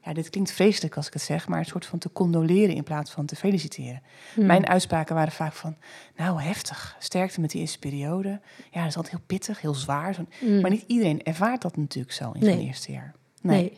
Ja, 0.04 0.14
dit 0.14 0.30
klinkt 0.30 0.52
vreselijk 0.52 0.96
als 0.96 1.08
ik 1.08 1.14
het 1.14 1.22
zeg, 1.22 1.48
maar 1.48 1.60
een 1.60 1.66
soort 1.66 1.86
van 1.86 2.00
te 2.00 2.12
condoleren 2.12 2.76
in 2.76 2.84
plaats 2.84 3.12
van 3.12 3.26
te 3.26 3.36
feliciteren. 3.36 4.02
Mm. 4.36 4.46
Mijn 4.46 4.68
uitspraken 4.68 5.16
waren 5.16 5.32
vaak 5.32 5.54
van, 5.54 5.76
nou 6.16 6.42
heftig, 6.42 6.96
sterkte 7.00 7.42
met 7.42 7.50
die 7.52 7.62
eerste 7.62 7.80
periode. 7.80 8.30
Ja, 8.72 8.80
dat 8.80 8.90
is 8.90 8.96
altijd 8.96 9.14
heel 9.16 9.24
pittig, 9.26 9.62
heel 9.62 9.74
zwaar. 9.74 10.14
Zo- 10.14 10.26
Mm. 10.42 10.62
Maar 10.62 10.70
niet 10.72 10.84
iedereen 10.88 11.24
ervaart 11.24 11.62
dat 11.62 11.78
natuurlijk 11.78 12.14
zo 12.14 12.32
in 12.32 12.40
Nee. 12.40 12.54
zo'n 12.56 12.66
eerste 12.66 12.92
jaar. 12.92 13.16
Nee. 13.42 13.62
nee. 13.62 13.78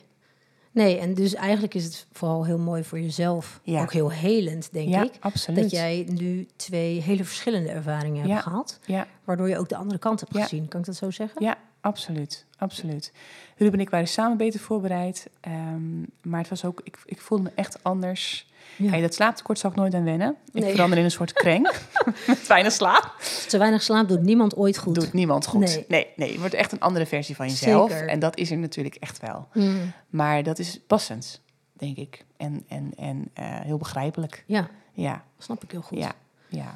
En 0.74 1.14
dus 1.14 1.34
eigenlijk 1.34 1.74
is 1.74 1.84
het 1.84 2.08
vooral 2.12 2.46
heel 2.46 2.58
mooi 2.58 2.84
voor 2.84 3.00
jezelf. 3.00 3.60
Ja. 3.64 3.82
Ook 3.82 3.94
heel 3.94 4.12
helend, 4.12 4.70
denk 4.72 4.90
ja, 4.90 5.04
ik. 5.04 5.12
absoluut. 5.20 5.62
Dat 5.62 5.72
jij 5.72 6.06
nu 6.10 6.48
twee 6.56 7.02
hele 7.02 7.24
verschillende 7.24 7.70
ervaringen 7.70 8.30
hebt 8.30 8.44
gehad. 8.44 8.80
Waardoor 9.24 9.50
je 9.50 9.58
ook 9.58 9.70
de 9.70 9.76
andere 9.76 10.00
kant 10.00 10.20
hebt 10.20 10.38
gezien. 10.38 10.68
Kan 10.68 10.80
ik 10.80 10.86
dat 10.86 10.96
zo 10.96 11.12
zeggen? 11.12 11.44
ja, 11.44 11.58
absoluut, 11.82 12.46
absoluut. 12.58 13.12
Ruben 13.58 13.74
en 13.74 13.80
ik 13.86 13.90
waren 13.90 14.08
samen 14.08 14.38
beter 14.38 14.60
voorbereid. 14.60 15.30
ehm, 15.42 16.00
maar 16.22 16.40
het 16.40 16.50
was 16.50 16.66
ook, 16.66 16.82
ik, 16.84 16.98
ik 17.06 17.22
voelde 17.22 17.44
me 17.44 17.52
echt 17.56 17.84
anders. 17.84 18.50
Ja. 18.76 18.90
Hey, 18.90 19.02
dat 19.02 19.14
slaaptekort 19.14 19.60
zal 19.60 19.70
ik 19.70 19.76
nooit 19.76 19.94
aan 19.94 20.04
wennen. 20.04 20.36
Ik 20.54 20.62
Nee. 20.62 20.72
verander 20.72 20.98
in 20.98 21.04
een 21.04 21.12
soort 21.12 21.34
kreng. 21.34 21.72
Met 22.28 22.48
weinig 22.48 22.72
slaap. 22.72 23.16
Te 23.48 23.58
weinig 23.58 23.82
slaap 23.84 24.08
doet 24.08 24.22
niemand 24.22 24.56
ooit 24.56 24.78
goed. 24.78 24.96
Doet 24.96 25.14
niemand 25.14 25.46
goed. 25.46 25.84
Nee. 25.88 26.08
Nee. 26.16 26.40
wordt 26.40 26.54
echt 26.54 26.72
een 26.72 26.80
andere 26.80 27.06
versie 27.06 27.36
van 27.36 27.48
jezelf. 27.48 27.92
Zeker. 27.92 28.08
En 28.08 28.20
dat 28.20 28.38
is 28.38 28.52
er 28.52 28.58
natuurlijk 28.58 28.96
echt 28.96 29.20
wel. 29.20 29.48
Mm. 29.54 29.92
Maar 30.10 30.44
dat 30.44 30.60
is 30.60 30.80
passend, 30.88 31.42
denk 31.74 31.98
ik. 31.98 32.26
En, 32.38 32.64
en, 32.68 32.92
en 32.98 33.30
eh, 33.34 33.46
heel 33.60 33.78
begrijpelijk. 33.78 34.44
Ja, 34.48 34.70
Ja, 34.94 35.24
snap 35.38 35.64
ik 35.64 35.72
heel 35.72 35.82
goed. 35.82 35.98
ja, 35.98 36.12
ja. 36.48 36.76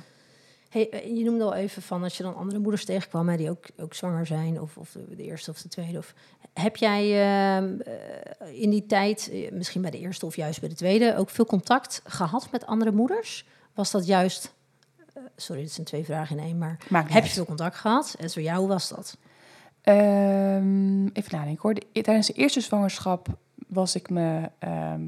Hey, 0.75 0.89
eh, 0.89 1.17
je 1.17 1.23
noemde 1.23 1.43
al 1.43 1.53
even 1.53 1.81
van 1.81 2.03
als 2.03 2.17
je 2.17 2.23
dan 2.23 2.35
andere 2.35 2.59
moeders 2.59 2.85
tegenkwam 2.85 3.29
hè, 3.29 3.37
die 3.37 3.49
ook, 3.49 3.65
ook 3.77 3.93
zwanger 3.93 4.25
zijn, 4.25 4.61
of, 4.61 4.77
of 4.77 4.97
de, 5.09 5.23
eerste 5.23 5.51
of 5.51 5.61
de 5.61 5.69
tweede. 5.69 5.97
Of, 5.97 6.13
heb 6.53 6.75
jij 6.75 7.03
ehm, 7.03 7.79
eh, 7.79 8.61
in 8.61 8.69
die 8.69 8.85
tijd, 8.85 9.29
eh, 9.31 9.51
misschien 9.51 9.81
bij 9.81 9.91
de 9.91 9.99
eerste 9.99 10.25
of 10.25 10.35
juist 10.35 10.59
bij 10.59 10.69
de 10.69 10.75
tweede, 10.75 11.15
ook 11.17 11.29
veel 11.29 11.45
contact 11.45 12.01
gehad 12.05 12.51
met 12.51 12.65
andere 12.65 12.91
moeders? 12.91 13.45
Was 13.73 13.91
dat 13.91 14.05
juist 14.05 14.53
sorry, 15.35 15.61
dit 15.61 15.71
zijn 15.71 15.85
twee 15.85 16.05
vragen 16.05 16.37
in 16.37 16.43
één, 16.43 16.57
maar 16.57 16.77
heb 16.89 17.25
je 17.25 17.31
veel 17.31 17.45
contact 17.45 17.75
gehad? 17.75 18.15
En 18.19 18.29
zo 18.29 18.39
ja, 18.39 18.55
hoe 18.55 18.67
was 18.67 18.89
dat? 18.89 19.17
Ehm, 19.81 21.07
even 21.07 21.37
nadenken 21.37 21.61
hoor. 21.61 21.73
De- 21.73 22.01
tijdens 22.01 22.27
de 22.27 22.33
eerste 22.33 22.61
zwangerschap 22.61 23.27
was 23.67 23.95
ik 23.95 24.09
me... 24.09 24.49
ehm, 24.59 25.01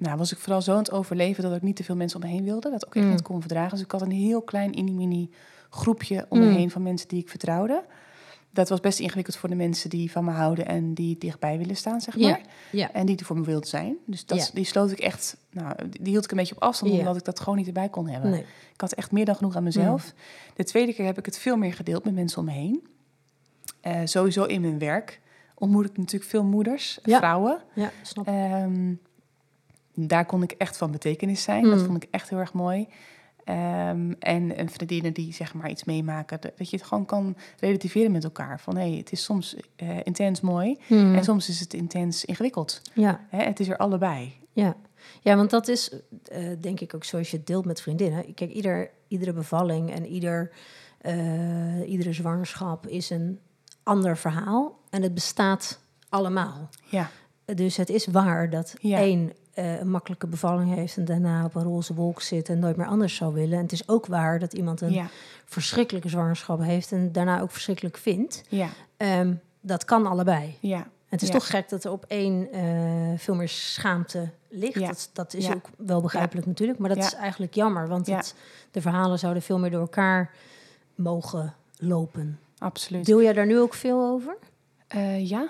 nou, 0.00 0.18
was 0.18 0.32
ik 0.32 0.38
vooral 0.38 0.62
zo 0.62 0.72
aan 0.72 0.78
het 0.78 0.90
overleven 0.90 1.42
dat 1.42 1.54
ik 1.56 1.62
niet 1.62 1.76
te 1.76 1.84
veel 1.84 1.96
mensen 1.96 2.20
om 2.22 2.26
me 2.28 2.32
heen 2.34 2.44
wilde. 2.44 2.70
Dat 2.70 2.86
ook 2.86 2.94
echt 2.94 3.04
Mm. 3.04 3.10
niet 3.10 3.22
kon 3.22 3.40
verdragen. 3.40 3.70
Dus 3.70 3.80
ik 3.84 3.90
had 3.90 4.02
een 4.02 4.10
heel 4.10 4.42
klein 4.42 4.70
mini-mini 4.70 5.30
groepje 5.70 6.26
om 6.28 6.38
me 6.38 6.44
Mm. 6.46 6.54
heen 6.56 6.70
van 6.70 6.82
mensen 6.82 7.08
die 7.08 7.20
ik 7.20 7.28
vertrouwde. 7.28 7.84
Dat 8.50 8.68
was 8.68 8.80
best 8.80 8.98
ingewikkeld 8.98 9.36
voor 9.36 9.48
de 9.48 9.54
mensen 9.54 9.90
die 9.90 10.10
van 10.10 10.24
me 10.24 10.30
houden 10.30 10.66
en 10.66 10.94
die 10.94 11.18
dichtbij 11.18 11.58
willen 11.58 11.76
staan, 11.76 12.00
zeg 12.00 12.16
maar. 12.18 12.40
En 12.92 13.06
die 13.06 13.16
er 13.16 13.24
voor 13.24 13.38
me 13.38 13.44
wilden 13.44 13.68
zijn. 13.68 13.96
Dus 14.06 14.26
dat, 14.26 14.50
die 14.54 14.64
sloot 14.64 14.90
ik 14.90 14.98
echt, 14.98 15.36
nou, 15.50 15.74
die 15.88 16.08
hield 16.12 16.24
ik 16.24 16.30
een 16.30 16.36
beetje 16.36 16.54
op 16.54 16.62
afstand, 16.62 16.92
omdat 16.92 17.16
ik 17.16 17.24
dat 17.24 17.40
gewoon 17.40 17.58
niet 17.58 17.66
erbij 17.66 17.88
kon 17.88 18.08
hebben. 18.08 18.30
Nee. 18.30 18.40
Ik 18.72 18.80
had 18.80 18.92
echt 18.92 19.12
meer 19.12 19.24
dan 19.24 19.34
genoeg 19.36 19.56
aan 19.56 19.62
mezelf. 19.62 20.12
De 20.56 20.64
tweede 20.64 20.94
keer 20.94 21.04
heb 21.06 21.18
ik 21.18 21.24
het 21.26 21.38
veel 21.38 21.56
meer 21.56 21.72
gedeeld 21.72 22.04
met 22.04 22.14
mensen 22.14 22.38
om 22.38 22.44
me 22.44 22.50
heen. 22.52 22.86
Eh, 23.80 24.00
sowieso 24.04 24.44
in 24.44 24.60
mijn 24.60 24.78
werk 24.78 25.20
ontmoet 25.54 25.84
ik 25.84 25.96
natuurlijk 25.96 26.30
veel 26.30 26.44
moeders, 26.44 26.98
Ja. 27.02 27.18
vrouwen. 27.18 27.62
Ja, 27.74 27.90
snap 28.02 28.28
ik. 28.28 28.32
Daar 30.06 30.26
kon 30.26 30.42
ik 30.42 30.52
echt 30.52 30.76
van 30.76 30.90
betekenis 30.90 31.42
zijn. 31.42 31.62
Dat 31.64 31.78
Mm. 31.78 31.84
vond 31.84 32.02
ik 32.02 32.08
echt 32.10 32.28
heel 32.30 32.38
erg 32.38 32.52
mooi. 32.52 32.88
Ehm, 33.44 34.12
en, 34.18 34.56
en 34.56 34.68
vriendinnen 34.68 35.12
die 35.12 35.32
zeg 35.32 35.54
maar 35.54 35.70
iets 35.70 35.84
meemaken, 35.84 36.38
dat 36.40 36.70
je 36.70 36.76
het 36.76 36.86
gewoon 36.86 37.04
kan 37.06 37.36
relativeren 37.60 38.12
met 38.12 38.24
elkaar. 38.24 38.60
Van 38.60 38.76
hé, 38.76 38.88
hey, 38.88 38.98
het 38.98 39.12
is 39.12 39.24
soms 39.24 39.56
eh, 39.76 39.96
intens 40.02 40.40
mooi 40.40 40.76
Hmm. 40.86 41.14
en 41.14 41.24
soms 41.24 41.48
is 41.48 41.60
het 41.60 41.74
intens 41.74 42.24
ingewikkeld. 42.24 42.82
Ja, 42.94 43.20
Hè, 43.28 43.42
het 43.44 43.60
is 43.60 43.68
er 43.68 43.76
allebei. 43.76 44.32
ja. 44.52 44.76
ja, 45.20 45.36
want 45.36 45.50
dat 45.50 45.68
is 45.68 45.92
eh, 46.24 46.42
denk 46.60 46.80
ik 46.80 46.94
ook 46.94 47.04
zoals 47.04 47.30
je 47.30 47.36
het 47.36 47.46
deelt 47.46 47.64
met 47.64 47.80
vriendinnen. 47.80 48.34
Kijk, 48.34 48.50
ieder, 48.50 48.90
iedere 49.08 49.32
bevalling 49.32 49.92
en 49.94 50.06
ieder, 50.06 50.50
eh, 50.98 51.88
iedere 51.90 52.12
zwangerschap 52.12 52.86
is 52.86 53.10
een 53.10 53.38
ander 53.82 54.16
verhaal. 54.16 54.78
En 54.90 55.02
het 55.02 55.14
bestaat 55.14 55.80
allemaal. 56.08 56.68
Ja, 56.84 57.10
Dus 57.54 57.76
het 57.76 57.88
is 57.88 58.06
waar 58.06 58.50
dat 58.50 58.74
Ja. 58.80 58.98
één 58.98 59.32
eh, 59.58 59.80
een 59.80 59.90
makkelijke 59.90 60.26
bevalling 60.26 60.74
heeft 60.74 60.96
en 60.96 61.04
daarna 61.04 61.44
op 61.44 61.54
een 61.54 61.62
roze 61.62 61.94
wolk 61.94 62.20
zit 62.22 62.48
en 62.48 62.58
nooit 62.58 62.76
meer 62.76 62.86
anders 62.86 63.14
zou 63.14 63.34
willen. 63.34 63.56
En 63.56 63.62
het 63.62 63.72
is 63.72 63.88
ook 63.88 64.06
waar 64.06 64.38
dat 64.38 64.52
iemand 64.52 64.80
een 64.80 64.92
ja, 64.92 65.06
verschrikkelijke 65.44 66.08
zwangerschap 66.08 66.60
heeft 66.62 66.92
en 66.92 67.12
daarna 67.12 67.40
ook 67.40 67.50
verschrikkelijk 67.50 67.96
vindt. 67.96 68.42
ja, 68.48 68.68
Ehm, 68.96 69.34
dat 69.60 69.84
kan 69.84 70.06
allebei. 70.06 70.56
ja. 70.60 70.86
Het 71.08 71.22
is 71.22 71.28
Ja. 71.28 71.34
toch 71.34 71.46
gek 71.50 71.68
dat 71.68 71.84
er 71.84 71.90
op 71.90 72.04
één 72.08 72.52
eh, 72.52 72.62
veel 73.18 73.34
meer 73.34 73.48
schaamte 73.48 74.30
ligt. 74.48 74.78
Ja. 74.80 74.86
Dat, 74.88 75.10
dat 75.12 75.34
is 75.34 75.46
Ja. 75.46 75.54
ook 75.54 75.68
wel 75.76 76.00
begrijpelijk 76.00 76.46
natuurlijk, 76.46 76.78
maar 76.78 76.88
dat 76.88 76.98
is 76.98 77.14
eigenlijk 77.14 77.54
jammer, 77.54 77.88
want 77.88 78.06
het, 78.06 78.34
de 78.70 78.80
verhalen 78.80 79.18
zouden 79.18 79.42
veel 79.42 79.58
meer 79.58 79.70
door 79.70 79.80
elkaar 79.80 80.30
mogen 80.94 81.54
lopen. 81.78 82.38
Absoluut. 82.58 83.06
Deel 83.06 83.22
jij 83.22 83.32
daar 83.32 83.46
nu 83.46 83.58
ook 83.58 83.74
veel 83.74 84.02
over? 84.06 84.36
Eh, 84.88 85.28
ja, 85.28 85.48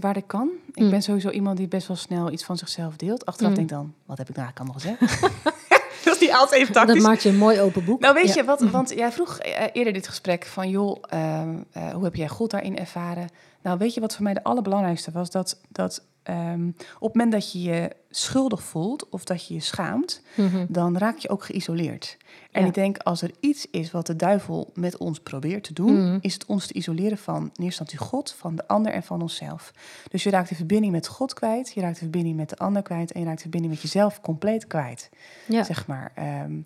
waar 0.00 0.16
ik 0.16 0.26
kan. 0.26 0.48
Ik 0.74 0.82
Mm. 0.82 0.90
ben 0.90 1.02
sowieso 1.02 1.30
iemand 1.30 1.56
die 1.56 1.68
best 1.68 1.86
wel 1.88 1.96
snel 1.96 2.30
iets 2.32 2.44
van 2.44 2.56
zichzelf 2.58 2.96
deelt. 2.96 3.26
Achteraf 3.26 3.50
Mm. 3.50 3.56
denk 3.56 3.70
ik 3.70 3.76
dan, 3.76 3.94
wat 4.04 4.18
heb 4.18 4.28
ik 4.28 4.36
nou 4.36 4.46
eigenlijk 4.48 4.80
allemaal 4.80 4.98
gezegd? 4.98 5.20
dat 6.04 6.14
is 6.14 6.20
niet 6.20 6.32
altijd 6.32 6.60
even 6.60 6.74
tactisch. 6.74 6.94
Dat 6.94 7.04
maakt 7.04 7.22
je 7.22 7.28
een 7.28 7.36
mooi 7.36 7.60
open 7.60 7.84
boek. 7.84 8.00
Nou, 8.00 8.14
weet 8.14 8.28
Ja. 8.28 8.34
je, 8.34 8.44
wat, 8.44 8.60
want 8.60 8.90
jij 8.90 9.12
vroeg 9.12 9.38
eh, 9.38 9.66
eerder 9.72 9.92
dit 9.92 10.08
gesprek 10.08 10.44
van, 10.46 10.68
joh, 10.70 10.96
ehm, 11.08 11.56
eh, 11.72 11.88
hoe 11.90 12.04
heb 12.04 12.14
jij 12.14 12.28
God 12.28 12.50
daarin 12.50 12.78
ervaren? 12.78 13.28
Nou, 13.62 13.78
weet 13.78 13.94
je 13.94 14.00
wat 14.00 14.14
voor 14.14 14.24
mij 14.24 14.34
de 14.34 14.42
allerbelangrijkste 14.44 15.10
was? 15.10 15.30
Dat, 15.30 15.60
dat 15.68 16.02
ehm, 16.22 16.68
op 16.68 17.12
het 17.12 17.14
moment 17.14 17.32
dat 17.32 17.52
je 17.52 17.62
je 17.62 17.90
schuldig 18.10 18.62
voelt 18.62 19.08
of 19.08 19.24
dat 19.24 19.46
je 19.46 19.54
je 19.54 19.60
schaamt, 19.60 20.22
Mhm. 20.36 20.66
dan 20.68 20.96
raak 20.98 21.18
je 21.18 21.28
ook 21.28 21.44
geïsoleerd. 21.44 22.16
En 22.50 22.60
Ja. 22.60 22.66
ik 22.68 22.74
denk, 22.74 22.98
als 22.98 23.22
er 23.22 23.30
iets 23.40 23.66
is 23.70 23.90
wat 23.90 24.06
de 24.06 24.16
duivel 24.16 24.70
met 24.74 24.96
ons 24.96 25.20
probeert 25.20 25.64
te 25.64 25.72
doen, 25.72 26.04
Mhm. 26.06 26.18
is 26.20 26.32
het 26.34 26.46
ons 26.46 26.66
te 26.66 26.72
isoleren 26.74 27.18
van 27.18 27.36
in 27.36 27.42
eerste 27.42 27.62
instantie 27.64 27.98
God, 27.98 28.32
van 28.32 28.54
de 28.56 28.66
ander 28.68 28.92
en 28.92 29.02
van 29.02 29.20
onszelf. 29.22 29.72
Dus 30.10 30.22
je 30.22 30.30
raakt 30.30 30.48
de 30.48 30.54
verbinding 30.54 30.92
met 30.92 31.06
God 31.06 31.34
kwijt, 31.34 31.72
je 31.74 31.80
raakt 31.80 31.94
de 31.94 32.00
verbinding 32.00 32.36
met 32.36 32.48
de 32.48 32.56
ander 32.56 32.82
kwijt 32.82 33.12
en 33.12 33.20
je 33.20 33.26
raakt 33.26 33.36
de 33.36 33.42
verbinding 33.42 33.72
met 33.72 33.82
jezelf 33.82 34.20
compleet 34.20 34.66
kwijt 34.66 35.10
Ja. 35.46 35.62
zeg 35.62 35.86
maar. 35.86 36.12
Ehm, 36.14 36.60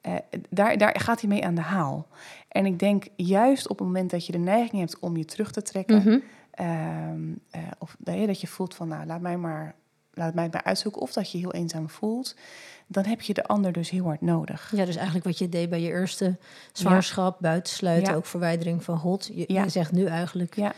eh, 0.00 0.14
daar, 0.50 0.78
daar 0.78 1.00
gaat 1.00 1.20
hij 1.20 1.28
mee 1.28 1.44
aan 1.44 1.54
de 1.54 1.60
haal. 1.60 2.06
En 2.48 2.66
ik 2.66 2.78
denk 2.78 3.06
juist 3.16 3.68
op 3.68 3.78
het 3.78 3.86
moment 3.86 4.10
dat 4.10 4.26
je 4.26 4.32
de 4.32 4.38
neiging 4.38 4.80
hebt 4.80 4.98
om 4.98 5.16
je 5.16 5.24
terug 5.24 5.52
te 5.52 5.62
trekken, 5.62 5.96
Mhm. 5.96 6.18
Ehm, 6.52 7.32
eh, 7.50 7.60
of 7.78 7.96
nee, 8.04 8.26
dat 8.26 8.40
je 8.40 8.46
voelt 8.46 8.74
van, 8.74 8.88
nou, 8.88 9.06
laat 9.06 9.20
mij 9.20 9.36
maar, 9.36 9.74
laat 10.14 10.34
mij 10.34 10.44
het 10.44 10.52
maar 10.52 10.62
uitzoeken, 10.64 11.02
of 11.02 11.12
dat 11.12 11.30
je 11.32 11.38
heel 11.38 11.52
eenzaam 11.52 11.88
voelt, 11.88 12.34
dan 12.86 13.04
heb 13.04 13.20
je 13.20 13.34
de 13.34 13.44
ander 13.44 13.72
dus 13.72 13.90
heel 13.90 14.04
hard 14.04 14.20
nodig. 14.20 14.72
Ja, 14.76 14.84
dus 14.84 14.96
eigenlijk 14.96 15.24
wat 15.24 15.38
je 15.38 15.48
deed 15.48 15.70
bij 15.70 15.80
je 15.80 15.88
eerste 15.88 16.38
zwangerschap, 16.72 17.36
buitensluiten, 17.40 18.10
Ja. 18.12 18.18
ook 18.18 18.26
verwijdering 18.26 18.84
van 18.84 18.98
God. 18.98 19.30
Je, 19.34 19.44
Ja. 19.46 19.62
je 19.62 19.68
zegt 19.68 19.92
nu 19.92 20.04
eigenlijk, 20.06 20.56
Ja. 20.56 20.72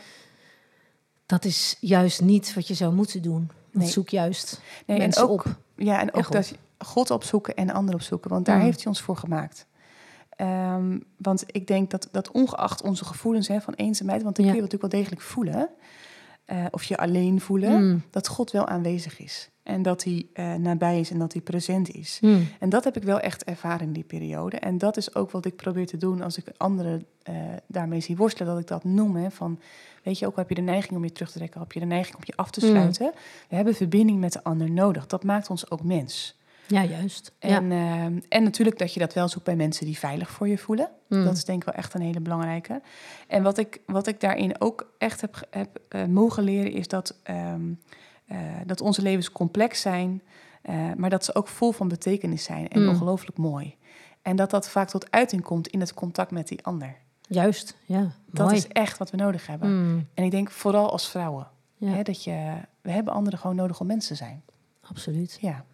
dat 1.25 1.45
is 1.45 1.77
juist 1.79 2.21
niet 2.21 2.53
wat 2.53 2.67
je 2.67 2.73
zou 2.73 2.93
moeten 2.93 3.21
doen. 3.21 3.51
Nee. 3.71 3.87
zoek 3.87 4.09
juist 4.09 4.61
Nee, 4.85 4.97
mensen 4.97 5.21
en 5.23 5.27
ook, 5.29 5.45
op. 5.45 5.55
Ja, 5.75 5.99
en 5.99 6.13
ook 6.13 6.31
dat 6.31 6.53
God 6.77 7.11
opzoeken 7.11 7.55
en 7.55 7.67
de 7.67 7.73
ander 7.73 7.95
opzoeken, 7.95 8.29
want 8.29 8.45
daar 8.45 8.57
Mm. 8.57 8.63
heeft 8.63 8.77
hij 8.77 8.87
ons 8.87 9.01
voor 9.01 9.17
gemaakt. 9.17 9.65
Ehm, 10.35 10.99
want 11.17 11.43
ik 11.47 11.67
denk 11.67 11.91
dat, 11.91 12.07
dat 12.11 12.31
ongeacht 12.31 12.81
onze 12.81 13.05
gevoelens 13.05 13.47
hè, 13.47 13.61
van 13.61 13.73
eenzaamheid, 13.73 14.23
want 14.23 14.35
die 14.35 14.45
Ja. 14.45 14.51
kun 14.51 14.61
je 14.61 14.65
natuurlijk 14.67 14.91
wel 14.93 15.01
degelijk 15.01 15.27
voelen, 15.29 15.69
eh, 16.45 16.65
of 16.71 16.83
je 16.83 16.97
alleen 16.97 17.41
voelen, 17.41 17.83
Mm. 17.87 18.01
dat 18.09 18.27
God 18.27 18.51
wel 18.51 18.67
aanwezig 18.67 19.19
is. 19.19 19.49
En 19.63 19.81
dat 19.81 20.03
hij 20.03 20.27
eh, 20.33 20.53
nabij 20.53 20.99
is 20.99 21.11
en 21.11 21.19
dat 21.19 21.33
hij 21.33 21.41
present 21.41 21.89
is. 21.91 22.17
Mm. 22.21 22.47
En 22.59 22.69
dat 22.69 22.83
heb 22.83 22.95
ik 22.95 23.03
wel 23.03 23.19
echt 23.19 23.43
ervaren 23.43 23.87
in 23.87 23.93
die 23.93 24.03
periode. 24.03 24.57
En 24.59 24.77
dat 24.77 24.97
is 24.97 25.15
ook 25.15 25.31
wat 25.31 25.45
ik 25.45 25.55
probeer 25.55 25.85
te 25.87 25.97
doen 25.97 26.21
als 26.21 26.37
ik 26.37 26.45
anderen 26.57 27.05
eh, 27.23 27.35
daarmee 27.67 27.99
zie 27.99 28.15
worstelen, 28.17 28.51
dat 28.51 28.61
ik 28.61 28.67
dat 28.67 28.83
noem. 28.83 29.15
Hè, 29.15 29.31
van, 29.31 29.59
weet 30.03 30.19
je, 30.19 30.25
ook 30.25 30.31
al 30.31 30.39
heb 30.39 30.49
je 30.49 30.55
de 30.55 30.61
neiging 30.61 30.95
om 30.97 31.03
je 31.03 31.11
terug 31.11 31.31
te 31.31 31.37
trekken, 31.37 31.59
heb 31.59 31.71
je 31.71 31.79
de 31.79 31.85
neiging 31.85 32.15
om 32.15 32.21
je 32.25 32.35
af 32.35 32.51
te 32.51 32.59
Mm. 32.65 32.71
sluiten. 32.71 33.11
We 33.49 33.55
hebben 33.55 33.75
verbinding 33.75 34.19
met 34.19 34.33
de 34.33 34.43
ander 34.43 34.71
nodig. 34.71 35.07
Dat 35.07 35.23
maakt 35.23 35.49
ons 35.49 35.71
ook 35.71 35.83
mens. 35.83 36.39
Ja, 36.67 36.83
juist. 36.83 37.31
ja. 37.39 37.47
En, 37.49 37.71
ehm, 37.71 38.19
en 38.29 38.43
natuurlijk 38.43 38.77
dat 38.77 38.93
je 38.93 38.99
dat 38.99 39.13
wel 39.13 39.27
zoekt 39.27 39.45
bij 39.45 39.55
mensen 39.55 39.85
die 39.85 39.97
veilig 39.97 40.29
voor 40.29 40.47
je 40.47 40.57
voelen. 40.57 40.89
Mm. 41.09 41.23
Dat 41.23 41.35
is 41.37 41.45
denk 41.45 41.59
ik 41.59 41.65
wel 41.65 41.75
echt 41.75 41.93
een 41.93 42.01
hele 42.01 42.19
belangrijke. 42.19 42.81
En 43.27 43.43
wat 43.43 43.57
ik, 43.57 43.81
wat 43.85 44.07
ik 44.07 44.19
daarin 44.19 44.61
ook 44.61 44.93
echt 44.97 45.21
heb, 45.21 45.47
heb 45.49 45.79
eh, 45.89 46.05
mogen 46.05 46.43
leren, 46.43 46.71
is 46.71 46.87
dat, 46.87 47.15
ehm, 47.23 47.61
eh, 48.25 48.37
dat 48.65 48.81
onze 48.81 49.01
levens 49.01 49.31
complex 49.31 49.81
zijn, 49.81 50.21
eh, 50.61 50.75
maar 50.97 51.09
dat 51.09 51.25
ze 51.25 51.35
ook 51.35 51.47
vol 51.47 51.71
van 51.71 51.87
betekenis 51.87 52.43
zijn 52.43 52.67
en 52.67 52.81
Mm. 52.81 52.89
ongelooflijk 52.89 53.37
mooi. 53.37 53.75
En 54.21 54.35
dat 54.35 54.49
dat 54.49 54.69
vaak 54.69 54.89
tot 54.89 55.11
uiting 55.11 55.41
komt 55.43 55.67
in 55.67 55.79
het 55.79 55.93
contact 55.93 56.31
met 56.31 56.47
die 56.47 56.63
ander. 56.65 56.95
Juist, 57.27 57.77
ja. 57.85 58.11
Dat 58.31 58.51
is 58.51 58.67
echt 58.67 58.97
wat 58.97 59.11
we 59.11 59.17
nodig 59.17 59.47
hebben. 59.47 59.83
Mm. 59.93 60.07
En 60.13 60.23
ik 60.23 60.31
denk 60.31 60.51
vooral 60.51 60.91
als 60.91 61.09
vrouwen. 61.09 61.47
Ja, 61.77 61.89
Hè, 61.89 62.01
dat 62.03 62.23
je, 62.23 62.53
we 62.81 62.91
hebben 62.91 63.13
anderen 63.13 63.39
gewoon 63.39 63.55
nodig 63.55 63.79
om 63.79 63.87
mensen 63.87 64.15
te 64.17 64.23
zijn. 64.23 64.43
absoluut. 64.89 65.37
Ja. 65.41 65.65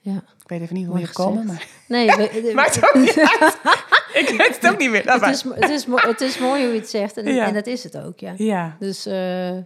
Ja. 0.00 0.14
Ik 0.16 0.48
weet 0.48 0.60
even 0.60 0.74
niet 0.74 0.84
hoe 0.84 0.94
Mooi 0.94 1.06
je 1.06 1.12
gekomen, 1.14 1.48
gezegd. 1.48 1.70
maar 1.88 1.98
Nee, 1.98 2.06
we- 2.42 2.52
maakt 2.54 2.76
ook 2.88 2.94
niet 2.94 3.18
uit. 3.18 3.58
Ik 4.14 4.34
weet 4.38 4.60
het 4.60 4.72
ook 4.72 4.78
niet 4.78 4.90
meer. 4.90 5.12
Het, 5.12 5.22
is, 5.22 5.42
het, 5.42 5.70
is, 5.70 5.84
het 5.90 6.20
is 6.20 6.38
mooi 6.38 6.62
hoe 6.64 6.72
je 6.72 6.78
het 6.80 6.88
zegt 6.88 7.16
en, 7.16 7.34
Ja. 7.34 7.46
en 7.46 7.54
dat 7.54 7.66
is 7.66 7.84
het 7.84 7.96
ook, 7.98 8.18
ja. 8.18 8.34
Ja, 8.36 8.76
Dus 8.78 9.06
eh, 9.06 9.54
ja, 9.56 9.62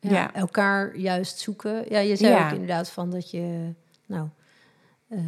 Ja. 0.00 0.34
elkaar 0.34 0.96
juist 0.96 1.38
zoeken. 1.38 1.84
Ja, 1.88 1.98
je 1.98 2.16
zei 2.16 2.32
Ja. 2.32 2.46
ook 2.46 2.52
inderdaad 2.52 2.90
van 2.90 3.10
dat 3.10 3.30
je, 3.30 3.72
nou, 4.06 4.28
eh, 5.08 5.18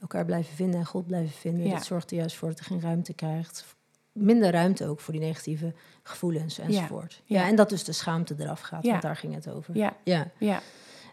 elkaar 0.00 0.24
blijven 0.24 0.54
vinden 0.56 0.80
en 0.80 0.86
God 0.86 1.06
blijven 1.06 1.32
vinden. 1.38 1.66
Ja. 1.66 1.72
Dat 1.74 1.84
zorgt 1.84 2.10
er 2.10 2.16
juist 2.16 2.36
voor 2.36 2.48
dat 2.48 2.58
er 2.58 2.64
geen 2.64 2.80
ruimte 2.80 3.12
krijgt. 3.14 3.64
Minder 4.12 4.50
ruimte 4.52 4.86
ook 4.86 5.00
voor 5.00 5.12
die 5.12 5.22
negatieve 5.22 5.72
gevoelens 6.02 6.58
enzovoort. 6.58 7.22
Ja, 7.24 7.40
Ja. 7.40 7.46
en 7.48 7.56
dat 7.56 7.68
dus 7.68 7.84
de 7.84 7.92
schaamte 7.92 8.34
eraf 8.38 8.60
gaat, 8.60 8.84
Ja. 8.84 8.90
want 8.90 9.02
daar 9.02 9.16
ging 9.16 9.34
het 9.34 9.48
over. 9.50 9.76
ja, 9.76 9.96
Ja. 10.04 10.30
ja. 10.38 10.60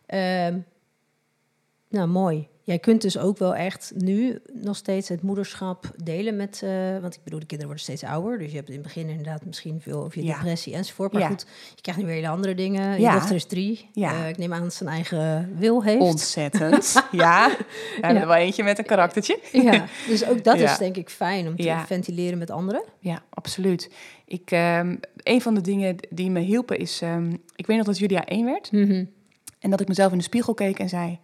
Ehm, 0.05 0.59
nou, 1.89 2.07
mooi. 2.07 2.47
Jij 2.65 2.79
kunt 2.79 3.01
dus 3.01 3.17
ook 3.17 3.37
wel 3.37 3.55
echt 3.55 3.91
nu 3.95 4.39
nog 4.53 4.75
steeds 4.75 5.09
het 5.09 5.21
moederschap 5.21 5.91
delen 6.03 6.35
met... 6.35 6.61
eh, 6.63 6.97
want 7.01 7.13
ik 7.15 7.19
bedoel, 7.23 7.39
de 7.39 7.45
kinderen 7.45 7.65
worden 7.65 7.83
steeds 7.83 8.03
ouder. 8.03 8.37
Dus 8.37 8.49
je 8.49 8.55
hebt 8.55 8.67
in 8.67 8.73
het 8.73 8.83
begin 8.83 9.09
inderdaad 9.09 9.45
misschien 9.45 9.81
veel 9.81 10.03
over 10.03 10.19
je 10.19 10.25
Ja. 10.25 10.33
depressie 10.35 10.73
enzovoort. 10.73 11.11
Maar 11.11 11.21
Ja. 11.21 11.27
goed, 11.27 11.45
je 11.75 11.81
krijgt 11.81 11.99
nu 12.01 12.05
weer 12.07 12.15
hele 12.15 12.27
andere 12.27 12.55
dingen. 12.55 12.91
Je 12.93 12.99
Ja. 13.01 13.13
dochter 13.13 13.35
is 13.35 13.45
drie. 13.45 13.89
Ja. 13.93 14.13
Eh, 14.23 14.29
ik 14.29 14.37
neem 14.37 14.53
aan 14.53 14.61
dat 14.61 14.73
ze 14.73 14.83
een 14.85 14.91
eigen 14.91 15.53
wil 15.57 15.83
heeft. 15.83 16.01
Ontzettend. 16.01 17.03
ja, 17.11 17.49
we 17.57 17.65
hebben 18.01 18.21
er 18.21 18.27
wel 18.27 18.35
eentje 18.35 18.63
met 18.63 18.77
een 18.77 18.85
karaktertje. 18.85 19.39
Ja, 19.51 19.85
dus 20.07 20.25
ook 20.25 20.43
dat 20.43 20.59
Ja. 20.59 20.71
is 20.71 20.77
denk 20.77 20.97
ik 20.97 21.09
fijn 21.09 21.47
om 21.47 21.55
te 21.55 21.63
Ja. 21.63 21.85
ventileren 21.85 22.37
met 22.37 22.51
anderen. 22.51 22.83
Ja, 22.99 23.23
absoluut. 23.29 23.89
Ik, 24.25 24.51
ehm, 24.51 24.95
een 25.15 25.41
van 25.41 25.55
de 25.55 25.61
dingen 25.61 25.95
die 26.09 26.29
me 26.29 26.39
hielpen 26.39 26.77
is... 26.77 27.01
ehm, 27.01 27.33
ik 27.55 27.65
weet 27.67 27.77
nog 27.77 27.85
dat 27.85 27.97
Julia 27.97 28.25
één 28.25 28.45
werd. 28.45 28.69
En 29.59 29.69
dat 29.69 29.79
ik 29.81 29.87
mezelf 29.87 30.11
in 30.11 30.17
de 30.17 30.23
spiegel 30.23 30.53
keek 30.53 30.79
en 30.79 30.89
zei... 30.89 31.19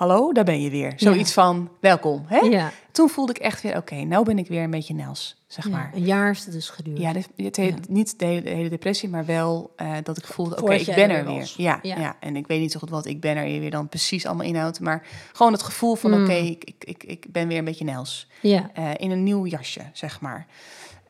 hallo, 0.00 0.32
daar 0.32 0.44
ben 0.44 0.60
je 0.62 0.70
weer. 0.70 0.92
Zoiets 0.96 1.32
van, 1.32 1.70
welkom. 1.80 2.22
Hè? 2.26 2.38
Ja. 2.38 2.70
Toen 2.92 3.08
voelde 3.08 3.32
ik 3.32 3.38
echt 3.38 3.62
weer, 3.62 3.76
oké, 3.76 3.94
nou 3.94 4.24
ben 4.24 4.38
ik 4.38 4.48
weer 4.48 4.62
een 4.62 4.70
beetje 4.70 4.94
Nels, 4.94 5.42
zeg 5.46 5.64
Ja, 5.64 5.70
maar. 5.70 5.90
Een 5.94 6.04
jaar 6.04 6.30
is 6.30 6.44
het 6.44 6.52
dus 6.52 6.68
geduurd. 6.68 6.98
Ja, 6.98 7.12
hele- 7.36 7.64
Ja. 7.66 7.74
niet 7.88 8.18
de 8.18 8.24
hele, 8.24 8.42
de 8.42 8.48
hele 8.50 8.68
depressie, 8.68 9.08
maar 9.08 9.24
wel 9.24 9.72
eh, 9.76 9.92
dat 10.02 10.18
ik 10.18 10.24
voelde, 10.26 10.62
oké, 10.62 10.74
ik 10.74 10.86
ben 10.86 11.10
er 11.10 11.16
er 11.18 11.24
weer. 11.26 11.54
Ja, 11.56 11.78
ja. 11.82 12.16
En 12.20 12.36
ik 12.36 12.46
weet 12.46 12.60
niet 12.60 12.72
zo 12.72 12.78
goed 12.78 12.90
wat 12.90 13.06
ik 13.06 13.20
ben 13.20 13.36
er 13.36 13.44
weer 13.44 13.70
dan 13.70 13.88
precies 13.88 14.26
allemaal 14.26 14.46
inhoudt. 14.46 14.80
Maar 14.80 15.06
gewoon 15.32 15.52
het 15.52 15.62
gevoel 15.62 15.94
van, 15.94 16.10
Mm. 16.10 16.22
oké, 16.24 16.32
ik, 16.32 16.64
ik, 16.64 16.84
ik, 16.84 17.04
ik 17.04 17.26
ben 17.32 17.48
weer 17.48 17.58
een 17.58 17.64
beetje 17.64 17.84
Nels. 17.84 18.28
Ja. 18.42 18.70
Eh, 18.74 18.90
in 18.96 19.10
een 19.10 19.22
nieuw 19.22 19.46
jasje, 19.46 19.80
zeg 19.92 20.20
maar. 20.20 20.46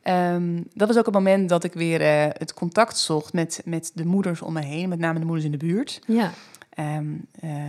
Ehm, 0.01 0.61
dat 0.73 0.87
was 0.87 0.97
ook 0.97 1.05
het 1.05 1.13
moment 1.13 1.49
dat 1.49 1.63
ik 1.63 1.73
weer 1.73 2.01
eh, 2.01 2.25
het 2.37 2.53
contact 2.53 2.97
zocht 2.97 3.33
met, 3.33 3.61
met 3.65 3.91
de 3.93 4.05
moeders 4.05 4.41
om 4.41 4.53
me 4.53 4.61
heen, 4.65 4.89
met 4.89 4.99
name 4.99 5.19
de 5.19 5.25
moeders 5.25 5.45
in 5.45 5.51
de 5.51 5.57
buurt. 5.57 5.99
Ja. 6.07 6.31
Eh, 6.75 6.97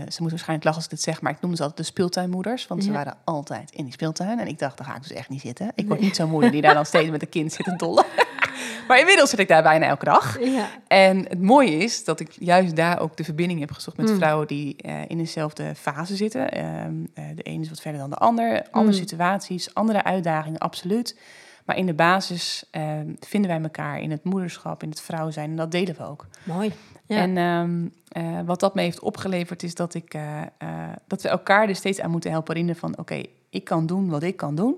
ze 0.08 0.18
moeten 0.22 0.28
waarschijnlijk 0.30 0.64
lachen 0.64 0.74
als 0.74 0.84
ik 0.84 0.90
dit 0.90 1.02
zeg, 1.02 1.20
maar 1.20 1.32
ik 1.32 1.40
noemde 1.40 1.56
ze 1.56 1.62
altijd 1.62 1.80
de 1.80 1.92
speeltuinmoeders, 1.92 2.66
want 2.66 2.84
ze 2.84 2.92
waren 2.92 3.16
altijd 3.24 3.70
in 3.70 3.84
die 3.84 3.92
speeltuin. 3.92 4.38
En 4.38 4.46
ik 4.46 4.58
dacht, 4.58 4.78
daar 4.78 4.86
ga 4.86 4.96
ik 4.96 5.02
dus 5.02 5.12
echt 5.12 5.28
niet 5.28 5.40
zitten. 5.40 5.72
Ik 5.74 5.86
word 5.88 6.00
niet 6.00 6.16
zo'n 6.16 6.30
moeder 6.30 6.50
die 6.50 6.60
daar 6.62 6.74
dan 6.74 6.86
steeds 6.86 7.10
met 7.10 7.22
een 7.22 7.28
kind 7.28 7.52
zit 7.52 7.64
te 7.64 7.76
dollen. 7.76 8.04
maar 8.88 8.98
inmiddels 8.98 9.30
zit 9.30 9.38
ik 9.38 9.48
daar 9.48 9.62
bijna 9.62 9.86
elke 9.86 10.04
dag. 10.04 10.40
Ja. 10.44 10.68
En 10.88 11.18
het 11.28 11.42
mooie 11.42 11.76
is 11.76 12.04
dat 12.04 12.20
ik 12.20 12.32
juist 12.38 12.76
daar 12.76 13.00
ook 13.00 13.16
de 13.16 13.24
verbinding 13.24 13.60
heb 13.60 13.70
gezocht 13.72 13.96
met 13.96 14.08
Mm. 14.10 14.16
vrouwen 14.16 14.46
die 14.46 14.76
eh, 14.76 14.94
in 15.08 15.18
dezelfde 15.18 15.74
fase 15.74 16.16
zitten. 16.16 16.50
Ehm, 16.52 16.94
eh, 17.14 17.24
de 17.34 17.42
ene 17.42 17.62
is 17.62 17.68
wat 17.68 17.80
verder 17.80 18.00
dan 18.00 18.10
de 18.10 18.16
ander. 18.16 18.62
Andere 18.70 18.96
Mm. 18.96 19.02
situaties, 19.02 19.74
andere 19.74 20.04
uitdagingen, 20.04 20.58
absoluut. 20.58 21.18
Maar 21.64 21.76
in 21.76 21.86
de 21.86 21.94
basis 21.94 22.64
ehm, 22.70 23.06
vinden 23.20 23.50
wij 23.50 23.60
elkaar 23.62 24.00
in 24.00 24.10
het 24.10 24.24
moederschap, 24.24 24.82
in 24.82 24.88
het 24.88 25.00
vrouw 25.00 25.30
zijn. 25.30 25.50
En 25.50 25.56
dat 25.56 25.70
delen 25.70 25.94
we 25.96 26.04
ook. 26.04 26.26
Mooi. 26.42 26.72
Ja. 27.12 27.18
En 27.18 27.36
ehm, 27.36 27.88
eh, 28.08 28.40
wat 28.46 28.60
dat 28.60 28.74
me 28.74 28.82
heeft 28.82 29.00
opgeleverd 29.00 29.62
is 29.62 29.74
dat, 29.74 29.94
ik, 29.94 30.14
eh, 30.14 30.42
eh, 30.58 30.92
dat 31.06 31.22
we 31.22 31.28
elkaar 31.28 31.68
er 31.68 31.76
steeds 31.76 32.00
aan 32.00 32.10
moeten 32.10 32.30
helpen 32.30 32.52
herinneren 32.52 32.80
van... 32.80 32.98
oké, 32.98 33.22
ik 33.50 33.64
kan 33.64 33.86
doen 33.86 34.08
wat 34.08 34.22
ik 34.22 34.36
kan 34.36 34.54
doen 34.54 34.76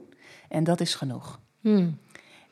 en 0.49 0.65
dat 0.65 0.81
is 0.81 0.95
genoeg. 0.95 1.41
Hmm. 1.61 1.99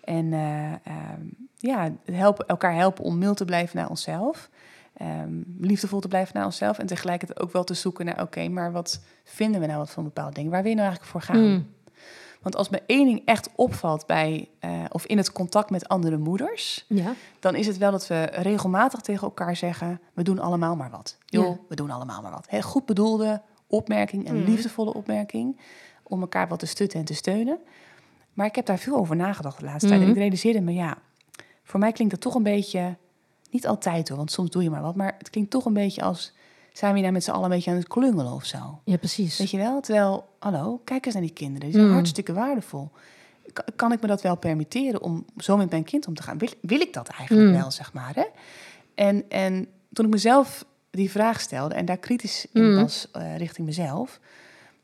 En 0.04 0.32
eh, 0.32 0.72
ehm, 0.72 1.22
ja, 1.56 1.92
helpen, 2.04 2.46
elkaar 2.46 2.74
helpen 2.74 3.04
om 3.04 3.18
mild 3.18 3.36
te 3.36 3.44
blijven 3.44 3.76
naar 3.76 3.88
onszelf. 3.88 4.50
ehm, 4.96 5.40
liefdevol 5.58 6.00
te 6.00 6.08
blijven 6.08 6.36
naar 6.36 6.44
onszelf. 6.44 6.78
En 6.78 6.86
tegelijkertijd 6.86 7.40
ook 7.40 7.52
wel 7.52 7.64
te 7.64 7.74
zoeken 7.74 8.04
naar... 8.04 8.22
oké, 8.22 8.48
maar 8.48 8.72
wat 8.72 9.02
vinden 9.24 9.60
we 9.60 9.66
nou 9.66 9.78
wat 9.78 9.90
van 9.90 10.04
bepaalde 10.04 10.34
dingen? 10.34 10.50
Waar 10.50 10.62
wil 10.62 10.70
je 10.70 10.76
nou 10.76 10.88
eigenlijk 10.88 11.12
voor 11.12 11.34
gaan? 11.34 11.44
Hmm. 11.44 11.66
Want 12.42 12.56
als 12.56 12.68
me 12.68 12.82
één 12.86 13.04
ding 13.06 13.22
echt 13.24 13.48
opvalt 13.56 14.06
bij... 14.06 14.48
eh, 14.58 14.70
of 14.88 15.06
in 15.06 15.16
het 15.16 15.32
contact 15.32 15.70
met 15.70 15.88
andere 15.88 16.16
moeders... 16.18 16.84
Ja. 16.88 17.14
dan 17.40 17.54
is 17.54 17.66
het 17.66 17.78
wel 17.78 17.90
dat 17.90 18.06
we 18.06 18.22
regelmatig 18.24 19.00
tegen 19.00 19.22
elkaar 19.22 19.56
zeggen... 19.56 20.00
we 20.12 20.22
doen 20.22 20.38
allemaal 20.38 20.76
maar 20.76 20.90
wat. 20.90 21.16
Joh, 21.26 21.46
Ja. 21.48 21.56
we 21.68 21.74
doen 21.74 21.90
allemaal 21.90 22.22
maar 22.22 22.30
wat. 22.30 22.48
Heel 22.48 22.62
goed 22.62 22.86
bedoelde 22.86 23.42
opmerking, 23.66 24.28
een 24.28 24.36
Mhm. 24.40 24.50
liefdevolle 24.50 24.94
opmerking... 24.94 25.60
om 26.02 26.20
elkaar 26.20 26.48
wat 26.48 26.58
te 26.58 26.66
stutten 26.66 26.98
en 26.98 27.04
te 27.04 27.14
steunen. 27.14 27.58
Maar 28.32 28.46
ik 28.46 28.54
heb 28.54 28.66
daar 28.66 28.78
veel 28.78 28.96
over 28.96 29.16
nagedacht 29.16 29.58
de 29.58 29.64
laatste 29.64 29.86
tijd. 29.88 30.00
En 30.00 30.06
Mhm. 30.06 30.14
ik 30.16 30.20
realiseerde 30.22 30.60
me, 30.60 30.72
ja... 30.72 30.96
voor 31.64 31.80
mij 31.80 31.92
klinkt 31.92 32.12
dat 32.14 32.22
toch 32.22 32.34
een 32.34 32.42
beetje... 32.42 32.96
niet 33.50 33.66
altijd 33.66 34.08
hoor, 34.08 34.16
want 34.18 34.30
soms 34.32 34.50
doe 34.50 34.62
je 34.62 34.70
maar 34.70 34.82
wat... 34.82 34.94
maar 34.96 35.14
het 35.18 35.30
klinkt 35.30 35.50
toch 35.50 35.64
een 35.64 35.72
beetje 35.72 36.02
als... 36.02 36.32
zijn 36.72 36.90
we 36.90 36.96
hier 36.98 37.02
nou 37.02 37.12
met 37.12 37.24
z'n 37.24 37.30
allen 37.30 37.44
een 37.44 37.50
beetje 37.50 37.70
aan 37.70 37.76
het 37.76 37.88
klungelen 37.88 38.32
of 38.32 38.44
zo? 38.44 38.80
Ja, 38.84 38.96
precies. 38.96 39.38
Weet 39.38 39.50
je 39.50 39.56
wel? 39.56 39.80
Terwijl, 39.80 40.28
hallo, 40.38 40.80
kijk 40.84 41.04
eens 41.04 41.14
naar 41.14 41.22
die 41.22 41.32
kinderen. 41.32 41.60
Die 41.68 41.72
zijn 41.76 41.86
Mm. 41.86 41.92
hartstikke 41.94 42.32
waardevol. 42.32 42.90
Ka- 43.52 43.64
Kan 43.76 43.92
ik 43.92 44.00
me 44.00 44.06
dat 44.06 44.22
wel 44.22 44.36
permitteren 44.36 45.02
om 45.02 45.24
zo 45.36 45.56
met 45.56 45.70
mijn 45.70 45.84
kind 45.84 46.06
om 46.06 46.14
te 46.14 46.22
gaan? 46.22 46.38
Wil, 46.38 46.48
wil 46.60 46.80
ik 46.80 46.92
dat 46.92 47.08
eigenlijk 47.08 47.48
Mm. 47.48 47.54
wel, 47.60 47.70
zeg 47.70 47.92
maar? 47.92 48.14
Hè? 48.14 48.24
En, 48.94 49.24
en 49.30 49.66
toen 49.92 50.04
ik 50.04 50.10
mezelf 50.10 50.64
die 50.90 51.10
vraag 51.10 51.40
stelde 51.40 51.74
en 51.74 51.84
daar 51.84 51.96
kritisch 51.98 52.46
in 52.52 52.70
Mm. 52.70 52.74
was 52.76 53.08
eh, 53.12 53.36
richting 53.36 53.66
mezelf... 53.66 54.20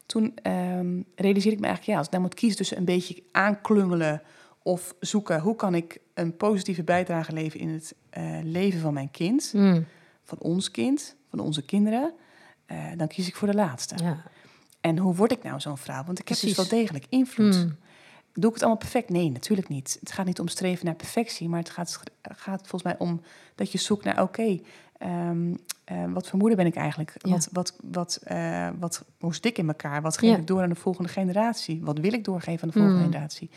toen 0.07 0.35
ehm, 0.42 1.01
realiseerde 1.14 1.57
ik 1.57 1.61
me 1.61 1.66
eigenlijk, 1.66 1.85
ja, 1.87 1.96
als 1.96 2.07
ik 2.07 2.12
nou 2.12 2.22
moet 2.24 2.35
kiezen 2.35 2.57
tussen 2.59 2.77
een 2.79 2.85
beetje 2.85 3.22
aanklungelen... 3.33 4.22
of 4.62 4.94
zoeken, 5.01 5.40
hoe 5.40 5.57
kan 5.57 5.74
ik 5.74 5.98
een 6.14 6.37
positieve 6.37 6.83
bijdrage 6.83 7.33
leveren 7.33 7.66
in 7.68 7.72
het 7.74 7.94
eh, 8.11 8.38
leven 8.42 8.81
van 8.81 8.94
mijn 8.94 9.11
kind... 9.11 9.55
Van 10.24 10.38
ons 10.38 10.70
kind, 10.70 11.14
van 11.31 11.38
onze 11.38 11.62
kinderen... 11.62 12.12
eh, 12.67 12.79
dan 12.97 13.07
kies 13.09 13.29
ik 13.29 13.37
voor 13.37 13.49
de 13.49 13.55
laatste. 13.55 13.95
Ja. 14.03 14.23
En 14.81 14.99
hoe 14.99 15.14
word 15.14 15.33
ik 15.33 15.43
nou 15.43 15.61
zo'n 15.61 15.79
vrouw? 15.79 16.05
Want 16.05 16.19
ik 16.19 16.29
heb 16.29 16.38
dus 16.41 16.57
wel 16.57 16.69
degelijk 16.69 17.05
invloed. 17.09 17.55
Hmm. 17.55 17.77
Doe 18.33 18.49
ik 18.49 18.53
het 18.55 18.62
allemaal 18.62 18.81
perfect? 18.81 19.09
Nee, 19.09 19.31
natuurlijk 19.31 19.69
niet. 19.69 19.97
Het 20.01 20.12
gaat 20.12 20.27
niet 20.27 20.41
om 20.41 20.49
streven 20.49 20.85
naar 20.87 20.95
perfectie, 20.95 21.49
maar 21.49 21.59
het 21.59 21.71
gaat, 21.71 22.01
gaat 22.23 22.59
volgens 22.61 22.83
mij 22.83 22.99
om 22.99 23.21
dat 23.55 23.73
je 23.73 23.79
zoekt 23.79 24.05
naar, 24.05 24.23
oké, 24.23 24.61
ehm, 24.99 25.55
eh, 25.85 26.05
wat 26.12 26.29
voor 26.29 26.38
moeder 26.38 26.57
ben 26.57 26.67
ik 26.67 26.77
eigenlijk? 26.77 27.12
Ja. 27.19 27.31
Wat, 27.31 27.49
wat, 27.53 27.75
wat, 27.83 28.19
eh, 28.25 28.69
wat, 28.79 29.05
hoe 29.21 29.35
zit 29.35 29.45
ik 29.45 29.59
in 29.59 29.69
elkaar? 29.69 30.03
Wat 30.03 30.19
geef 30.19 30.31
Ja. 30.31 30.37
ik 30.37 30.47
door 30.47 30.62
aan 30.62 30.69
de 30.69 30.75
volgende 30.75 31.09
generatie? 31.09 31.81
Wat 31.85 31.99
wil 31.99 32.12
ik 32.12 32.25
doorgeven 32.25 32.62
aan 32.62 32.69
de 32.69 32.75
volgende 32.79 32.99
Mm. 32.99 33.05
generatie? 33.12 33.51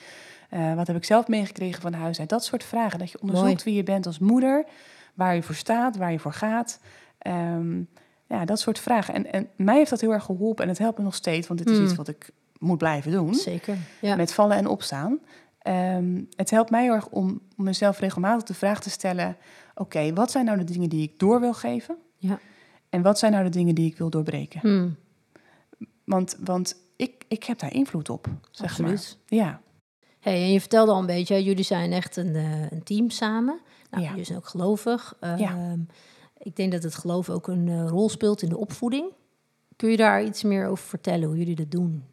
Wat 0.76 0.88
heb 0.88 0.96
ik 0.96 1.06
zelf 1.06 1.28
meegekregen 1.28 1.82
van 1.82 1.94
huis 1.94 2.20
uit? 2.20 2.30
Dat 2.30 2.44
soort 2.46 2.64
vragen. 2.64 3.00
Dat 3.00 3.12
je 3.12 3.22
onderzoekt 3.22 3.50
Mooi. 3.52 3.64
wie 3.64 3.74
je 3.74 3.84
bent 3.84 4.06
als 4.06 4.20
moeder, 4.20 4.66
waar 5.14 5.36
je 5.36 5.44
voor 5.44 5.56
staat, 5.56 5.98
waar 5.98 6.12
je 6.12 6.20
voor 6.20 6.34
gaat. 6.34 6.80
Ehm, 7.22 7.82
ja, 8.28 8.46
dat 8.46 8.60
soort 8.60 8.80
vragen. 8.80 9.14
En, 9.14 9.32
en 9.32 9.48
mij 9.56 9.78
heeft 9.78 9.90
dat 9.90 10.02
heel 10.02 10.14
erg 10.14 10.24
geholpen 10.24 10.64
en 10.64 10.70
het 10.70 10.78
helpt 10.80 10.98
me 10.98 11.04
nog 11.04 11.16
steeds, 11.16 11.48
want 11.48 11.60
dit 11.60 11.70
is 11.70 11.78
Mm. 11.78 11.84
iets 11.84 11.96
wat 11.96 12.08
ik 12.08 12.30
moet 12.60 12.78
blijven 12.78 13.12
doen 13.12 13.36
Zeker. 13.36 13.78
Ja. 14.02 14.16
met 14.16 14.34
vallen 14.34 14.58
en 14.58 14.68
opstaan. 14.68 15.20
Ehm, 15.60 16.22
het 16.36 16.50
helpt 16.50 16.70
mij 16.70 16.84
heel 16.84 16.94
erg 16.94 17.08
om 17.08 17.42
mezelf 17.56 18.00
regelmatig 18.00 18.44
de 18.48 18.54
vraag 18.54 18.82
te 18.82 18.90
stellen: 18.90 19.38
oké, 19.76 20.14
wat 20.14 20.32
zijn 20.32 20.46
nou 20.46 20.58
de 20.58 20.64
dingen 20.64 20.90
die 20.90 21.04
ik 21.04 21.20
door 21.20 21.40
wil 21.40 21.54
geven? 21.54 21.98
Ja. 22.18 22.40
En 22.90 23.02
wat 23.02 23.20
zijn 23.20 23.32
nou 23.32 23.44
de 23.44 23.50
dingen 23.50 23.76
die 23.76 23.86
ik 23.90 23.98
wil 23.98 24.10
doorbreken? 24.10 24.60
Hmm. 24.60 24.96
Want, 26.06 26.38
want 26.40 26.76
ik, 26.96 27.26
ik 27.28 27.44
heb 27.44 27.60
daar 27.60 27.74
invloed 27.74 28.10
op, 28.10 28.28
zeg 28.52 28.70
Absoluut. 28.70 29.18
maar. 29.30 29.40
Ja, 29.40 29.62
Hey, 30.20 30.42
en 30.42 30.52
je 30.52 30.60
vertelde 30.60 30.92
al 30.92 31.00
een 31.00 31.06
beetje, 31.06 31.44
jullie 31.44 31.64
zijn 31.64 31.92
echt 31.92 32.16
een, 32.16 32.36
eh, 32.36 32.72
een 32.72 32.84
team 32.84 33.10
samen. 33.10 33.60
Nou, 33.90 34.04
Ja. 34.04 34.10
Jullie 34.10 34.24
zijn 34.26 34.38
ook 34.38 34.48
gelovig. 34.48 35.18
Ja. 35.38 35.76
Ik 36.44 36.56
denk 36.56 36.72
dat 36.72 36.84
het 36.84 36.96
geloof 36.96 37.30
ook 37.30 37.48
een 37.48 37.68
eh, 37.68 37.88
rol 37.88 38.10
speelt 38.10 38.42
in 38.42 38.50
de 38.50 38.58
opvoeding. 38.58 39.06
Kun 39.76 39.90
je 39.90 39.98
daar 39.98 40.24
iets 40.24 40.44
meer 40.44 40.68
over 40.68 40.88
vertellen, 40.88 41.28
hoe 41.28 41.38
jullie 41.38 41.56
dat 41.56 41.72
doen? 41.72 42.04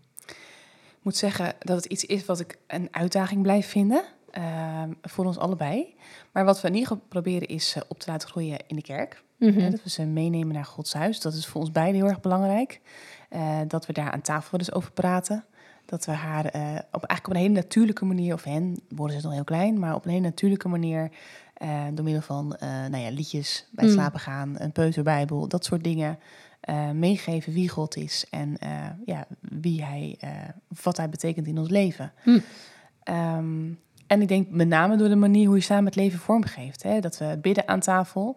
ik 0.98 1.04
moet 1.04 1.16
zeggen 1.16 1.54
dat 1.58 1.76
het 1.76 1.84
iets 1.84 2.04
is 2.04 2.24
wat 2.24 2.40
ik 2.40 2.58
een 2.66 2.88
uitdaging 2.90 3.42
blijf 3.42 3.66
vinden. 3.66 4.02
ehm, 4.30 4.92
voor 5.02 5.24
ons 5.24 5.38
allebei. 5.38 5.94
Maar 6.32 6.44
wat 6.44 6.60
we 6.60 6.68
in 6.68 6.74
ieder 6.74 6.88
geval 6.88 7.04
proberen 7.08 7.48
is 7.48 7.74
eh, 7.76 7.82
op 7.88 7.98
te 7.98 8.10
laten 8.10 8.28
groeien 8.28 8.58
in 8.66 8.76
de 8.76 8.82
kerk. 8.82 9.22
Mhm. 9.36 9.70
Dat 9.70 9.82
we 9.82 9.90
ze 9.90 10.04
meenemen 10.04 10.54
naar 10.54 10.64
Gods 10.64 10.92
huis. 10.92 11.20
Dat 11.20 11.34
is 11.34 11.46
voor 11.46 11.60
ons 11.60 11.72
beiden 11.72 11.94
heel 12.00 12.08
erg 12.10 12.20
belangrijk. 12.20 12.80
Eh, 13.28 13.58
dat 13.68 13.86
we 13.86 13.92
daar 13.92 14.10
aan 14.10 14.20
tafel 14.20 14.58
eens 14.58 14.72
over 14.72 14.92
praten. 14.92 15.44
Dat 15.84 16.04
we 16.04 16.12
haar 16.12 16.44
op, 16.46 16.52
eigenlijk 17.04 17.26
op 17.26 17.30
een 17.30 17.40
hele 17.40 17.54
natuurlijke 17.54 18.04
manier, 18.04 18.34
of 18.34 18.44
hen, 18.44 18.80
worden 18.88 19.20
ze 19.20 19.26
nog 19.26 19.34
heel 19.34 19.44
klein, 19.44 19.78
maar 19.78 19.94
op 19.94 20.04
een 20.04 20.10
hele 20.10 20.22
natuurlijke 20.22 20.68
manier, 20.68 21.10
eh, 21.58 21.84
door 21.92 22.04
middel 22.04 22.22
van 22.22 22.56
eh, 22.56 22.68
nou 22.68 22.96
ja, 22.96 23.10
liedjes 23.10 23.66
bij 23.70 23.84
het 23.84 23.94
Mm. 23.94 24.00
slapen 24.00 24.20
gaan, 24.20 24.54
een 24.58 24.72
peuterbijbel, 24.72 25.48
dat 25.48 25.64
soort 25.64 25.84
dingen, 25.84 26.18
eh, 26.60 26.90
meegeven 26.90 27.52
wie 27.52 27.68
God 27.68 27.96
is 27.96 28.26
en 28.30 28.56
ja, 29.04 29.26
wie 29.40 29.84
hij, 29.84 30.18
wat 30.82 30.96
hij 30.96 31.08
betekent 31.08 31.46
in 31.46 31.58
ons 31.58 31.68
leven. 31.68 32.12
Mm. 32.24 32.42
Ehm, 33.02 33.70
en 34.06 34.20
ik 34.20 34.28
denk 34.28 34.50
met 34.50 34.68
name 34.68 34.96
door 34.96 35.08
de 35.08 35.16
manier 35.16 35.46
hoe 35.46 35.56
je 35.56 35.62
samen 35.62 35.84
het 35.84 35.96
leven 35.96 36.18
vormgeeft. 36.18 36.82
Hè? 36.82 37.00
Dat 37.00 37.18
we 37.18 37.38
bidden 37.42 37.68
aan 37.68 37.80
tafel. 37.80 38.36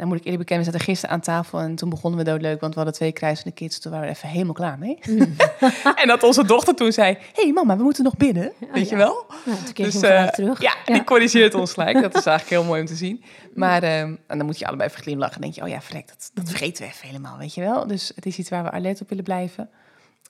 Dan 0.00 0.08
moet 0.08 0.18
ik 0.18 0.24
eerlijk 0.24 0.42
bekennen, 0.42 0.66
we 0.66 0.72
zaten 0.72 0.86
gisteren 0.86 1.14
aan 1.14 1.20
tafel 1.20 1.58
en 1.58 1.74
toen 1.74 1.88
begonnen 1.88 2.18
we 2.18 2.30
doodleuk, 2.30 2.60
want 2.60 2.72
we 2.72 2.78
hadden 2.78 2.98
twee 2.98 3.12
kruisende 3.12 3.54
kids. 3.54 3.78
Toen 3.78 3.92
waren 3.92 4.06
we 4.06 4.14
even 4.14 4.28
helemaal 4.28 4.54
klaar 4.54 4.78
mee. 4.78 4.98
Mm. 5.08 5.36
en 6.02 6.08
dat 6.08 6.22
onze 6.22 6.44
dochter 6.44 6.74
toen 6.74 6.92
zei, 6.92 7.16
hé 7.32 7.42
hey 7.42 7.52
mama, 7.52 7.76
we 7.76 7.82
moeten 7.82 8.04
nog 8.04 8.16
bidden, 8.16 8.52
weet 8.72 8.88
je 8.88 8.96
ja. 8.96 9.02
wel? 9.02 9.26
Toen 9.44 9.54
je 9.74 9.82
Dus, 9.82 10.00
eh, 10.00 10.28
terug. 10.28 10.62
Ja, 10.62 10.74
die 10.84 11.04
corrigeert 11.04 11.54
ons 11.54 11.72
gelijk. 11.72 12.00
Dat 12.00 12.16
is 12.16 12.26
eigenlijk 12.34 12.60
heel 12.60 12.64
mooi 12.64 12.80
om 12.80 12.86
te 12.86 12.94
zien. 12.94 13.24
Maar 13.54 13.82
ehm, 13.82 14.14
en 14.26 14.38
dan 14.38 14.46
moet 14.46 14.58
je 14.58 14.66
allebei 14.66 14.88
even 14.88 15.02
glimlachen. 15.02 15.34
En 15.34 15.40
denk 15.40 15.54
je, 15.54 15.62
oh 15.62 15.68
ja, 15.68 15.80
vrek, 15.80 16.08
dat, 16.08 16.30
dat 16.34 16.48
vergeten 16.48 16.84
we 16.84 16.90
even 16.90 17.06
helemaal, 17.06 17.38
weet 17.38 17.54
je 17.54 17.60
wel. 17.60 17.86
Dus 17.86 18.12
het 18.14 18.26
is 18.26 18.38
iets 18.38 18.50
waar 18.50 18.62
we 18.62 18.70
alert 18.70 19.00
op 19.00 19.08
willen 19.08 19.24
blijven. 19.24 19.70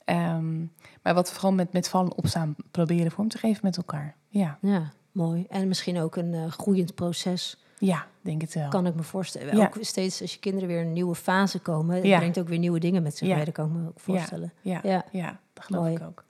Ehm, 0.05 0.59
maar 1.03 1.15
wat 1.15 1.33
we 1.33 1.39
gewoon 1.39 1.55
met, 1.55 1.73
met 1.73 1.89
vallen 1.89 2.17
opstaan 2.17 2.57
proberen 2.71 3.11
vorm 3.11 3.29
te 3.29 3.39
geven 3.39 3.61
met 3.63 3.77
elkaar. 3.77 4.15
Ja, 4.29 4.59
Ja, 4.61 4.93
mooi. 5.13 5.47
En 5.49 5.69
misschien 5.69 6.01
ook 6.01 6.17
een 6.17 6.35
eh, 6.35 6.51
groeiend 6.51 6.95
proces, 6.95 7.57
ja 7.81 8.07
denk 8.21 8.41
het 8.41 8.55
wel. 8.55 8.69
kan 8.69 8.87
ik 8.87 8.95
me 8.95 9.03
voorstellen. 9.03 9.57
Ja. 9.57 9.65
Ook 9.65 9.77
steeds 9.81 10.21
als 10.21 10.33
je 10.33 10.39
kinderen 10.41 10.69
weer 10.69 10.81
in 10.81 10.87
een 10.87 10.93
nieuwe 10.93 11.15
fase 11.15 11.59
komen, 11.59 12.07
Ja. 12.07 12.19
brengt 12.19 12.39
ook 12.39 12.49
weer 12.49 12.59
nieuwe 12.59 12.79
dingen 12.81 13.03
met 13.03 13.17
zich 13.17 13.29
Ja. 13.29 13.37
mee. 13.37 13.45
Dat 13.45 13.55
kan 13.55 13.67
ik 13.67 13.73
me 13.73 13.89
ook 13.89 14.01
voorstellen. 14.01 14.53
Ja, 14.61 14.81
Ja. 14.83 15.05
ja. 15.13 15.41
dat 15.53 15.65
geloof 15.65 15.83
Mooi. 15.83 15.95
ik 15.97 16.03
ook. 16.03 16.25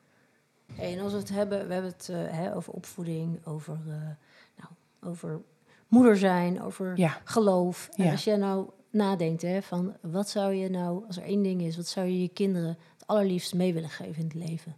Hey, 0.72 0.96
en 0.96 1.02
als 1.02 1.12
we 1.12 1.18
het 1.18 1.28
hebben, 1.28 1.66
we 1.66 1.72
hebben 1.72 1.90
het 1.90 2.08
eh, 2.08 2.16
hè, 2.28 2.54
over 2.56 2.72
opvoeding, 2.72 3.46
over, 3.46 3.74
eh, 3.86 3.92
nou, 4.56 4.70
over 5.12 5.40
moeder 5.88 6.16
zijn, 6.16 6.62
over 6.62 7.10
geloof. 7.24 7.88
En 7.96 8.10
als 8.10 8.24
jij 8.24 8.36
nou 8.36 8.68
nadenkt 8.90 9.42
hè, 9.42 9.62
van 9.62 9.96
wat 10.00 10.28
zou 10.28 10.52
je 10.54 10.70
nou, 10.70 11.06
als 11.06 11.16
er 11.16 11.22
één 11.22 11.42
ding 11.42 11.62
is, 11.62 11.76
wat 11.76 11.86
zou 11.86 12.06
je 12.06 12.22
je 12.22 12.28
kinderen 12.28 12.68
het 12.98 13.06
allerliefst 13.06 13.54
mee 13.54 13.74
willen 13.74 13.90
geven 13.90 14.16
in 14.22 14.24
het 14.24 14.34
leven? 14.34 14.76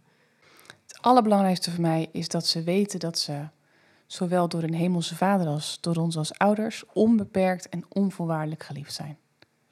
het 0.87 1.01
allerbelangrijkste 1.01 1.71
voor 1.71 1.81
mij 1.81 2.09
is 2.11 2.27
dat 2.27 2.45
ze 2.47 2.63
weten 2.63 2.99
dat 2.99 3.17
ze 3.19 3.47
zowel 4.13 4.47
door 4.47 4.63
een 4.63 4.73
hemelse 4.73 5.15
vader 5.15 5.47
als 5.47 5.77
door 5.81 5.95
ons 5.95 6.17
als 6.17 6.37
ouders 6.37 6.83
onbeperkt 6.93 7.69
en 7.69 7.85
onvoorwaardelijk 7.89 8.63
geliefd 8.63 8.93
zijn. 8.93 9.17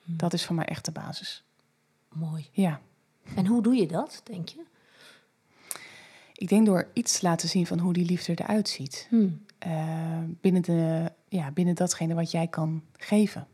Hm. 0.04 0.16
Dat 0.18 0.34
is 0.34 0.46
voor 0.46 0.56
mij 0.56 0.66
echt 0.66 0.86
de 0.86 0.92
basis. 0.92 1.44
Mooi. 2.10 2.50
Ja. 2.52 2.82
En 3.36 3.46
hoe 3.46 3.62
doe 3.62 3.76
je 3.76 3.88
dat, 3.88 4.22
denk 4.24 4.50
je? 4.50 4.64
Ik 6.34 6.50
denk 6.50 6.66
door 6.66 6.88
iets 6.94 7.20
te 7.20 7.26
laten 7.28 7.50
zien 7.50 7.68
van 7.68 7.80
hoe 7.80 7.94
die 7.94 8.06
liefde 8.06 8.32
eruit 8.36 8.70
ziet. 8.70 9.08
Hmm. 9.10 9.46
Eh, 9.58 10.24
binnen, 10.42 10.62
de, 10.62 11.12
ja, 11.28 11.52
binnen 11.52 11.76
datgene 11.76 12.14
wat 12.14 12.32
jij 12.32 12.48
kan 12.48 12.84
geven. 12.98 13.48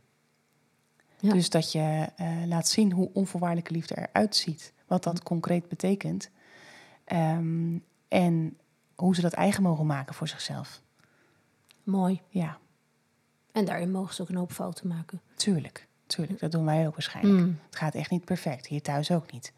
Ja. 1.20 1.34
Dus 1.34 1.50
dat 1.50 1.72
je 1.72 2.10
eh, 2.16 2.28
laat 2.46 2.68
zien 2.68 2.92
hoe 2.92 3.10
onvoorwaardelijke 3.14 3.74
liefde 3.74 3.98
eruit 3.98 4.36
ziet. 4.36 4.74
Wat 4.86 5.04
dat 5.04 5.24
concreet 5.24 5.68
betekent. 5.68 6.30
Ehm, 7.04 7.78
en 8.08 8.58
hoe 8.98 9.16
ze 9.16 9.22
dat 9.22 9.34
eigen 9.34 9.64
mogen 9.64 9.86
maken 9.86 10.14
voor 10.16 10.28
zichzelf. 10.28 10.82
Mooi. 11.84 12.22
Ja, 12.30 12.58
En 13.52 13.66
daarin 13.66 13.92
mogen 13.92 14.14
ze 14.16 14.22
ook 14.22 14.30
een 14.30 14.36
hoop 14.36 14.52
fouten 14.52 14.88
maken. 14.88 15.22
tuurlijk. 15.36 15.87
Tuurlijk, 16.08 16.40
dat 16.40 16.52
doen 16.52 16.66
wij 16.66 16.88
ook 16.88 16.94
waarschijnlijk. 16.94 17.38
Hmm. 17.40 17.60
Het 17.66 17.76
gaat 17.76 17.96
echt 17.96 18.10
niet 18.10 18.26
perfect. 18.26 18.68
Hier 18.68 18.82
thuis 18.82 19.12
ook 19.12 19.32
niet. 19.32 19.54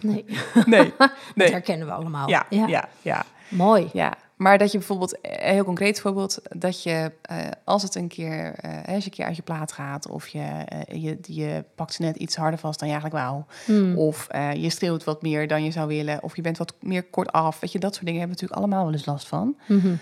Nee, 0.00 0.24
Nee, 0.66 0.92
dat 0.98 1.10
nee. 1.34 1.50
herkennen 1.50 1.86
we 1.86 1.92
allemaal. 1.92 2.28
Ja, 2.28 2.46
ja, 2.50 2.88
ja, 3.02 3.24
Mooi. 3.48 3.90
ja. 3.92 4.14
Maar 4.36 4.58
dat 4.58 4.72
je 4.72 4.78
bijvoorbeeld, 4.78 5.18
een 5.22 5.54
heel 5.54 5.64
concreet 5.64 6.00
voorbeeld, 6.00 6.40
dat 6.48 6.82
je 6.82 7.12
eh, 7.22 7.36
als 7.64 7.82
het 7.82 7.94
een 7.94 8.08
keer, 8.08 8.54
eh, 8.54 8.94
als 8.94 9.04
je 9.04 9.10
een 9.10 9.16
keer 9.16 9.24
uit 9.26 9.36
je 9.36 9.42
plaat 9.42 9.72
gaat, 9.72 10.08
of 10.08 10.28
je, 10.28 10.38
eh, 10.40 11.02
je, 11.02 11.18
je 11.22 11.64
pakt 11.74 11.92
ze 11.92 12.02
net 12.02 12.16
iets 12.16 12.36
harder 12.36 12.58
vast 12.58 12.78
dan 12.78 12.88
je 12.88 12.94
eigenlijk 12.94 13.24
wou, 13.24 13.42
Hmm. 13.64 13.96
of 13.96 14.26
eh, 14.28 14.52
je 14.52 14.70
streelt 14.70 15.04
wat 15.04 15.22
meer 15.22 15.48
dan 15.48 15.64
je 15.64 15.70
zou 15.70 15.88
willen, 15.88 16.22
of 16.22 16.36
je 16.36 16.42
bent 16.42 16.58
wat 16.58 16.74
meer 16.80 17.02
kort 17.04 17.32
af, 17.32 17.60
weet 17.60 17.72
je, 17.72 17.78
dat 17.78 17.94
soort 17.94 18.06
dingen 18.06 18.20
hebben 18.20 18.36
we 18.38 18.42
natuurlijk 18.42 18.72
allemaal 18.72 18.84
wel 18.90 18.98
eens 18.98 19.06
last 19.06 19.28
van. 19.28 19.56
Mhm. 19.68 19.94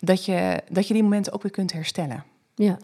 Dat 0.00 0.24
je, 0.24 0.62
dat 0.70 0.86
je 0.88 0.94
die 0.94 1.02
momenten 1.02 1.32
ook 1.32 1.42
weer 1.42 1.52
kunt 1.52 1.72
herstellen. 1.72 2.24
Ja. 2.54 2.78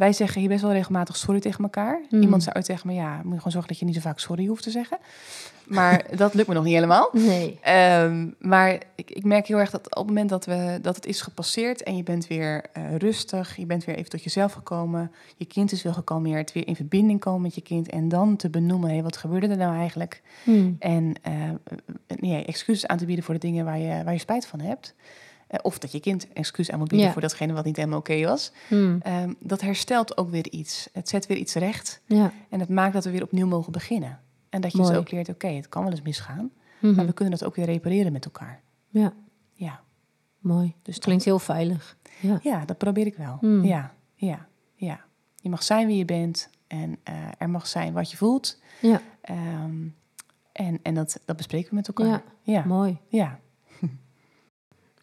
Wij 0.00 0.12
zeggen 0.12 0.40
hier 0.40 0.48
best 0.48 0.62
wel 0.62 0.72
regelmatig 0.72 1.16
sorry 1.16 1.40
tegen 1.40 1.64
elkaar. 1.64 2.00
Mm. 2.10 2.22
Iemand 2.22 2.42
zou 2.42 2.54
uit 2.54 2.64
tegen 2.64 2.86
me, 2.86 2.94
ja, 2.94 3.14
moet 3.14 3.22
je 3.22 3.36
gewoon 3.36 3.52
zorgen 3.52 3.68
dat 3.68 3.78
je 3.78 3.84
niet 3.84 3.94
zo 3.94 4.00
vaak 4.00 4.18
sorry 4.18 4.46
hoeft 4.46 4.62
te 4.62 4.70
zeggen. 4.70 4.98
Maar 5.64 6.04
dat 6.16 6.34
lukt 6.34 6.48
me 6.48 6.54
nog 6.54 6.64
niet 6.64 6.74
helemaal. 6.74 7.08
Nee. 7.12 7.58
Ehm, 7.62 8.28
maar 8.38 8.82
ik, 8.94 9.10
ik 9.10 9.24
merk 9.24 9.46
heel 9.46 9.58
erg 9.58 9.70
dat 9.70 9.84
op 9.84 9.96
het 9.96 10.06
moment 10.06 10.28
dat, 10.28 10.44
we, 10.44 10.78
dat 10.82 10.96
het 10.96 11.06
is 11.06 11.20
gepasseerd 11.20 11.82
en 11.82 11.96
je 11.96 12.02
bent 12.02 12.26
weer 12.26 12.64
eh, 12.72 12.96
rustig, 12.96 13.56
je 13.56 13.66
bent 13.66 13.84
weer 13.84 13.94
even 13.96 14.10
tot 14.10 14.22
jezelf 14.22 14.52
gekomen, 14.52 15.12
je 15.36 15.44
kind 15.44 15.72
is 15.72 15.82
weer 15.82 15.94
gekalmeerd, 15.94 16.52
weer 16.52 16.66
in 16.66 16.76
verbinding 16.76 17.20
komen 17.20 17.42
met 17.42 17.54
je 17.54 17.62
kind 17.62 17.88
en 17.88 18.08
dan 18.08 18.36
te 18.36 18.50
benoemen, 18.50 18.90
hé, 18.90 19.02
wat 19.02 19.16
gebeurde 19.16 19.48
er 19.48 19.56
nou 19.56 19.76
eigenlijk? 19.76 20.22
Hmm. 20.44 20.76
En 20.78 21.14
eh, 21.22 21.32
nee, 22.06 22.44
excuses 22.44 22.86
aan 22.86 22.98
te 22.98 23.06
bieden 23.06 23.24
voor 23.24 23.34
de 23.34 23.40
dingen 23.40 23.64
waar 23.64 23.78
je, 23.78 24.04
waar 24.04 24.12
je 24.12 24.18
spijt 24.18 24.46
van 24.46 24.60
hebt. 24.60 24.94
Eh, 25.50 25.58
of 25.62 25.78
dat 25.78 25.92
je 25.92 26.00
kind 26.00 26.32
excuus 26.32 26.70
aan 26.70 26.78
moet 26.78 26.88
bieden 26.88 27.06
Ja. 27.06 27.12
voor 27.12 27.22
datgene 27.22 27.52
wat 27.52 27.64
niet 27.64 27.76
helemaal 27.76 27.98
oké 27.98 28.24
was. 28.26 28.52
Hmm. 28.68 29.00
Ehm, 29.02 29.32
dat 29.40 29.60
herstelt 29.60 30.16
ook 30.16 30.30
weer 30.30 30.48
iets. 30.50 30.88
Het 30.92 31.08
zet 31.08 31.26
weer 31.26 31.36
iets 31.36 31.54
recht. 31.54 32.00
Ja. 32.06 32.32
En 32.48 32.60
het 32.60 32.68
maakt 32.68 32.92
dat 32.92 33.04
we 33.04 33.10
weer 33.10 33.22
opnieuw 33.22 33.46
mogen 33.46 33.72
beginnen. 33.72 34.20
En 34.48 34.60
dat 34.60 34.72
je 34.72 34.78
Mooi. 34.78 34.90
dus 34.90 34.98
ook 35.00 35.10
leert, 35.10 35.28
oké, 35.28 35.46
het 35.46 35.68
kan 35.68 35.82
wel 35.82 35.90
eens 35.92 36.02
misgaan. 36.02 36.50
Mhm. 36.80 36.94
Maar 36.94 37.06
we 37.06 37.12
kunnen 37.12 37.38
dat 37.38 37.48
ook 37.48 37.56
weer 37.56 37.64
repareren 37.64 38.12
met 38.12 38.24
elkaar. 38.24 38.60
Ja, 38.88 39.12
Ja, 39.52 39.80
mooi. 40.38 40.74
dus 40.82 40.94
dat, 40.94 41.04
Klinkt 41.04 41.24
heel 41.24 41.38
veilig. 41.38 41.96
Ja. 42.20 42.38
ja, 42.42 42.64
dat 42.64 42.78
probeer 42.78 43.06
ik 43.06 43.16
wel. 43.16 43.36
Hmm. 43.40 43.64
Ja, 43.64 43.94
ja, 44.14 44.46
ja. 44.74 45.00
Je 45.36 45.48
mag 45.50 45.62
zijn 45.62 45.86
wie 45.86 45.96
je 45.96 46.04
bent. 46.04 46.50
En 46.66 46.96
eh, 47.02 47.14
er 47.38 47.50
mag 47.50 47.66
zijn 47.66 47.92
wat 47.92 48.10
je 48.10 48.16
voelt. 48.16 48.58
Ja, 48.80 49.00
Ehm, 49.20 49.86
en 50.52 50.78
en 50.82 50.94
dat, 50.94 51.20
dat 51.24 51.36
bespreken 51.36 51.68
we 51.70 51.74
met 51.74 51.88
elkaar. 51.88 52.06
Ja. 52.06 52.22
ja. 52.42 52.64
mooi. 52.64 52.98
ja. 53.08 53.38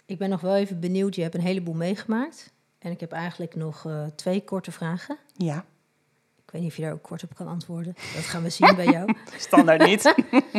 Ik 0.08 0.18
ben 0.18 0.30
nog 0.30 0.41
wel 0.41 0.55
even 0.55 0.80
benieuwd. 0.80 1.16
Je 1.16 1.22
hebt 1.22 1.36
een 1.36 1.41
heleboel 1.41 1.74
meegemaakt. 1.74 2.51
En 2.80 2.91
ik 2.91 2.99
heb 2.99 3.12
eigenlijk 3.12 3.55
nog 3.55 3.86
eh, 3.86 4.05
twee 4.16 4.43
korte 4.43 4.72
vragen. 4.72 5.18
ja. 5.36 5.66
Ik 6.45 6.53
weet 6.53 6.62
niet 6.62 6.72
of 6.72 6.78
je 6.78 6.84
daar 6.84 6.93
ook 6.93 7.01
kort 7.03 7.24
op 7.24 7.36
kan 7.36 7.47
antwoorden. 7.47 7.93
Dat 8.16 8.24
gaan 8.24 8.43
we 8.43 8.49
zien 8.49 8.76
bij 8.76 8.86
jou. 8.86 9.14
Standaard 9.38 9.86
niet. 9.86 10.14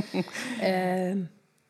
Ehm, 0.61 1.19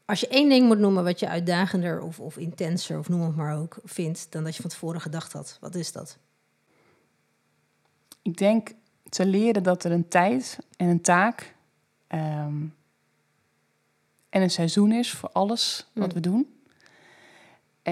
als 0.05 0.20
je 0.20 0.29
één 0.29 0.49
ding 0.49 0.66
moet 0.66 0.79
noemen 0.79 1.05
wat 1.05 1.20
je 1.20 1.29
uitdagender 1.29 2.01
of, 2.01 2.20
of 2.20 2.37
intenser, 2.37 2.99
of 2.99 3.09
noem 3.09 3.20
het 3.22 3.37
maar 3.37 3.57
ook, 3.59 3.79
vindt 3.85 4.26
dan 4.33 4.45
dat 4.45 4.57
je 4.57 4.61
van 4.62 4.70
tevoren 4.70 5.01
gedacht 5.01 5.33
had, 5.33 5.57
wat 5.61 5.74
is 5.74 5.93
dat? 5.93 6.18
Ik 8.22 8.37
denk 8.37 8.70
te 9.09 9.26
leren 9.26 9.62
dat 9.62 9.85
er 9.85 9.93
een 9.93 10.09
tijd 10.09 10.59
en 10.76 10.89
een 10.89 11.01
taak 11.01 11.55
ehm, 12.07 12.62
en 14.29 14.43
een 14.43 14.51
seizoen 14.51 14.93
is 14.93 15.11
voor 15.12 15.31
alles 15.33 15.87
wat 15.95 16.09
Mm. 16.09 16.14
we 16.14 16.20
doen. 16.20 16.58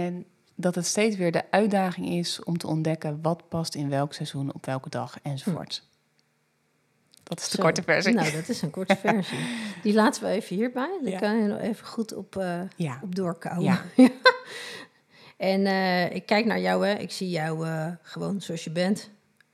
En 0.03 0.25
dat 0.55 0.75
het 0.75 0.87
steeds 0.87 1.17
weer 1.17 1.33
de 1.33 1.51
uitdaging 1.51 2.09
is 2.09 2.45
om 2.45 2.59
te 2.59 2.67
ontdekken 2.67 3.19
wat 3.23 3.49
past 3.49 3.75
in 3.75 3.89
welk 3.89 4.13
seizoen, 4.15 4.55
op 4.55 4.67
welke 4.67 4.89
dag 4.89 5.19
enzovoort. 5.23 5.89
Dat 7.23 7.41
is 7.41 7.49
de 7.49 7.57
Zo. 7.57 7.63
korte 7.63 7.83
versie. 7.83 8.13
Nou, 8.15 8.33
dat 8.33 8.49
is 8.49 8.63
een 8.63 8.71
korte 8.71 8.97
versie. 9.07 9.39
Die 9.83 9.95
laten 9.95 10.23
we 10.23 10.29
even 10.29 10.57
hierbij. 10.57 10.99
Daar 11.03 11.13
Ja. 11.13 11.19
kan 11.19 11.37
je 11.43 11.49
nog 11.49 11.61
even 11.61 11.87
goed 11.87 12.15
op, 12.15 12.35
Ja, 12.77 13.01
op 13.03 13.15
doorkouwen. 13.15 13.65
Ja. 13.97 14.11
en 15.37 15.67
eh, 15.67 16.15
ik 16.15 16.27
kijk 16.27 16.45
naar 16.45 16.61
jou, 16.61 16.87
hè. 16.87 16.95
ik 16.95 17.11
zie 17.11 17.31
jou 17.31 17.67
eh, 17.67 17.89
gewoon 18.03 18.41
zoals 18.41 18.65
je 18.65 18.71
bent. 18.71 19.11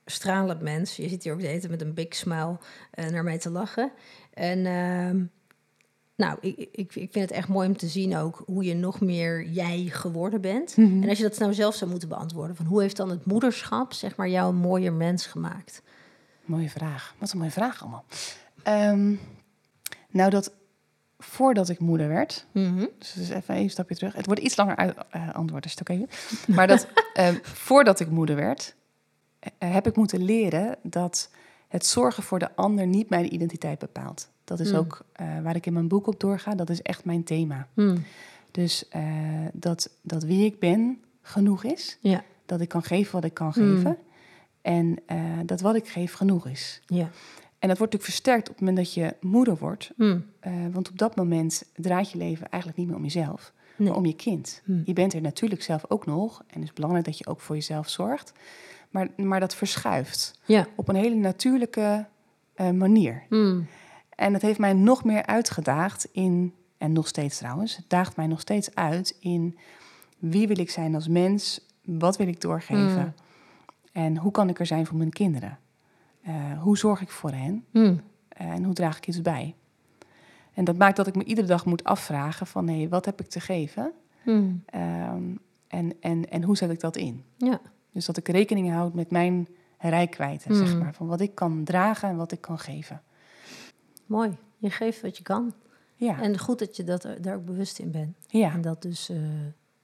Stralend 0.07 0.61
mens. 0.61 0.97
Je 0.97 1.09
zit 1.09 1.23
hier 1.25 1.33
ook 1.33 1.41
de 1.41 1.47
hele 1.47 1.69
met 1.69 1.81
een 1.81 1.95
big 1.95 2.15
smile 2.15 2.59
naar 3.11 3.25
mij 3.25 3.39
te 3.39 3.51
lachen. 3.51 3.93
En 4.35 4.67
ehm, 4.67 5.25
nou, 6.17 6.39
ik, 6.41 6.59
ik, 6.59 6.95
ik 6.95 7.13
vind 7.13 7.15
het 7.15 7.31
echt 7.31 7.49
mooi 7.49 7.69
om 7.69 7.77
te 7.77 7.89
zien 7.89 8.17
ook 8.17 8.43
hoe 8.47 8.65
je 8.65 8.75
nog 8.75 9.01
meer 9.01 9.47
jij 9.47 9.89
geworden 9.91 10.41
bent. 10.41 10.77
Mhm. 10.77 11.03
En 11.03 11.09
als 11.09 11.19
je 11.19 11.25
dat 11.25 11.39
nou 11.39 11.55
zelf 11.55 11.75
zou 11.75 11.91
moeten 11.91 12.09
beantwoorden, 12.09 12.57
van 12.57 12.67
hoe 12.67 12.81
heeft 12.81 12.97
dan 12.97 13.11
het 13.11 13.25
moederschap 13.25 13.93
zeg 13.93 14.17
maar 14.17 14.29
jou 14.29 14.49
een 14.49 14.61
mooier 14.61 14.93
mens 14.93 15.27
gemaakt? 15.27 15.83
mooie 16.45 16.71
vraag. 16.71 17.15
Wat 17.19 17.33
een 17.33 17.39
mooie 17.39 17.51
vraag 17.51 17.83
allemaal. 17.83 18.05
Ehm, 18.63 19.15
nou, 20.11 20.31
dat 20.31 20.53
voordat 21.19 21.69
ik 21.69 21.79
moeder 21.79 22.09
werd, 22.09 22.47
Mhm. 22.53 22.87
Dus 22.99 23.13
dus 23.13 23.29
even 23.29 23.57
een 23.57 23.71
stapje 23.71 23.97
terug. 23.97 24.15
Het 24.15 24.27
wordt 24.27 24.41
iets 24.41 24.57
langer 24.57 24.77
uit, 24.77 24.95
eh, 25.11 25.35
antwoord, 25.35 25.65
je 25.65 25.79
het 25.79 25.89
even. 25.89 26.09
Maar 26.47 26.67
dat 26.67 26.87
eh, 27.15 27.29
voordat 27.43 28.01
ik 28.01 28.11
moeder 28.11 28.37
werd, 28.37 28.75
eh, 29.39 29.73
heb 29.73 29.87
ik 29.87 29.97
moeten 29.97 30.25
leren 30.25 30.77
dat 30.83 31.31
het 31.73 31.87
zorgen 31.87 32.23
voor 32.23 32.39
de 32.39 32.57
ander 32.57 32.87
niet 32.87 33.09
mijn 33.09 33.35
identiteit 33.35 33.79
bepaalt. 33.79 34.29
Dat 34.45 34.61
is 34.61 34.71
Hmm. 34.71 34.79
ook 34.79 35.05
eh, 35.13 35.41
waar 35.43 35.57
ik 35.57 35.67
in 35.67 35.73
mijn 35.73 35.89
boek 35.89 36.07
op 36.07 36.21
doorga. 36.21 36.55
Dat 36.55 36.71
is 36.71 36.83
echt 36.83 37.05
mijn 37.05 37.25
thema. 37.25 37.69
Hmm. 37.75 38.05
Dus 38.51 38.89
eh, 38.89 39.03
dat, 39.53 39.91
dat 40.03 40.23
wie 40.23 40.45
ik 40.45 40.59
ben 40.59 40.99
genoeg 41.23 41.65
is. 41.65 41.99
Ja. 42.01 42.25
Dat 42.47 42.61
ik 42.61 42.69
kan 42.69 42.83
geven 42.83 43.13
wat 43.13 43.25
ik 43.25 43.35
kan 43.35 43.53
Hmm. 43.53 43.75
geven. 43.77 43.99
En 44.63 44.97
eh, 45.07 45.17
dat 45.47 45.61
wat 45.61 45.75
ik 45.75 45.89
geef 45.89 46.13
genoeg 46.13 46.47
is. 46.47 46.83
Ja. 46.87 47.11
En 47.59 47.69
dat 47.69 47.79
wordt 47.79 47.93
natuurlijk 47.93 48.05
versterkt 48.05 48.49
op 48.49 48.55
het 48.55 48.65
moment 48.65 48.77
dat 48.77 48.95
je 48.95 49.15
moeder 49.21 49.57
wordt. 49.57 49.93
Hmm. 49.97 50.25
Want 50.73 50.91
op 50.91 50.99
dat 50.99 51.17
moment 51.17 51.65
draait 51.75 52.11
je 52.11 52.19
leven 52.19 52.49
eigenlijk 52.49 52.77
niet 52.81 52.89
meer 52.89 52.97
om 52.97 53.03
jezelf, 53.03 53.53
Nee. 53.77 53.89
maar 53.89 53.97
om 53.97 54.07
je 54.07 54.17
kind. 54.17 54.63
Hmm. 54.65 54.83
Je 54.85 54.93
bent 54.93 55.13
er 55.15 55.21
natuurlijk 55.21 55.63
zelf 55.63 55.85
ook 55.89 56.07
nog. 56.07 56.39
En 56.47 56.61
het 56.61 56.69
is 56.69 56.73
belangrijk 56.73 57.05
dat 57.05 57.19
je 57.19 57.27
ook 57.27 57.41
voor 57.41 57.55
jezelf 57.55 57.89
zorgt. 57.89 58.33
Maar, 58.93 59.09
maar 59.17 59.41
dat 59.41 59.55
verschuift 59.55 60.41
Ja. 60.45 60.67
op 60.77 60.89
een 60.89 60.95
hele 60.95 61.15
natuurlijke 61.15 62.07
eh, 62.55 62.71
manier. 62.71 63.23
Hmm. 63.29 63.67
En 64.15 64.33
dat 64.33 64.43
heeft 64.43 64.59
mij 64.59 64.73
nog 64.73 65.05
meer 65.05 65.27
uitgedaagd 65.27 66.09
in, 66.13 66.55
en 66.79 66.93
nog 66.93 67.09
steeds 67.09 67.39
trouwens, 67.39 67.77
het 67.77 67.85
daagt 67.89 68.17
mij 68.17 68.27
nog 68.27 68.41
steeds 68.41 68.75
uit 68.75 69.17
in 69.21 69.59
wie 70.19 70.47
wil 70.49 70.59
ik 70.59 70.71
zijn 70.71 70.95
als 70.95 71.09
mens, 71.09 71.67
wat 71.85 72.17
wil 72.17 72.27
ik 72.27 72.41
doorgeven 72.41 73.01
Hmm. 73.01 73.13
en 73.93 74.17
hoe 74.17 74.31
kan 74.31 74.49
ik 74.49 74.59
er 74.61 74.67
zijn 74.67 74.87
voor 74.87 74.97
mijn 74.97 75.11
kinderen. 75.13 75.59
Eh, 76.23 76.35
hoe 76.61 76.79
zorg 76.79 77.01
ik 77.01 77.11
voor 77.11 77.31
hen? 77.31 77.65
Hmm. 77.71 78.01
En 78.29 78.65
hoe 78.65 78.75
draag 78.75 78.97
ik 78.97 79.07
iets 79.07 79.23
bij? 79.23 79.55
En 80.55 80.65
dat 80.65 80.77
maakt 80.77 80.97
dat 80.97 81.07
ik 81.07 81.15
me 81.15 81.25
iedere 81.25 81.47
dag 81.47 81.65
moet 81.65 81.85
afvragen 81.85 82.47
van... 82.47 82.69
hé, 82.69 82.89
wat 82.89 83.05
heb 83.05 83.21
ik 83.21 83.29
te 83.29 83.41
geven? 83.41 83.93
Ehm, 84.67 85.23
en, 85.69 85.93
en, 86.01 86.29
en 86.31 86.43
hoe 86.43 86.57
zet 86.57 86.71
ik 86.71 86.81
dat 86.81 86.97
in? 86.97 87.25
Ja. 87.37 87.61
Dus 87.93 88.07
dat 88.07 88.17
ik 88.17 88.29
rekening 88.29 88.71
houd 88.71 88.95
met 88.95 89.11
mijn 89.11 89.49
rijkwijde, 89.79 90.43
Hmm. 90.47 90.67
zeg 90.67 90.79
maar. 90.79 90.95
Van 90.95 91.07
wat 91.07 91.21
ik 91.21 91.35
kan 91.35 91.65
dragen 91.65 92.09
en 92.09 92.17
wat 92.17 92.33
ik 92.33 92.41
kan 92.41 92.59
geven. 92.59 93.03
Mooi. 94.07 94.37
Je 94.59 94.71
geeft 94.71 95.01
wat 95.01 95.17
je 95.17 95.23
kan. 95.23 95.55
Ja, 95.97 96.21
En 96.23 96.39
goed 96.39 96.59
dat 96.59 96.77
je 96.77 96.85
dat, 96.85 97.07
daar 97.21 97.37
ook 97.37 97.45
bewust 97.45 97.79
in 97.79 97.91
bent. 97.91 98.17
ja, 98.27 98.53
En 98.53 98.61
dat 98.61 98.83
dus 98.83 99.09
eh, 99.09 99.17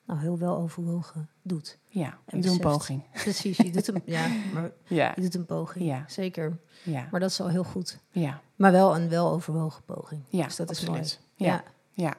nou, 0.04 0.20
heel 0.20 0.38
wel 0.38 0.56
overwogen 0.56 1.28
doet. 1.42 1.78
ja. 1.88 2.18
en 2.26 2.36
Ik 2.36 2.42
doe 2.42 2.52
een 2.52 2.60
poging. 2.60 3.02
Precies, 3.22 3.56
je 3.56 3.70
doet 3.70 3.88
een, 3.88 4.02
ja, 4.04 4.26
maar 4.52 4.70
Ja, 4.86 5.12
je 5.16 5.20
doet 5.22 5.34
een 5.34 5.46
poging. 5.46 5.84
Ja. 5.84 6.04
Zeker. 6.08 6.58
ja, 6.84 7.08
Maar 7.10 7.20
dat 7.20 7.30
is 7.30 7.40
al 7.40 7.48
heel 7.48 7.64
goed. 7.64 7.98
ja, 8.10 8.40
Maar 8.56 8.72
wel 8.72 8.96
een 8.96 9.08
weloverwogen 9.08 9.82
poging. 9.84 10.22
ja. 10.28 10.44
dus 10.44 10.56
dat 10.56 10.70
is 10.70 10.86
mooi. 10.86 11.02
Ja, 11.34 11.62
ja. 11.92 12.14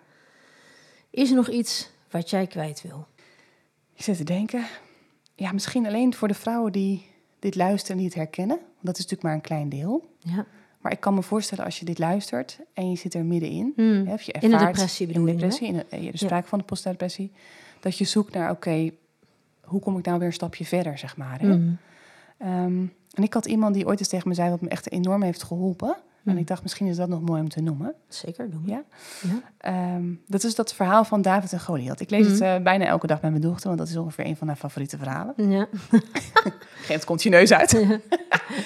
Is 1.09 1.29
er 1.29 1.35
nog 1.35 1.49
iets 1.49 1.89
wat 2.09 2.29
jij 2.29 2.47
kwijt 2.47 2.81
wil? 2.81 3.07
Ik 3.93 4.03
zit 4.03 4.17
te 4.17 4.23
denken... 4.23 4.65
Ja, 5.39 5.51
misschien 5.51 5.85
alleen 5.85 6.13
voor 6.13 6.27
de 6.27 6.33
vrouwen 6.33 6.71
die 6.71 7.05
dit 7.39 7.55
luisteren 7.55 7.91
en 7.91 7.97
die 7.97 8.07
het 8.07 8.15
herkennen. 8.15 8.57
Want 8.57 8.81
dat 8.81 8.97
is 8.97 9.01
natuurlijk 9.01 9.23
maar 9.23 9.33
een 9.33 9.41
klein 9.41 9.69
deel. 9.69 10.09
Ja. 10.19 10.45
Maar 10.81 10.91
ik 10.91 10.99
kan 10.99 11.13
me 11.13 11.21
voorstellen 11.21 11.65
als 11.65 11.79
je 11.79 11.85
dit 11.85 11.99
luistert 11.99 12.59
en 12.73 12.89
je 12.89 12.95
zit 12.95 13.13
er 13.13 13.25
middenin... 13.25 13.73
Hè, 13.75 14.13
of 14.13 14.21
je 14.21 14.31
In 14.31 14.39
de 14.39 14.55
ervaart 14.55 14.75
depressie 14.75 15.07
in 15.07 15.13
bedoel 15.13 15.25
de 15.25 15.31
je 15.31 15.37
nu, 15.37 15.41
depressie, 15.41 15.67
in 15.67 15.73
de, 15.73 15.85
eh, 15.89 16.11
de 16.11 16.17
sprake 16.17 16.47
van 16.47 16.59
de 16.59 16.65
postdepressie, 16.65 17.31
dat 17.79 17.97
je 17.97 18.05
zoekt 18.05 18.33
naar, 18.33 18.51
oké, 18.51 18.91
hoe 19.61 19.79
kom 19.79 19.97
ik 19.97 20.05
nou 20.05 20.17
weer 20.17 20.27
een 20.27 20.33
stapje 20.33 20.65
verder, 20.65 20.97
zeg 20.97 21.17
maar. 21.17 21.39
Hè? 21.39 21.47
Hmm. 21.47 21.77
Ehm, 22.37 22.85
en 23.13 23.23
ik 23.23 23.33
had 23.33 23.45
iemand 23.45 23.73
die 23.73 23.85
ooit 23.85 23.99
eens 23.99 24.09
tegen 24.09 24.27
me 24.27 24.33
zei, 24.33 24.49
wat 24.49 24.61
me 24.61 24.69
echt 24.69 24.91
enorm 24.91 25.23
heeft 25.23 25.43
geholpen. 25.43 25.97
En 26.26 26.38
ik 26.38 26.47
dacht, 26.47 26.61
misschien 26.61 26.88
is 26.88 26.95
dat 26.97 27.09
nog 27.09 27.22
mooi 27.22 27.41
om 27.41 27.49
te 27.49 27.61
noemen. 27.61 27.93
Zeker 28.07 28.49
doen. 28.49 28.63
Ja? 28.65 28.84
Ja. 29.22 29.41
Ehm, 29.57 30.03
dat 30.28 30.43
is 30.43 30.55
dat 30.55 30.74
verhaal 30.74 31.03
van 31.03 31.22
David 31.22 31.53
en 31.53 31.59
Goliath. 31.59 31.99
Ik 31.99 32.09
lees 32.09 32.28
het 32.28 32.41
eh, 32.41 32.57
bijna 32.57 32.86
elke 32.86 33.07
dag 33.07 33.22
met 33.22 33.32
mijn 33.32 33.43
dochter, 33.43 33.67
want 33.67 33.78
dat 33.80 33.88
is 33.89 33.97
ongeveer 33.97 34.26
een 34.26 34.36
van 34.38 34.47
haar 34.47 34.55
favoriete 34.55 34.97
verhalen. 34.97 35.34
Ja. 35.49 35.67
Geeft 36.88 37.05
komt 37.05 37.24
je 37.24 37.30
neus 37.30 37.51
uit. 37.53 37.72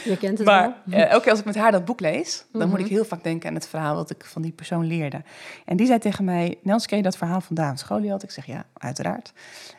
Je 0.03 0.17
kent 0.19 0.37
het 0.37 0.47
Maar 0.47 0.75
wel. 0.85 0.99
eh, 0.99 1.09
elke 1.09 1.21
keer 1.21 1.31
als 1.31 1.39
ik 1.39 1.45
met 1.45 1.55
haar 1.55 1.71
dat 1.71 1.85
boek 1.85 1.99
lees, 1.99 2.45
dan 2.51 2.61
moet 2.69 2.77
Mhm. 2.77 2.85
ik 2.85 2.91
heel 2.91 3.05
vaak 3.05 3.23
denken 3.23 3.49
aan 3.49 3.55
het 3.55 3.67
verhaal 3.67 3.95
wat 3.95 4.09
ik 4.09 4.25
van 4.25 4.41
die 4.41 4.51
persoon 4.51 4.85
leerde. 4.85 5.21
En 5.65 5.77
die 5.77 5.87
zei 5.87 5.99
tegen 5.99 6.23
mij, 6.25 6.57
Nels, 6.63 6.85
ken 6.85 6.97
je 6.97 7.03
dat 7.03 7.17
verhaal 7.17 7.41
van 7.41 7.55
David 7.55 7.81
en 7.81 7.87
Goliath? 7.87 8.23
Ik 8.23 8.31
zeg, 8.31 8.45
ja, 8.45 8.65
uiteraard. 8.77 9.33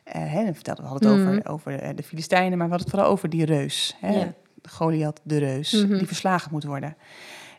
Hè, 0.04 0.44
en 0.44 0.54
vertelde, 0.54 0.82
we 0.82 0.88
hadden 0.88 1.10
het 1.10 1.18
Mhm. 1.20 1.28
over, 1.28 1.48
over 1.48 1.80
eh, 1.80 1.96
de 1.96 2.02
Filistijnen, 2.02 2.58
maar 2.58 2.66
we 2.68 2.72
hadden 2.74 2.86
het 2.86 2.90
vooral 2.90 3.10
over 3.10 3.28
die 3.30 3.44
reus. 3.44 3.96
Hè? 4.00 4.32
Goliath, 4.68 5.20
de 5.22 5.38
reus, 5.38 5.72
Mhm. 5.72 5.98
die 5.98 6.06
verslagen 6.06 6.48
moet 6.52 6.64
worden. 6.64 6.96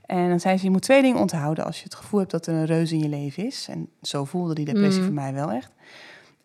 En 0.05 0.29
dan 0.29 0.39
zei 0.39 0.57
ze, 0.57 0.63
je 0.63 0.71
moet 0.71 0.81
twee 0.81 1.01
dingen 1.01 1.19
onthouden 1.19 1.65
als 1.65 1.77
je 1.77 1.83
het 1.83 1.95
gevoel 1.95 2.19
hebt 2.19 2.31
dat 2.31 2.47
er 2.47 2.53
een 2.53 2.65
reus 2.65 2.91
in 2.91 2.99
je 2.99 3.09
leven 3.09 3.45
is. 3.45 3.67
En 3.69 3.89
zo 4.01 4.25
voelde 4.25 4.53
die 4.53 4.65
depressie 4.65 4.95
Mhm. 5.01 5.05
voor 5.05 5.13
mij 5.13 5.33
wel 5.33 5.51
echt. 5.51 5.71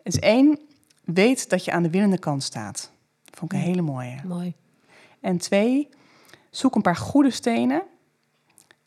Is 0.03 0.19
één, 0.19 0.59
weet 1.03 1.49
dat 1.49 1.65
je 1.65 1.71
aan 1.71 1.83
de 1.83 1.89
winnende 1.89 2.17
kant 2.19 2.43
staat. 2.43 2.91
Vond 3.31 3.51
ik 3.53 3.57
een 3.59 3.63
hele 3.65 3.81
mooie. 3.81 4.15
Mooi. 4.27 4.53
En 5.19 5.37
twee, 5.37 5.89
zoek 6.49 6.75
een 6.75 6.81
paar 6.81 6.95
goede 6.95 7.29
stenen 7.31 7.81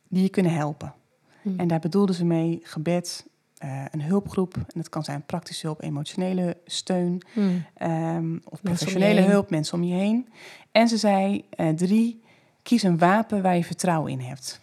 die 0.08 0.22
je 0.22 0.28
kunnen 0.28 0.52
helpen. 0.52 0.94
Hm. 1.42 1.60
En 1.60 1.68
daar 1.68 1.80
bedoelden 1.80 2.14
ze 2.14 2.24
mee 2.24 2.60
gebed, 2.62 3.26
eh, 3.58 3.84
een 3.90 4.02
hulpgroep. 4.02 4.54
En 4.56 4.64
dat 4.74 4.88
kan 4.88 5.04
zijn 5.04 5.22
praktische 5.26 5.66
hulp, 5.66 5.82
emotionele 5.82 6.56
steun 6.66 7.22
Hm. 7.32 7.40
ehm, 7.74 8.36
of 8.48 8.62
professionele 8.62 9.20
hulp, 9.20 9.50
mensen 9.50 9.74
om 9.78 9.84
je 9.84 9.94
heen. 9.94 10.28
En 10.72 10.88
ze 10.88 10.96
zei 10.96 11.44
eh, 11.50 11.68
drie, 11.68 12.22
kies 12.62 12.82
een 12.82 12.98
wapen 12.98 13.42
waar 13.42 13.56
je 13.56 13.64
vertrouwen 13.64 14.12
in 14.12 14.20
hebt. 14.20 14.62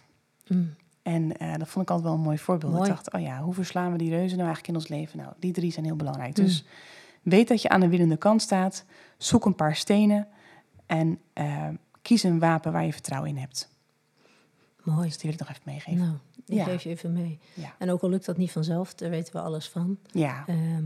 Hm. 0.52 0.64
En 1.02 1.36
eh, 1.36 1.56
dat 1.58 1.68
vond 1.68 1.84
ik 1.84 1.90
altijd 1.90 2.08
wel 2.08 2.16
een 2.18 2.24
mooi 2.24 2.38
voorbeeld. 2.38 2.72
Mooi. 2.72 2.84
Ik 2.90 2.94
dacht, 2.94 3.12
oh 3.12 3.20
ja, 3.20 3.40
hoe 3.40 3.54
verslaan 3.54 3.92
we 3.92 3.98
die 3.98 4.10
reuzen 4.10 4.38
nou 4.38 4.48
eigenlijk 4.48 4.68
in 4.68 4.74
ons 4.74 4.88
leven? 4.88 5.18
Nou, 5.18 5.32
die 5.38 5.52
drie 5.52 5.72
zijn 5.72 5.84
heel 5.84 5.96
belangrijk. 5.96 6.38
Mm. 6.38 6.44
Dus 6.44 6.64
weet 7.22 7.48
dat 7.48 7.62
je 7.62 7.68
aan 7.68 7.80
de 7.80 7.88
winnende 7.88 8.16
kant 8.16 8.42
staat. 8.42 8.84
Zoek 9.16 9.44
een 9.44 9.54
paar 9.54 9.76
stenen. 9.76 10.28
En 10.86 11.18
eh, 11.32 11.68
kies 12.02 12.22
een 12.22 12.38
wapen 12.38 12.72
waar 12.72 12.84
je 12.84 12.92
vertrouwen 12.92 13.30
in 13.30 13.36
hebt. 13.36 13.70
Mooi. 14.82 15.06
Dus 15.08 15.18
die 15.18 15.30
wil 15.30 15.32
ik 15.32 15.38
nog 15.38 15.48
even 15.48 15.62
meegeven. 15.64 16.00
Nou, 16.00 16.16
die 16.44 16.56
Ja. 16.56 16.64
geef 16.64 16.82
je 16.82 16.88
even 16.88 17.12
mee. 17.12 17.38
Ja. 17.54 17.74
En 17.78 17.90
ook 17.90 18.02
al 18.02 18.08
lukt 18.08 18.24
dat 18.26 18.36
niet 18.36 18.50
vanzelf, 18.52 18.94
daar 18.94 19.10
weten 19.10 19.32
we 19.32 19.40
alles 19.40 19.68
van. 19.68 19.98
Ja, 20.10 20.44
Ehm, 20.46 20.84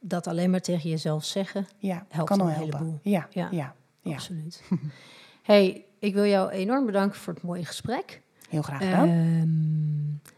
dat 0.00 0.26
alleen 0.26 0.50
maar 0.50 0.60
tegen 0.60 0.90
jezelf 0.90 1.24
zeggen, 1.24 1.66
ja 1.78 2.06
helpt 2.08 2.28
kan 2.30 2.40
al 2.40 2.46
een 2.46 2.52
helpen. 2.52 2.78
heleboel. 2.78 3.00
Ja. 3.02 3.26
ja. 3.30 3.48
ja, 3.50 3.74
absoluut. 4.04 4.62
hey, 5.42 5.84
ik 5.98 6.14
wil 6.14 6.24
jou 6.24 6.50
enorm 6.50 6.86
bedanken 6.86 7.18
voor 7.20 7.34
het 7.34 7.42
mooie 7.42 7.64
gesprek. 7.64 8.22
Heel 8.52 8.62
graag 8.62 8.78
gedaan. 8.78 9.08
Ehm, 9.08 10.32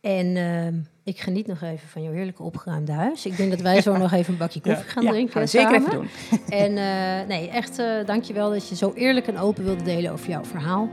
en 0.00 0.36
ehm, 0.36 0.74
ik 1.04 1.20
geniet 1.20 1.46
nog 1.46 1.62
even 1.62 1.88
van 1.88 2.02
jouw 2.02 2.12
heerlijke 2.12 2.42
opgeruimde 2.42 2.92
huis. 2.92 3.26
Ik 3.26 3.36
denk 3.36 3.50
dat 3.50 3.60
wij 3.60 3.82
zo 3.82 3.96
nog 4.06 4.12
even 4.12 4.32
een 4.32 4.38
bakje 4.38 4.60
koffie 4.60 4.90
gaan 4.90 5.02
Ja, 5.02 5.10
drinken 5.10 5.32
gaan 5.32 5.48
zeker 5.48 5.74
even 5.74 5.90
doen. 5.90 6.08
En 6.48 6.76
eh, 6.76 7.28
nee, 7.28 7.48
echt 7.48 7.78
eh 7.78 8.04
dankjewel 8.06 8.50
dat 8.50 8.68
je 8.68 8.76
zo 8.76 8.92
eerlijk 8.94 9.26
en 9.26 9.38
open 9.38 9.64
wilde 9.64 9.82
delen 9.82 10.12
over 10.12 10.28
jouw 10.28 10.44
verhaal. 10.44 10.88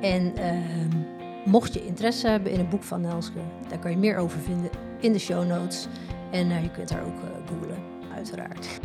En 0.00 0.36
ehm, 0.36 0.96
mocht 1.44 1.74
je 1.74 1.86
interesse 1.86 2.28
hebben 2.28 2.52
in 2.52 2.60
een 2.60 2.68
boek 2.68 2.82
van 2.82 3.00
Nelske, 3.00 3.38
daar 3.68 3.78
kan 3.78 3.90
je 3.90 3.96
meer 3.96 4.16
over 4.16 4.38
vinden 4.40 4.70
in 5.00 5.12
de 5.12 5.18
show 5.18 5.46
notes. 5.46 5.86
En 6.30 6.50
eh, 6.50 6.62
je 6.62 6.70
kunt 6.70 6.88
daar 6.88 7.04
ook 7.04 7.22
eh 7.22 7.48
googlen, 7.48 7.78
uiteraard. 8.14 8.80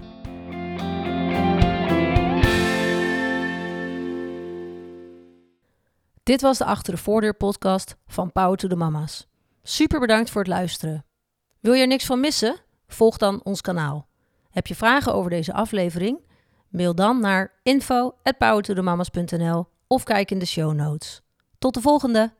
Dit 6.23 6.41
was 6.41 6.57
de 6.57 6.65
Achter 6.65 6.93
de 6.93 6.99
Voordeur 6.99 7.33
podcast 7.33 7.95
van 8.07 8.31
Power 8.31 8.57
to 8.57 8.67
the 8.67 8.75
Mama's. 8.75 9.27
Super 9.63 9.99
bedankt 9.99 10.29
voor 10.29 10.41
het 10.41 10.49
luisteren. 10.49 11.05
Wil 11.59 11.73
je 11.73 11.81
er 11.81 11.87
niks 11.87 12.05
van 12.05 12.19
missen? 12.19 12.55
Volg 12.87 13.17
dan 13.17 13.43
ons 13.43 13.61
kanaal. 13.61 14.07
Heb 14.49 14.67
je 14.67 14.75
vragen 14.75 15.13
over 15.13 15.29
deze 15.29 15.53
aflevering? 15.53 16.19
Mail 16.69 16.95
dan 16.95 17.19
naar 17.19 17.53
info@powertothemamas.nl 17.63 19.67
of 19.87 20.03
kijk 20.03 20.31
in 20.31 20.39
de 20.39 20.45
show 20.45 20.73
notes. 20.73 21.21
Tot 21.57 21.73
de 21.73 21.81
volgende! 21.81 22.33